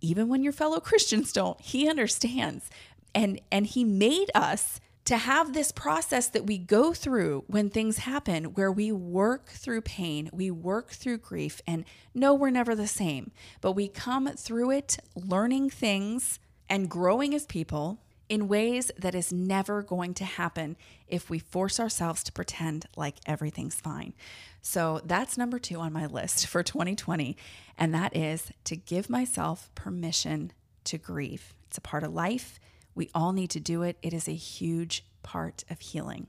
Even 0.00 0.28
when 0.28 0.42
your 0.42 0.52
fellow 0.52 0.80
Christians 0.80 1.32
don't, 1.32 1.60
he 1.60 1.88
understands. 1.88 2.70
And 3.14 3.40
and 3.50 3.66
he 3.66 3.84
made 3.84 4.30
us 4.34 4.80
to 5.06 5.16
have 5.16 5.52
this 5.52 5.72
process 5.72 6.28
that 6.28 6.46
we 6.46 6.56
go 6.56 6.92
through 6.92 7.44
when 7.48 7.68
things 7.68 7.98
happen 7.98 8.44
where 8.54 8.70
we 8.70 8.92
work 8.92 9.48
through 9.48 9.80
pain, 9.80 10.30
we 10.32 10.50
work 10.50 10.90
through 10.90 11.18
grief 11.18 11.60
and 11.66 11.84
no 12.14 12.32
we're 12.34 12.50
never 12.50 12.74
the 12.74 12.86
same, 12.86 13.32
but 13.60 13.72
we 13.72 13.88
come 13.88 14.28
through 14.36 14.70
it 14.70 14.98
learning 15.16 15.70
things 15.70 16.38
and 16.68 16.88
growing 16.88 17.34
as 17.34 17.46
people 17.46 18.00
in 18.28 18.46
ways 18.46 18.92
that 18.96 19.14
is 19.14 19.32
never 19.32 19.82
going 19.82 20.14
to 20.14 20.24
happen 20.24 20.76
if 21.08 21.28
we 21.28 21.40
force 21.40 21.80
ourselves 21.80 22.22
to 22.22 22.30
pretend 22.30 22.86
like 22.96 23.16
everything's 23.26 23.74
fine. 23.74 24.14
So 24.62 25.00
that's 25.04 25.38
number 25.38 25.58
two 25.58 25.80
on 25.80 25.92
my 25.92 26.06
list 26.06 26.46
for 26.46 26.62
2020. 26.62 27.36
And 27.78 27.94
that 27.94 28.16
is 28.16 28.52
to 28.64 28.76
give 28.76 29.08
myself 29.08 29.70
permission 29.74 30.52
to 30.84 30.98
grieve. 30.98 31.54
It's 31.66 31.78
a 31.78 31.82
part 31.82 32.04
of 32.04 32.12
life. 32.12 32.58
We 32.94 33.10
all 33.14 33.32
need 33.32 33.50
to 33.50 33.60
do 33.60 33.82
it. 33.82 33.96
It 34.02 34.12
is 34.12 34.28
a 34.28 34.32
huge 34.32 35.04
part 35.22 35.64
of 35.70 35.80
healing. 35.80 36.26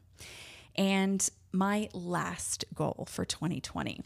And 0.75 1.27
my 1.51 1.89
last 1.93 2.63
goal 2.73 3.07
for 3.09 3.25
2020 3.25 4.01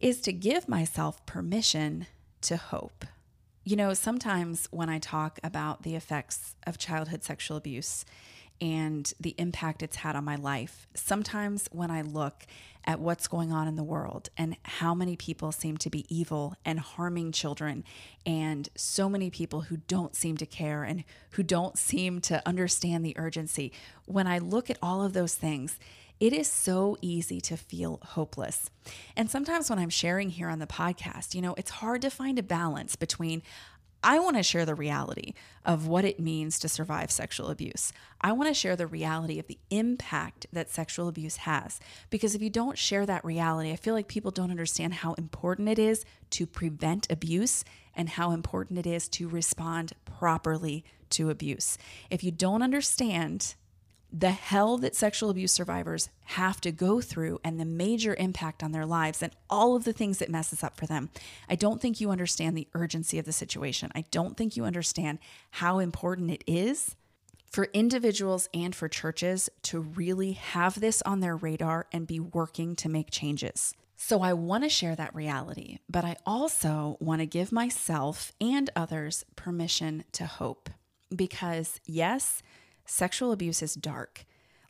is 0.00 0.20
to 0.22 0.32
give 0.32 0.68
myself 0.68 1.24
permission 1.26 2.06
to 2.42 2.56
hope. 2.56 3.04
You 3.64 3.76
know, 3.76 3.94
sometimes 3.94 4.66
when 4.72 4.88
I 4.88 4.98
talk 4.98 5.38
about 5.44 5.84
the 5.84 5.94
effects 5.94 6.56
of 6.66 6.78
childhood 6.78 7.22
sexual 7.22 7.56
abuse 7.56 8.04
and 8.60 9.12
the 9.20 9.36
impact 9.38 9.82
it's 9.82 9.96
had 9.96 10.16
on 10.16 10.24
my 10.24 10.34
life, 10.34 10.88
sometimes 10.94 11.68
when 11.70 11.90
I 11.90 12.02
look 12.02 12.44
at 12.84 13.00
what's 13.00 13.28
going 13.28 13.52
on 13.52 13.68
in 13.68 13.76
the 13.76 13.82
world 13.84 14.28
and 14.36 14.56
how 14.64 14.94
many 14.94 15.16
people 15.16 15.52
seem 15.52 15.76
to 15.76 15.90
be 15.90 16.04
evil 16.14 16.56
and 16.64 16.80
harming 16.80 17.32
children, 17.32 17.84
and 18.26 18.68
so 18.76 19.08
many 19.08 19.30
people 19.30 19.62
who 19.62 19.76
don't 19.76 20.16
seem 20.16 20.36
to 20.36 20.46
care 20.46 20.82
and 20.82 21.04
who 21.30 21.42
don't 21.42 21.78
seem 21.78 22.20
to 22.20 22.42
understand 22.46 23.04
the 23.04 23.16
urgency, 23.16 23.72
when 24.06 24.26
I 24.26 24.38
look 24.38 24.70
at 24.70 24.78
all 24.82 25.02
of 25.02 25.12
those 25.12 25.34
things, 25.34 25.78
it 26.20 26.32
is 26.32 26.46
so 26.46 26.96
easy 27.00 27.40
to 27.40 27.56
feel 27.56 27.98
hopeless. 28.02 28.70
And 29.16 29.28
sometimes 29.28 29.68
when 29.68 29.80
I'm 29.80 29.90
sharing 29.90 30.30
here 30.30 30.48
on 30.48 30.60
the 30.60 30.68
podcast, 30.68 31.34
you 31.34 31.42
know, 31.42 31.54
it's 31.56 31.70
hard 31.70 32.00
to 32.02 32.10
find 32.10 32.38
a 32.38 32.44
balance 32.44 32.94
between 32.94 33.42
I 34.02 34.18
want 34.18 34.36
to 34.36 34.42
share 34.42 34.64
the 34.64 34.74
reality 34.74 35.34
of 35.64 35.86
what 35.86 36.04
it 36.04 36.18
means 36.18 36.58
to 36.58 36.68
survive 36.68 37.10
sexual 37.10 37.50
abuse. 37.50 37.92
I 38.20 38.32
want 38.32 38.48
to 38.48 38.54
share 38.54 38.74
the 38.74 38.86
reality 38.86 39.38
of 39.38 39.46
the 39.46 39.58
impact 39.70 40.46
that 40.52 40.70
sexual 40.70 41.08
abuse 41.08 41.38
has. 41.38 41.78
Because 42.10 42.34
if 42.34 42.42
you 42.42 42.50
don't 42.50 42.76
share 42.76 43.06
that 43.06 43.24
reality, 43.24 43.70
I 43.70 43.76
feel 43.76 43.94
like 43.94 44.08
people 44.08 44.30
don't 44.30 44.50
understand 44.50 44.94
how 44.94 45.14
important 45.14 45.68
it 45.68 45.78
is 45.78 46.04
to 46.30 46.46
prevent 46.46 47.10
abuse 47.10 47.64
and 47.94 48.08
how 48.08 48.32
important 48.32 48.78
it 48.78 48.86
is 48.86 49.08
to 49.10 49.28
respond 49.28 49.92
properly 50.04 50.84
to 51.10 51.30
abuse. 51.30 51.78
If 52.10 52.24
you 52.24 52.30
don't 52.30 52.62
understand 52.62 53.54
the 54.12 54.30
hell 54.30 54.76
that 54.78 54.94
sexual 54.94 55.30
abuse 55.30 55.52
survivors 55.52 56.10
have 56.24 56.60
to 56.60 56.70
go 56.70 57.00
through 57.00 57.40
and 57.42 57.58
the 57.58 57.64
major 57.64 58.14
impact 58.16 58.62
on 58.62 58.72
their 58.72 58.84
lives 58.84 59.22
and 59.22 59.32
all 59.48 59.74
of 59.74 59.84
the 59.84 59.92
things 59.92 60.18
that 60.18 60.30
messes 60.30 60.62
up 60.62 60.76
for 60.76 60.86
them. 60.86 61.08
I 61.48 61.54
don't 61.54 61.80
think 61.80 62.00
you 62.00 62.10
understand 62.10 62.56
the 62.56 62.68
urgency 62.74 63.18
of 63.18 63.24
the 63.24 63.32
situation. 63.32 63.90
I 63.94 64.04
don't 64.10 64.36
think 64.36 64.56
you 64.56 64.64
understand 64.64 65.18
how 65.52 65.78
important 65.78 66.30
it 66.30 66.44
is 66.46 66.94
for 67.50 67.68
individuals 67.72 68.48
and 68.52 68.74
for 68.74 68.88
churches 68.88 69.48
to 69.62 69.80
really 69.80 70.32
have 70.32 70.80
this 70.80 71.02
on 71.02 71.20
their 71.20 71.36
radar 71.36 71.86
and 71.92 72.06
be 72.06 72.20
working 72.20 72.76
to 72.76 72.88
make 72.88 73.10
changes. 73.10 73.74
So, 73.94 74.20
I 74.20 74.32
want 74.32 74.64
to 74.64 74.68
share 74.68 74.96
that 74.96 75.14
reality, 75.14 75.78
but 75.88 76.04
I 76.04 76.16
also 76.26 76.96
want 76.98 77.20
to 77.20 77.26
give 77.26 77.52
myself 77.52 78.32
and 78.40 78.68
others 78.74 79.24
permission 79.36 80.02
to 80.12 80.26
hope. 80.26 80.70
Because, 81.14 81.78
yes, 81.86 82.42
sexual 82.84 83.32
abuse 83.32 83.62
is 83.62 83.74
dark. 83.74 84.24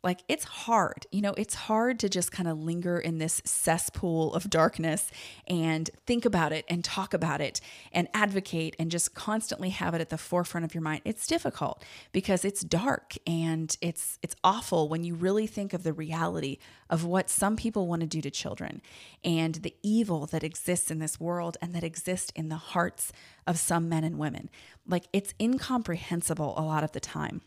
Like 0.05 0.25
it's 0.29 0.45
hard, 0.45 1.07
you 1.13 1.21
know, 1.21 1.33
it's 1.37 1.55
hard 1.55 2.01
to 2.01 2.09
just 2.09 2.33
kind 2.33 2.49
of 2.49 2.59
linger 2.59 2.99
in 2.99 3.19
this 3.19 3.41
cesspool 3.45 4.35
of 4.35 4.51
darkness 4.51 5.13
and 5.47 5.89
think 6.07 6.25
about 6.25 6.51
it 6.51 6.65
and 6.69 6.83
talk 6.83 7.15
about 7.15 7.41
it 7.41 7.61
and 7.93 8.09
advocate 8.13 8.75
and 8.81 8.91
just 8.91 9.15
constantly 9.15 9.71
have 9.71 9.95
it 9.95 10.01
at 10.01 10.11
the 10.11 10.19
forefront 10.19 10.65
of 10.65 10.75
your 10.75 10.83
mind. 10.83 11.03
It's 11.05 11.25
difficult 11.25 11.85
because 12.11 12.45
it's 12.45 12.63
dark 12.63 13.15
and 13.29 13.77
it's 13.81 14.19
it's 14.23 14.35
awful 14.43 14.89
when 14.89 15.05
you 15.05 15.15
really 15.15 15.47
think 15.47 15.73
of 15.73 15.85
the 15.85 15.93
reality 15.93 16.59
of 16.91 17.05
what 17.05 17.31
some 17.31 17.55
people 17.55 17.87
want 17.87 18.01
to 18.01 18.09
do 18.09 18.21
to 18.23 18.31
children 18.31 18.83
and 19.23 19.55
the 19.57 19.77
evil 19.85 20.27
that 20.27 20.43
exists 20.43 20.91
in 20.91 20.99
this 20.99 21.21
world 21.21 21.57
and 21.63 21.77
that 21.77 21.85
exists 21.85 22.33
in 22.35 22.49
the 22.49 22.57
hearts 22.57 23.13
of 23.47 23.57
some 23.57 23.89
men 23.89 24.03
and 24.03 24.19
women. 24.19 24.51
Like 24.85 25.05
it's 25.13 25.33
incomprehensible 25.41 26.55
a 26.57 26.63
lot 26.63 26.83
of 26.83 26.91
the 26.91 26.99
time. 26.99 27.43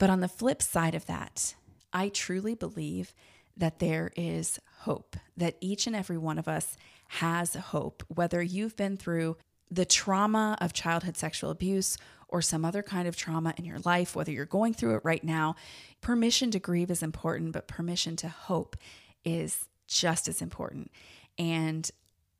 But 0.00 0.08
on 0.08 0.20
the 0.20 0.28
flip 0.28 0.62
side 0.62 0.94
of 0.94 1.04
that, 1.06 1.54
I 1.92 2.08
truly 2.08 2.54
believe 2.54 3.14
that 3.54 3.80
there 3.80 4.10
is 4.16 4.58
hope, 4.80 5.14
that 5.36 5.56
each 5.60 5.86
and 5.86 5.94
every 5.94 6.16
one 6.16 6.38
of 6.38 6.48
us 6.48 6.78
has 7.08 7.54
hope, 7.54 8.02
whether 8.08 8.42
you've 8.42 8.76
been 8.76 8.96
through 8.96 9.36
the 9.70 9.84
trauma 9.84 10.56
of 10.58 10.72
childhood 10.72 11.18
sexual 11.18 11.50
abuse 11.50 11.98
or 12.28 12.40
some 12.40 12.64
other 12.64 12.82
kind 12.82 13.06
of 13.06 13.14
trauma 13.14 13.52
in 13.58 13.66
your 13.66 13.80
life, 13.80 14.16
whether 14.16 14.32
you're 14.32 14.46
going 14.46 14.72
through 14.72 14.94
it 14.94 15.02
right 15.04 15.22
now. 15.22 15.54
Permission 16.00 16.50
to 16.52 16.58
grieve 16.58 16.90
is 16.90 17.02
important, 17.02 17.52
but 17.52 17.68
permission 17.68 18.16
to 18.16 18.28
hope 18.30 18.76
is 19.22 19.68
just 19.86 20.28
as 20.28 20.40
important. 20.40 20.90
And 21.36 21.90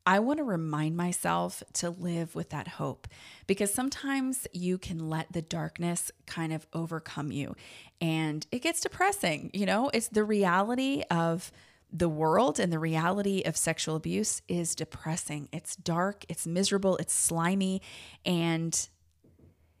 I 0.05 0.19
want 0.19 0.37
to 0.37 0.43
remind 0.43 0.97
myself 0.97 1.61
to 1.73 1.91
live 1.91 2.33
with 2.33 2.49
that 2.49 2.67
hope 2.67 3.07
because 3.45 3.73
sometimes 3.73 4.47
you 4.51 4.77
can 4.77 5.09
let 5.09 5.31
the 5.31 5.43
darkness 5.43 6.11
kind 6.25 6.51
of 6.51 6.65
overcome 6.73 7.31
you 7.31 7.55
and 7.99 8.45
it 8.51 8.59
gets 8.59 8.81
depressing. 8.81 9.51
You 9.53 9.67
know, 9.67 9.91
it's 9.93 10.07
the 10.07 10.23
reality 10.23 11.03
of 11.11 11.51
the 11.93 12.09
world 12.09 12.59
and 12.59 12.71
the 12.71 12.79
reality 12.79 13.43
of 13.45 13.55
sexual 13.55 13.95
abuse 13.95 14.41
is 14.47 14.75
depressing. 14.75 15.49
It's 15.51 15.75
dark, 15.75 16.25
it's 16.29 16.47
miserable, 16.47 16.97
it's 16.97 17.13
slimy, 17.13 17.81
and 18.25 18.89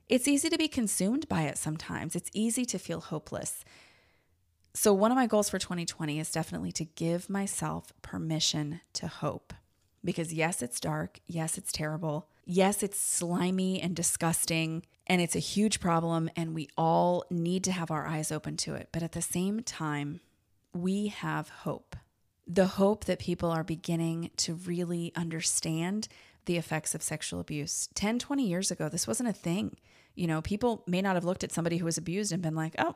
it's 0.07 0.27
easy 0.27 0.49
to 0.49 0.57
be 0.57 0.67
consumed 0.67 1.27
by 1.29 1.43
it 1.43 1.57
sometimes. 1.57 2.15
It's 2.15 2.29
easy 2.33 2.65
to 2.65 2.77
feel 2.77 2.99
hopeless. 2.99 3.63
So, 4.73 4.93
one 4.93 5.11
of 5.11 5.15
my 5.15 5.25
goals 5.25 5.49
for 5.49 5.57
2020 5.57 6.19
is 6.19 6.31
definitely 6.31 6.71
to 6.73 6.85
give 6.85 7.29
myself 7.29 7.93
permission 8.01 8.81
to 8.93 9.07
hope. 9.07 9.53
Because 10.03 10.33
yes, 10.33 10.61
it's 10.61 10.79
dark. 10.79 11.19
Yes, 11.27 11.57
it's 11.57 11.71
terrible. 11.71 12.27
Yes, 12.45 12.83
it's 12.83 12.99
slimy 12.99 13.81
and 13.81 13.95
disgusting. 13.95 14.83
And 15.07 15.21
it's 15.21 15.35
a 15.35 15.39
huge 15.39 15.79
problem. 15.79 16.29
And 16.35 16.53
we 16.53 16.69
all 16.77 17.25
need 17.29 17.63
to 17.65 17.71
have 17.71 17.91
our 17.91 18.07
eyes 18.07 18.31
open 18.31 18.57
to 18.57 18.75
it. 18.75 18.89
But 18.91 19.03
at 19.03 19.11
the 19.11 19.21
same 19.21 19.61
time, 19.61 20.21
we 20.73 21.07
have 21.07 21.49
hope 21.49 21.95
the 22.47 22.67
hope 22.67 23.05
that 23.05 23.19
people 23.19 23.49
are 23.49 23.63
beginning 23.63 24.29
to 24.35 24.53
really 24.53 25.13
understand 25.15 26.07
the 26.45 26.57
effects 26.57 26.93
of 26.93 27.01
sexual 27.01 27.39
abuse. 27.39 27.87
10, 27.93 28.19
20 28.19 28.45
years 28.45 28.71
ago, 28.71 28.89
this 28.89 29.07
wasn't 29.07 29.29
a 29.29 29.33
thing. 29.33 29.77
You 30.15 30.27
know, 30.27 30.41
people 30.41 30.83
may 30.87 31.01
not 31.01 31.15
have 31.15 31.23
looked 31.23 31.43
at 31.43 31.51
somebody 31.51 31.77
who 31.77 31.85
was 31.85 31.97
abused 31.97 32.31
and 32.31 32.41
been 32.41 32.55
like, 32.55 32.75
oh, 32.77 32.95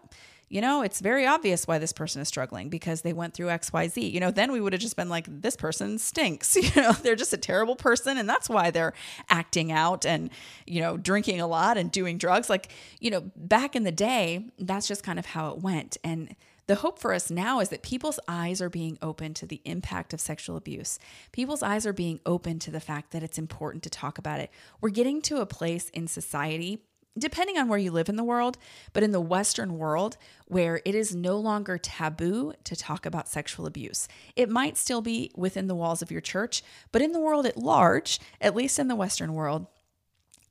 you 0.49 0.61
know, 0.61 0.84
it's 0.84 0.99
very 0.99 1.26
obvious 1.26 1.66
why 1.68 1.80
this 1.80 1.91
person 1.91 2.22
is 2.22 2.28
struggling 2.28 2.70
because 2.70 3.01
they 3.01 3.13
went 3.13 3.34
through 3.34 3.47
XYZ. 3.47 4.11
You 4.11 4.20
know, 4.20 4.32
then 4.32 4.51
we 4.51 4.61
would 4.61 4.74
have 4.74 4.82
just 4.82 4.95
been 4.95 5.09
like, 5.09 5.26
this 5.41 5.55
person 5.55 5.97
stinks. 5.97 6.55
You 6.66 6.82
know, 6.82 6.91
they're 6.93 7.16
just 7.16 7.34
a 7.34 7.38
terrible 7.38 7.76
person. 7.76 8.18
And 8.18 8.28
that's 8.28 8.49
why 8.49 8.72
they're 8.72 8.93
acting 9.30 9.72
out 9.72 10.05
and, 10.05 10.30
you 10.66 10.82
know, 10.82 10.97
drinking 10.97 11.39
a 11.39 11.47
lot 11.47 11.78
and 11.78 11.91
doing 11.91 12.18
drugs. 12.18 12.49
Like, 12.49 12.72
you 12.99 13.11
know, 13.11 13.32
back 13.36 13.76
in 13.76 13.84
the 13.84 13.91
day, 13.91 14.45
that's 14.57 14.88
just 14.88 15.03
kind 15.03 15.20
of 15.20 15.28
how 15.28 15.51
it 15.51 15.59
went. 15.59 15.97
And 16.03 16.36
the 16.68 16.76
hope 16.76 16.97
for 16.97 17.13
us 17.13 17.30
now 17.30 17.59
is 17.59 17.70
that 17.70 17.84
people's 17.84 18.20
eyes 18.28 18.61
are 18.61 18.70
being 18.70 18.97
open 19.01 19.34
to 19.36 19.45
the 19.45 19.61
impact 19.66 20.13
of 20.13 20.20
sexual 20.20 20.57
abuse. 20.57 20.97
People's 21.32 21.61
eyes 21.61 21.86
are 21.86 21.93
being 21.93 22.20
open 22.26 22.57
to 22.59 22.72
the 22.72 22.80
fact 22.80 23.11
that 23.11 23.24
it's 23.24 23.38
important 23.38 23.84
to 23.84 23.89
talk 23.89 24.18
about 24.18 24.39
it. 24.39 24.49
We're 24.82 24.89
getting 24.89 25.22
to 25.24 25.41
a 25.41 25.45
place 25.45 25.89
in 25.89 26.07
society 26.07 26.82
depending 27.18 27.57
on 27.57 27.68
where 27.68 27.80
you 27.80 27.91
live 27.91 28.09
in 28.09 28.16
the 28.16 28.24
world, 28.24 28.57
but 28.93 29.03
in 29.03 29.11
the 29.11 29.22
Western 29.22 29.78
world, 29.78 30.18
where 30.47 30.82
it 30.86 30.95
is 30.95 31.16
no 31.16 31.38
longer 31.38 31.78
taboo 31.78 32.53
to 32.63 32.76
talk 32.76 33.05
about 33.05 33.30
sexual 33.30 33.66
abuse. 33.66 34.07
It 34.36 34.49
might 34.49 34.78
still 34.78 35.01
be 35.01 35.32
within 35.36 35.68
the 35.68 35.76
walls 35.76 36.01
of 36.01 36.11
your 36.11 36.22
church, 36.22 36.63
but 36.91 37.01
in 37.01 37.11
the 37.11 37.20
world 37.20 37.45
at 37.45 37.57
large, 37.57 38.20
at 38.41 38.55
least 38.55 38.80
in 38.80 38.88
the 38.88 38.95
Western 38.95 39.34
world, 39.34 39.68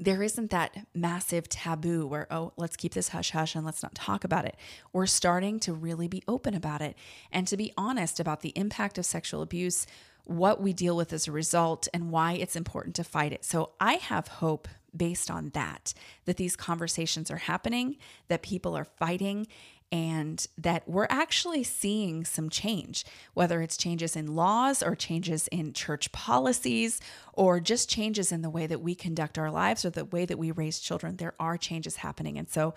there 0.01 0.23
isn't 0.23 0.51
that 0.51 0.87
massive 0.95 1.49
taboo 1.49 2.07
where, 2.07 2.27
oh, 2.31 2.53
let's 2.57 2.77
keep 2.77 2.95
this 2.95 3.11
hush 3.11 3.31
hush 3.31 3.55
and 3.55 3.65
let's 3.65 3.83
not 3.83 3.95
talk 3.95 4.25
about 4.25 4.45
it. 4.45 4.57
We're 4.93 5.07
starting 5.07 5.61
to 5.61 5.73
really 5.73 6.09
be 6.09 6.23
open 6.27 6.55
about 6.55 6.81
it 6.81 6.97
and 7.31 7.47
to 7.47 7.57
be 7.57 7.73
honest 7.77 8.19
about 8.19 8.41
the 8.41 8.53
impact 8.57 8.99
of 8.99 9.07
sexual 9.07 9.41
abuse, 9.41 9.87
what 10.25 10.61
we 10.61 10.73
deal 10.73 10.97
with 10.97 11.13
as 11.13 11.29
a 11.29 11.33
result, 11.33 11.87
and 11.95 12.11
why 12.11 12.33
it's 12.33 12.57
important 12.57 12.97
to 12.97 13.05
fight 13.05 13.33
it. 13.33 13.45
So 13.45 13.73
I 13.79 13.95
have 13.95 14.27
hope 14.27 14.69
based 14.97 15.31
on 15.31 15.51
that, 15.51 15.95
that 16.25 16.37
these 16.37 16.57
conversations 16.57 17.31
are 17.31 17.37
happening, 17.37 17.97
that 18.29 18.43
people 18.43 18.77
are 18.77 18.85
fighting, 18.85 19.47
and 19.93 20.49
that 20.59 20.89
we're 20.89 21.07
actually 21.09 21.63
seeing 21.63 22.25
some 22.25 22.51
change, 22.51 23.05
whether 23.35 23.63
it's 23.63 23.77
changes 23.77 24.17
in 24.17 24.35
laws 24.35 24.83
or 24.83 24.97
changes 24.97 25.47
in 25.49 25.73
church 25.73 26.11
policies 26.11 27.01
or 27.33 27.61
just 27.61 27.89
changes 27.89 28.33
in 28.33 28.43
the 28.43 28.51
way 28.51 28.67
that 28.67 28.81
we 28.81 28.95
conduct 28.95 29.39
our 29.39 29.53
lives 29.53 29.85
or 29.85 29.91
the 29.91 30.05
way 30.05 30.25
that 30.25 30.39
we 30.39 30.51
raise 30.51 30.81
children. 30.81 31.17
There 31.17 31.35
are 31.39 31.57
changes 31.57 31.97
happening. 31.97 32.39
And 32.39 32.49
so 32.49 32.75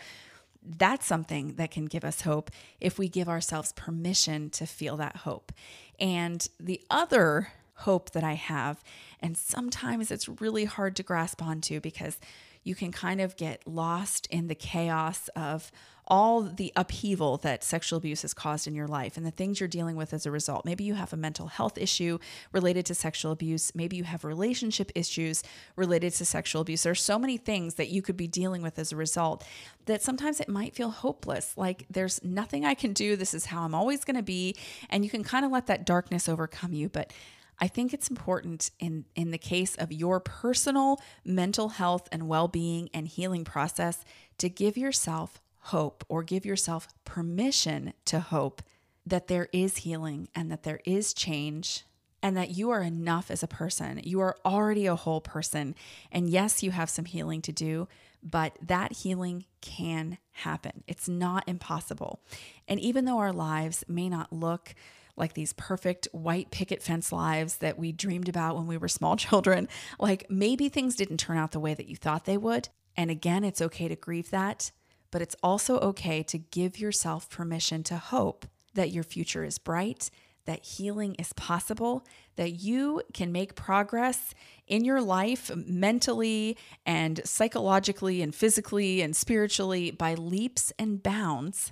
that's 0.63 1.05
something 1.05 1.55
that 1.55 1.71
can 1.71 1.85
give 1.85 2.03
us 2.03 2.21
hope 2.21 2.51
if 2.79 2.99
we 2.99 3.07
give 3.07 3.29
ourselves 3.29 3.71
permission 3.73 4.49
to 4.51 4.65
feel 4.65 4.97
that 4.97 5.17
hope. 5.17 5.51
And 5.99 6.47
the 6.59 6.81
other 6.89 7.51
hope 7.77 8.11
that 8.11 8.23
I 8.23 8.33
have. 8.33 8.83
And 9.19 9.37
sometimes 9.37 10.11
it's 10.11 10.27
really 10.27 10.65
hard 10.65 10.95
to 10.97 11.03
grasp 11.03 11.41
onto 11.41 11.79
because 11.79 12.19
you 12.63 12.75
can 12.75 12.91
kind 12.91 13.21
of 13.21 13.37
get 13.37 13.65
lost 13.65 14.27
in 14.27 14.47
the 14.47 14.55
chaos 14.55 15.29
of 15.35 15.71
all 16.07 16.41
the 16.41 16.71
upheaval 16.75 17.37
that 17.37 17.63
sexual 17.63 17.97
abuse 17.97 18.21
has 18.21 18.33
caused 18.33 18.65
in 18.65 18.73
your 18.73 18.87
life 18.87 19.17
and 19.17 19.25
the 19.25 19.31
things 19.31 19.59
you're 19.59 19.67
dealing 19.67 19.95
with 19.95 20.13
as 20.13 20.25
a 20.25 20.31
result. 20.31 20.65
Maybe 20.65 20.83
you 20.83 20.93
have 20.93 21.11
a 21.11 21.17
mental 21.17 21.47
health 21.47 21.77
issue 21.77 22.17
related 22.53 22.85
to 22.87 22.95
sexual 22.95 23.31
abuse. 23.31 23.75
Maybe 23.75 23.97
you 23.97 24.05
have 24.05 24.23
relationship 24.23 24.91
issues 24.95 25.43
related 25.75 26.13
to 26.13 26.25
sexual 26.25 26.61
abuse. 26.61 26.83
There's 26.83 27.01
so 27.01 27.19
many 27.19 27.37
things 27.37 27.75
that 27.75 27.89
you 27.89 28.01
could 28.01 28.17
be 28.17 28.27
dealing 28.27 28.61
with 28.61 28.79
as 28.79 28.91
a 28.91 28.95
result 28.95 29.45
that 29.85 30.01
sometimes 30.01 30.39
it 30.39 30.47
might 30.47 30.73
feel 30.73 30.89
hopeless. 30.89 31.53
Like 31.57 31.85
there's 31.89 32.23
nothing 32.23 32.65
I 32.65 32.73
can 32.73 32.93
do. 32.93 33.15
This 33.15 33.33
is 33.33 33.45
how 33.45 33.63
I'm 33.63 33.75
always 33.75 34.05
going 34.05 34.17
to 34.17 34.23
be. 34.23 34.55
And 34.89 35.03
you 35.03 35.09
can 35.09 35.23
kind 35.23 35.45
of 35.45 35.51
let 35.51 35.67
that 35.67 35.85
darkness 35.85 36.29
overcome 36.29 36.71
you. 36.73 36.87
But 36.87 37.11
I 37.59 37.67
think 37.67 37.93
it's 37.93 38.09
important 38.09 38.71
in, 38.79 39.05
in 39.15 39.31
the 39.31 39.37
case 39.37 39.75
of 39.75 39.91
your 39.91 40.19
personal 40.19 41.01
mental 41.25 41.69
health 41.69 42.07
and 42.11 42.27
well 42.27 42.47
being 42.47 42.89
and 42.93 43.07
healing 43.07 43.43
process 43.43 44.03
to 44.37 44.49
give 44.49 44.77
yourself 44.77 45.41
hope 45.59 46.05
or 46.07 46.23
give 46.23 46.45
yourself 46.45 46.87
permission 47.03 47.93
to 48.05 48.19
hope 48.19 48.61
that 49.05 49.27
there 49.27 49.47
is 49.51 49.77
healing 49.77 50.27
and 50.35 50.51
that 50.51 50.63
there 50.63 50.81
is 50.85 51.13
change 51.13 51.83
and 52.21 52.35
that 52.35 52.51
you 52.51 52.69
are 52.69 52.81
enough 52.81 53.29
as 53.29 53.43
a 53.43 53.47
person. 53.47 54.01
You 54.03 54.19
are 54.21 54.35
already 54.43 54.85
a 54.85 54.95
whole 54.95 55.21
person. 55.21 55.75
And 56.11 56.29
yes, 56.29 56.63
you 56.63 56.71
have 56.71 56.89
some 56.89 57.05
healing 57.05 57.41
to 57.43 57.51
do, 57.51 57.87
but 58.23 58.57
that 58.61 58.91
healing 58.93 59.45
can 59.61 60.17
happen. 60.31 60.83
It's 60.87 61.07
not 61.07 61.43
impossible. 61.47 62.21
And 62.67 62.79
even 62.79 63.05
though 63.05 63.19
our 63.19 63.33
lives 63.33 63.83
may 63.87 64.09
not 64.09 64.33
look 64.33 64.73
like 65.17 65.33
these 65.33 65.53
perfect 65.53 66.07
white 66.11 66.51
picket 66.51 66.81
fence 66.81 67.11
lives 67.11 67.57
that 67.57 67.77
we 67.77 67.91
dreamed 67.91 68.29
about 68.29 68.55
when 68.55 68.67
we 68.67 68.77
were 68.77 68.87
small 68.87 69.15
children. 69.17 69.67
Like 69.99 70.29
maybe 70.29 70.69
things 70.69 70.95
didn't 70.95 71.17
turn 71.17 71.37
out 71.37 71.51
the 71.51 71.59
way 71.59 71.73
that 71.73 71.87
you 71.87 71.95
thought 71.95 72.25
they 72.25 72.37
would. 72.37 72.69
And 72.95 73.11
again, 73.11 73.43
it's 73.43 73.61
okay 73.61 73.87
to 73.87 73.95
grieve 73.95 74.31
that, 74.31 74.71
but 75.11 75.21
it's 75.21 75.35
also 75.43 75.79
okay 75.79 76.23
to 76.23 76.37
give 76.37 76.79
yourself 76.79 77.29
permission 77.29 77.83
to 77.83 77.97
hope 77.97 78.45
that 78.73 78.91
your 78.91 79.03
future 79.03 79.43
is 79.43 79.57
bright, 79.57 80.09
that 80.45 80.65
healing 80.65 81.13
is 81.15 81.33
possible, 81.33 82.05
that 82.37 82.61
you 82.63 83.01
can 83.13 83.31
make 83.31 83.55
progress 83.55 84.33
in 84.65 84.83
your 84.85 85.01
life 85.01 85.51
mentally 85.55 86.57
and 86.85 87.21
psychologically 87.25 88.21
and 88.21 88.33
physically 88.33 89.01
and 89.01 89.15
spiritually 89.15 89.91
by 89.91 90.13
leaps 90.13 90.71
and 90.79 91.03
bounds 91.03 91.71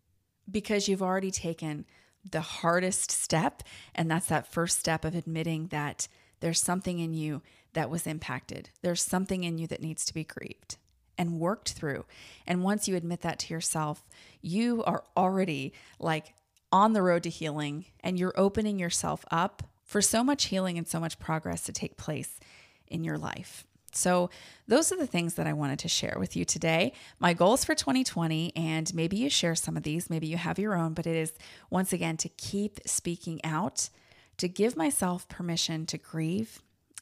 because 0.50 0.88
you've 0.88 1.02
already 1.02 1.32
taken 1.32 1.86
the 2.30 2.42
hardest 2.42 3.12
step. 3.12 3.64
And 3.94 4.10
that's 4.10 4.28
that 4.28 4.52
first 4.52 4.80
step 4.80 5.06
of 5.06 5.16
admitting 5.16 5.68
that 5.68 6.08
there's 6.40 6.62
something 6.62 7.00
in 7.00 7.14
you 7.14 7.42
that 7.74 7.90
was 7.90 8.08
impacted, 8.08 8.70
there's 8.82 9.02
something 9.02 9.44
in 9.44 9.58
you 9.58 9.68
that 9.68 9.82
needs 9.82 10.06
to 10.06 10.14
be 10.14 10.24
grieved 10.24 10.78
and 11.18 11.40
worked 11.40 11.74
through. 11.74 12.06
And 12.48 12.64
once 12.64 12.88
you 12.88 12.96
admit 12.96 13.22
that 13.22 13.40
to 13.40 13.54
yourself, 13.54 14.04
you 14.42 14.84
are 14.86 15.04
already 15.16 15.74
like 16.00 16.34
on 16.72 16.94
the 16.94 17.02
road 17.02 17.24
to 17.24 17.30
healing 17.30 17.86
and 18.02 18.18
you're 18.20 18.34
opening 18.36 18.80
yourself 18.80 19.26
up 19.32 19.64
for 19.84 20.02
so 20.02 20.24
much 20.24 20.46
healing 20.46 20.78
and 20.78 20.88
so 20.88 21.00
much 21.00 21.20
progress 21.20 21.64
to 21.64 21.72
take 21.72 21.98
place 21.98 22.40
in 22.88 23.04
your 23.04 23.18
life. 23.18 23.66
So, 23.96 24.30
those 24.68 24.91
are 24.91 24.98
the 24.98 25.08
things 25.08 25.36
that 25.36 25.48
I 25.48 25.54
wanted 25.54 25.80
to 25.80 25.88
share 25.88 26.18
with 26.20 26.36
you 26.36 26.43
today. 26.43 26.93
My 27.20 27.34
goals 27.34 27.64
for 27.64 27.76
2020, 27.76 28.52
and 28.56 28.93
maybe 28.93 29.18
you 29.18 29.30
share 29.30 29.56
some 29.56 29.78
of 29.78 29.84
these, 29.84 30.10
maybe 30.10 30.28
you 30.28 30.38
have 30.38 30.58
your 30.58 30.76
own, 30.76 30.93
but 30.93 31.06
it 31.06 31.16
is 31.16 31.34
once 31.70 31.93
again 31.93 32.18
to 32.18 32.30
keep 32.30 32.80
speaking 32.86 33.39
out, 33.43 33.89
to 34.38 34.48
give 34.48 34.76
myself 34.76 35.28
permission 35.30 35.86
to 35.86 35.98
grieve, 35.98 36.62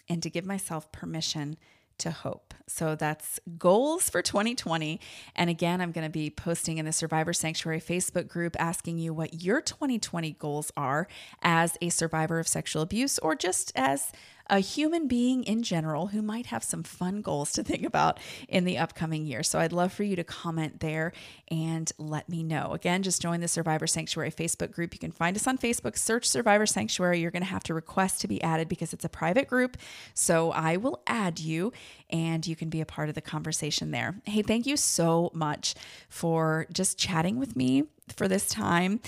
and 0.10 0.22
to 0.22 0.30
give 0.30 0.46
myself 0.46 0.92
permission 0.92 1.58
to 2.00 2.12
hope. 2.12 2.54
So 2.68 2.96
that's 2.96 3.40
goals 3.58 4.10
for 4.10 4.22
2020. 4.22 5.00
And 5.36 5.50
again, 5.50 5.80
I'm 5.82 5.92
going 5.92 6.06
to 6.06 6.12
be 6.12 6.30
posting 6.30 6.78
in 6.78 6.86
the 6.86 6.92
Survivor 6.92 7.34
Sanctuary 7.34 7.80
Facebook 7.80 8.28
group 8.28 8.56
asking 8.60 8.98
you 8.98 9.14
what 9.14 9.42
your 9.42 9.62
2020 9.62 10.32
goals 10.34 10.72
are 10.76 11.08
as 11.42 11.78
a 11.82 11.90
survivor 11.90 12.40
of 12.40 12.48
sexual 12.48 12.82
abuse 12.82 13.20
or 13.20 13.36
just 13.36 13.72
as 13.76 14.12
a 14.48 14.60
human 14.60 15.08
being 15.08 15.44
in 15.44 15.64
general 15.64 16.08
who 16.08 16.22
might 16.22 16.48
have 16.48 16.64
some 16.64 16.84
fun 16.84 17.22
goals 17.22 17.52
to 17.54 17.64
think 17.64 17.84
about 17.84 18.20
in 18.48 18.66
the 18.66 18.78
upcoming 18.78 19.26
year. 19.26 19.44
So 19.44 19.60
I'd 19.60 19.72
love 19.72 19.94
for 19.94 20.04
you 20.04 20.16
to 20.16 20.24
comment 20.24 20.80
there 20.80 21.14
and 21.50 21.92
let 21.98 22.28
me 22.30 22.44
know. 22.44 22.72
Again, 22.74 23.04
just 23.04 23.22
join 23.22 23.40
the 23.40 23.48
Survivor 23.48 23.88
Sanctuary 23.88 24.32
Facebook 24.32 24.72
group. 24.72 24.94
You 24.94 25.00
can 25.00 25.12
find 25.12 25.36
us 25.36 25.48
on 25.48 25.58
Facebook, 25.58 25.98
search 25.98 26.28
Survivor 26.28 26.66
Sanctuary. 26.66 27.20
You're 27.20 27.32
going 27.32 27.44
to 27.44 27.50
have 27.50 27.64
to 27.64 27.74
request 27.74 28.22
to 28.22 28.28
be 28.28 28.42
added 28.42 28.68
because 28.68 28.94
it's 28.94 29.06
a 29.06 29.10
private 29.10 29.48
group. 29.48 29.78
So 30.14 30.52
I 30.52 30.78
will 30.78 31.02
add 31.08 31.40
you 31.40 31.72
and 32.10 32.46
you 32.46 32.56
can 32.56 32.70
be 32.70 32.82
a 32.82 32.86
part 32.86 33.10
of 33.10 33.16
the 33.16 33.22
conversation 33.22 33.92
there. 33.92 34.22
Hey, 34.26 34.42
thank 34.42 34.66
you 34.66 34.78
so 34.78 35.32
much 35.34 35.76
for 36.10 36.68
just 36.72 36.98
chatting 36.98 37.38
with 37.38 37.56
me 37.56 37.86
for 38.16 38.28
this 38.28 38.48
time. 38.48 39.00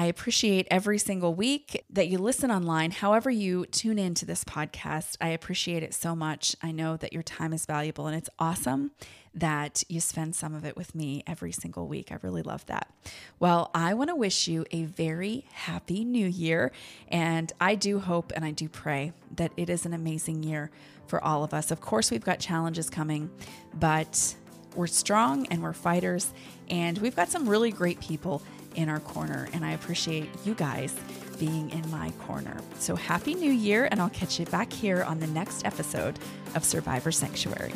I 0.00 0.06
appreciate 0.06 0.66
every 0.70 0.96
single 0.96 1.34
week 1.34 1.84
that 1.90 2.08
you 2.08 2.16
listen 2.16 2.50
online, 2.50 2.90
however, 2.90 3.28
you 3.28 3.66
tune 3.66 3.98
into 3.98 4.24
this 4.24 4.44
podcast. 4.44 5.18
I 5.20 5.28
appreciate 5.28 5.82
it 5.82 5.92
so 5.92 6.16
much. 6.16 6.56
I 6.62 6.72
know 6.72 6.96
that 6.96 7.12
your 7.12 7.22
time 7.22 7.52
is 7.52 7.66
valuable 7.66 8.06
and 8.06 8.16
it's 8.16 8.30
awesome 8.38 8.92
that 9.34 9.84
you 9.90 10.00
spend 10.00 10.34
some 10.34 10.54
of 10.54 10.64
it 10.64 10.74
with 10.74 10.94
me 10.94 11.22
every 11.26 11.52
single 11.52 11.86
week. 11.86 12.10
I 12.10 12.16
really 12.22 12.40
love 12.40 12.64
that. 12.64 12.90
Well, 13.38 13.70
I 13.74 13.92
want 13.92 14.08
to 14.08 14.16
wish 14.16 14.48
you 14.48 14.64
a 14.70 14.84
very 14.84 15.44
happy 15.52 16.02
new 16.02 16.26
year. 16.26 16.72
And 17.08 17.52
I 17.60 17.74
do 17.74 17.98
hope 17.98 18.32
and 18.34 18.42
I 18.42 18.52
do 18.52 18.70
pray 18.70 19.12
that 19.36 19.52
it 19.58 19.68
is 19.68 19.84
an 19.84 19.92
amazing 19.92 20.42
year 20.42 20.70
for 21.08 21.22
all 21.22 21.44
of 21.44 21.52
us. 21.52 21.70
Of 21.70 21.82
course, 21.82 22.10
we've 22.10 22.24
got 22.24 22.38
challenges 22.38 22.88
coming, 22.88 23.28
but 23.74 24.34
we're 24.74 24.86
strong 24.86 25.46
and 25.48 25.62
we're 25.62 25.74
fighters. 25.74 26.32
And 26.70 26.96
we've 26.98 27.16
got 27.16 27.28
some 27.28 27.46
really 27.46 27.70
great 27.70 28.00
people 28.00 28.40
in 28.74 28.88
our 28.88 29.00
corner. 29.00 29.48
And 29.52 29.64
I 29.64 29.72
appreciate 29.72 30.28
you 30.44 30.54
guys 30.54 30.94
being 31.38 31.70
in 31.70 31.90
my 31.90 32.10
corner. 32.26 32.60
So 32.78 32.94
happy 32.94 33.34
new 33.34 33.50
year, 33.50 33.88
and 33.90 34.00
I'll 34.00 34.10
catch 34.10 34.38
you 34.38 34.46
back 34.46 34.72
here 34.72 35.02
on 35.04 35.20
the 35.20 35.26
next 35.28 35.64
episode 35.64 36.18
of 36.54 36.64
Survivor 36.64 37.10
Sanctuary. 37.10 37.72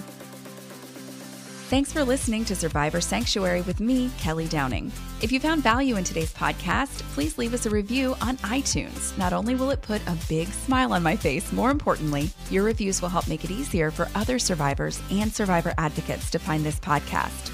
Thanks 1.68 1.92
for 1.92 2.04
listening 2.04 2.44
to 2.44 2.54
Survivor 2.54 3.00
Sanctuary 3.00 3.62
with 3.62 3.80
me, 3.80 4.10
Kelly 4.18 4.46
Downing. 4.46 4.92
If 5.22 5.32
you 5.32 5.40
found 5.40 5.62
value 5.62 5.96
in 5.96 6.04
today's 6.04 6.32
podcast, 6.32 7.00
please 7.14 7.38
leave 7.38 7.54
us 7.54 7.64
a 7.64 7.70
review 7.70 8.14
on 8.20 8.36
iTunes. 8.38 9.16
Not 9.16 9.32
only 9.32 9.54
will 9.54 9.70
it 9.70 9.80
put 9.80 10.06
a 10.06 10.16
big 10.28 10.48
smile 10.48 10.92
on 10.92 11.02
my 11.02 11.16
face, 11.16 11.50
more 11.52 11.70
importantly, 11.70 12.30
your 12.50 12.64
reviews 12.64 13.00
will 13.00 13.08
help 13.08 13.28
make 13.28 13.44
it 13.44 13.50
easier 13.50 13.90
for 13.90 14.08
other 14.14 14.38
survivors 14.38 15.00
and 15.10 15.32
survivor 15.32 15.72
advocates 15.78 16.30
to 16.32 16.38
find 16.38 16.64
this 16.64 16.78
podcast. 16.78 17.53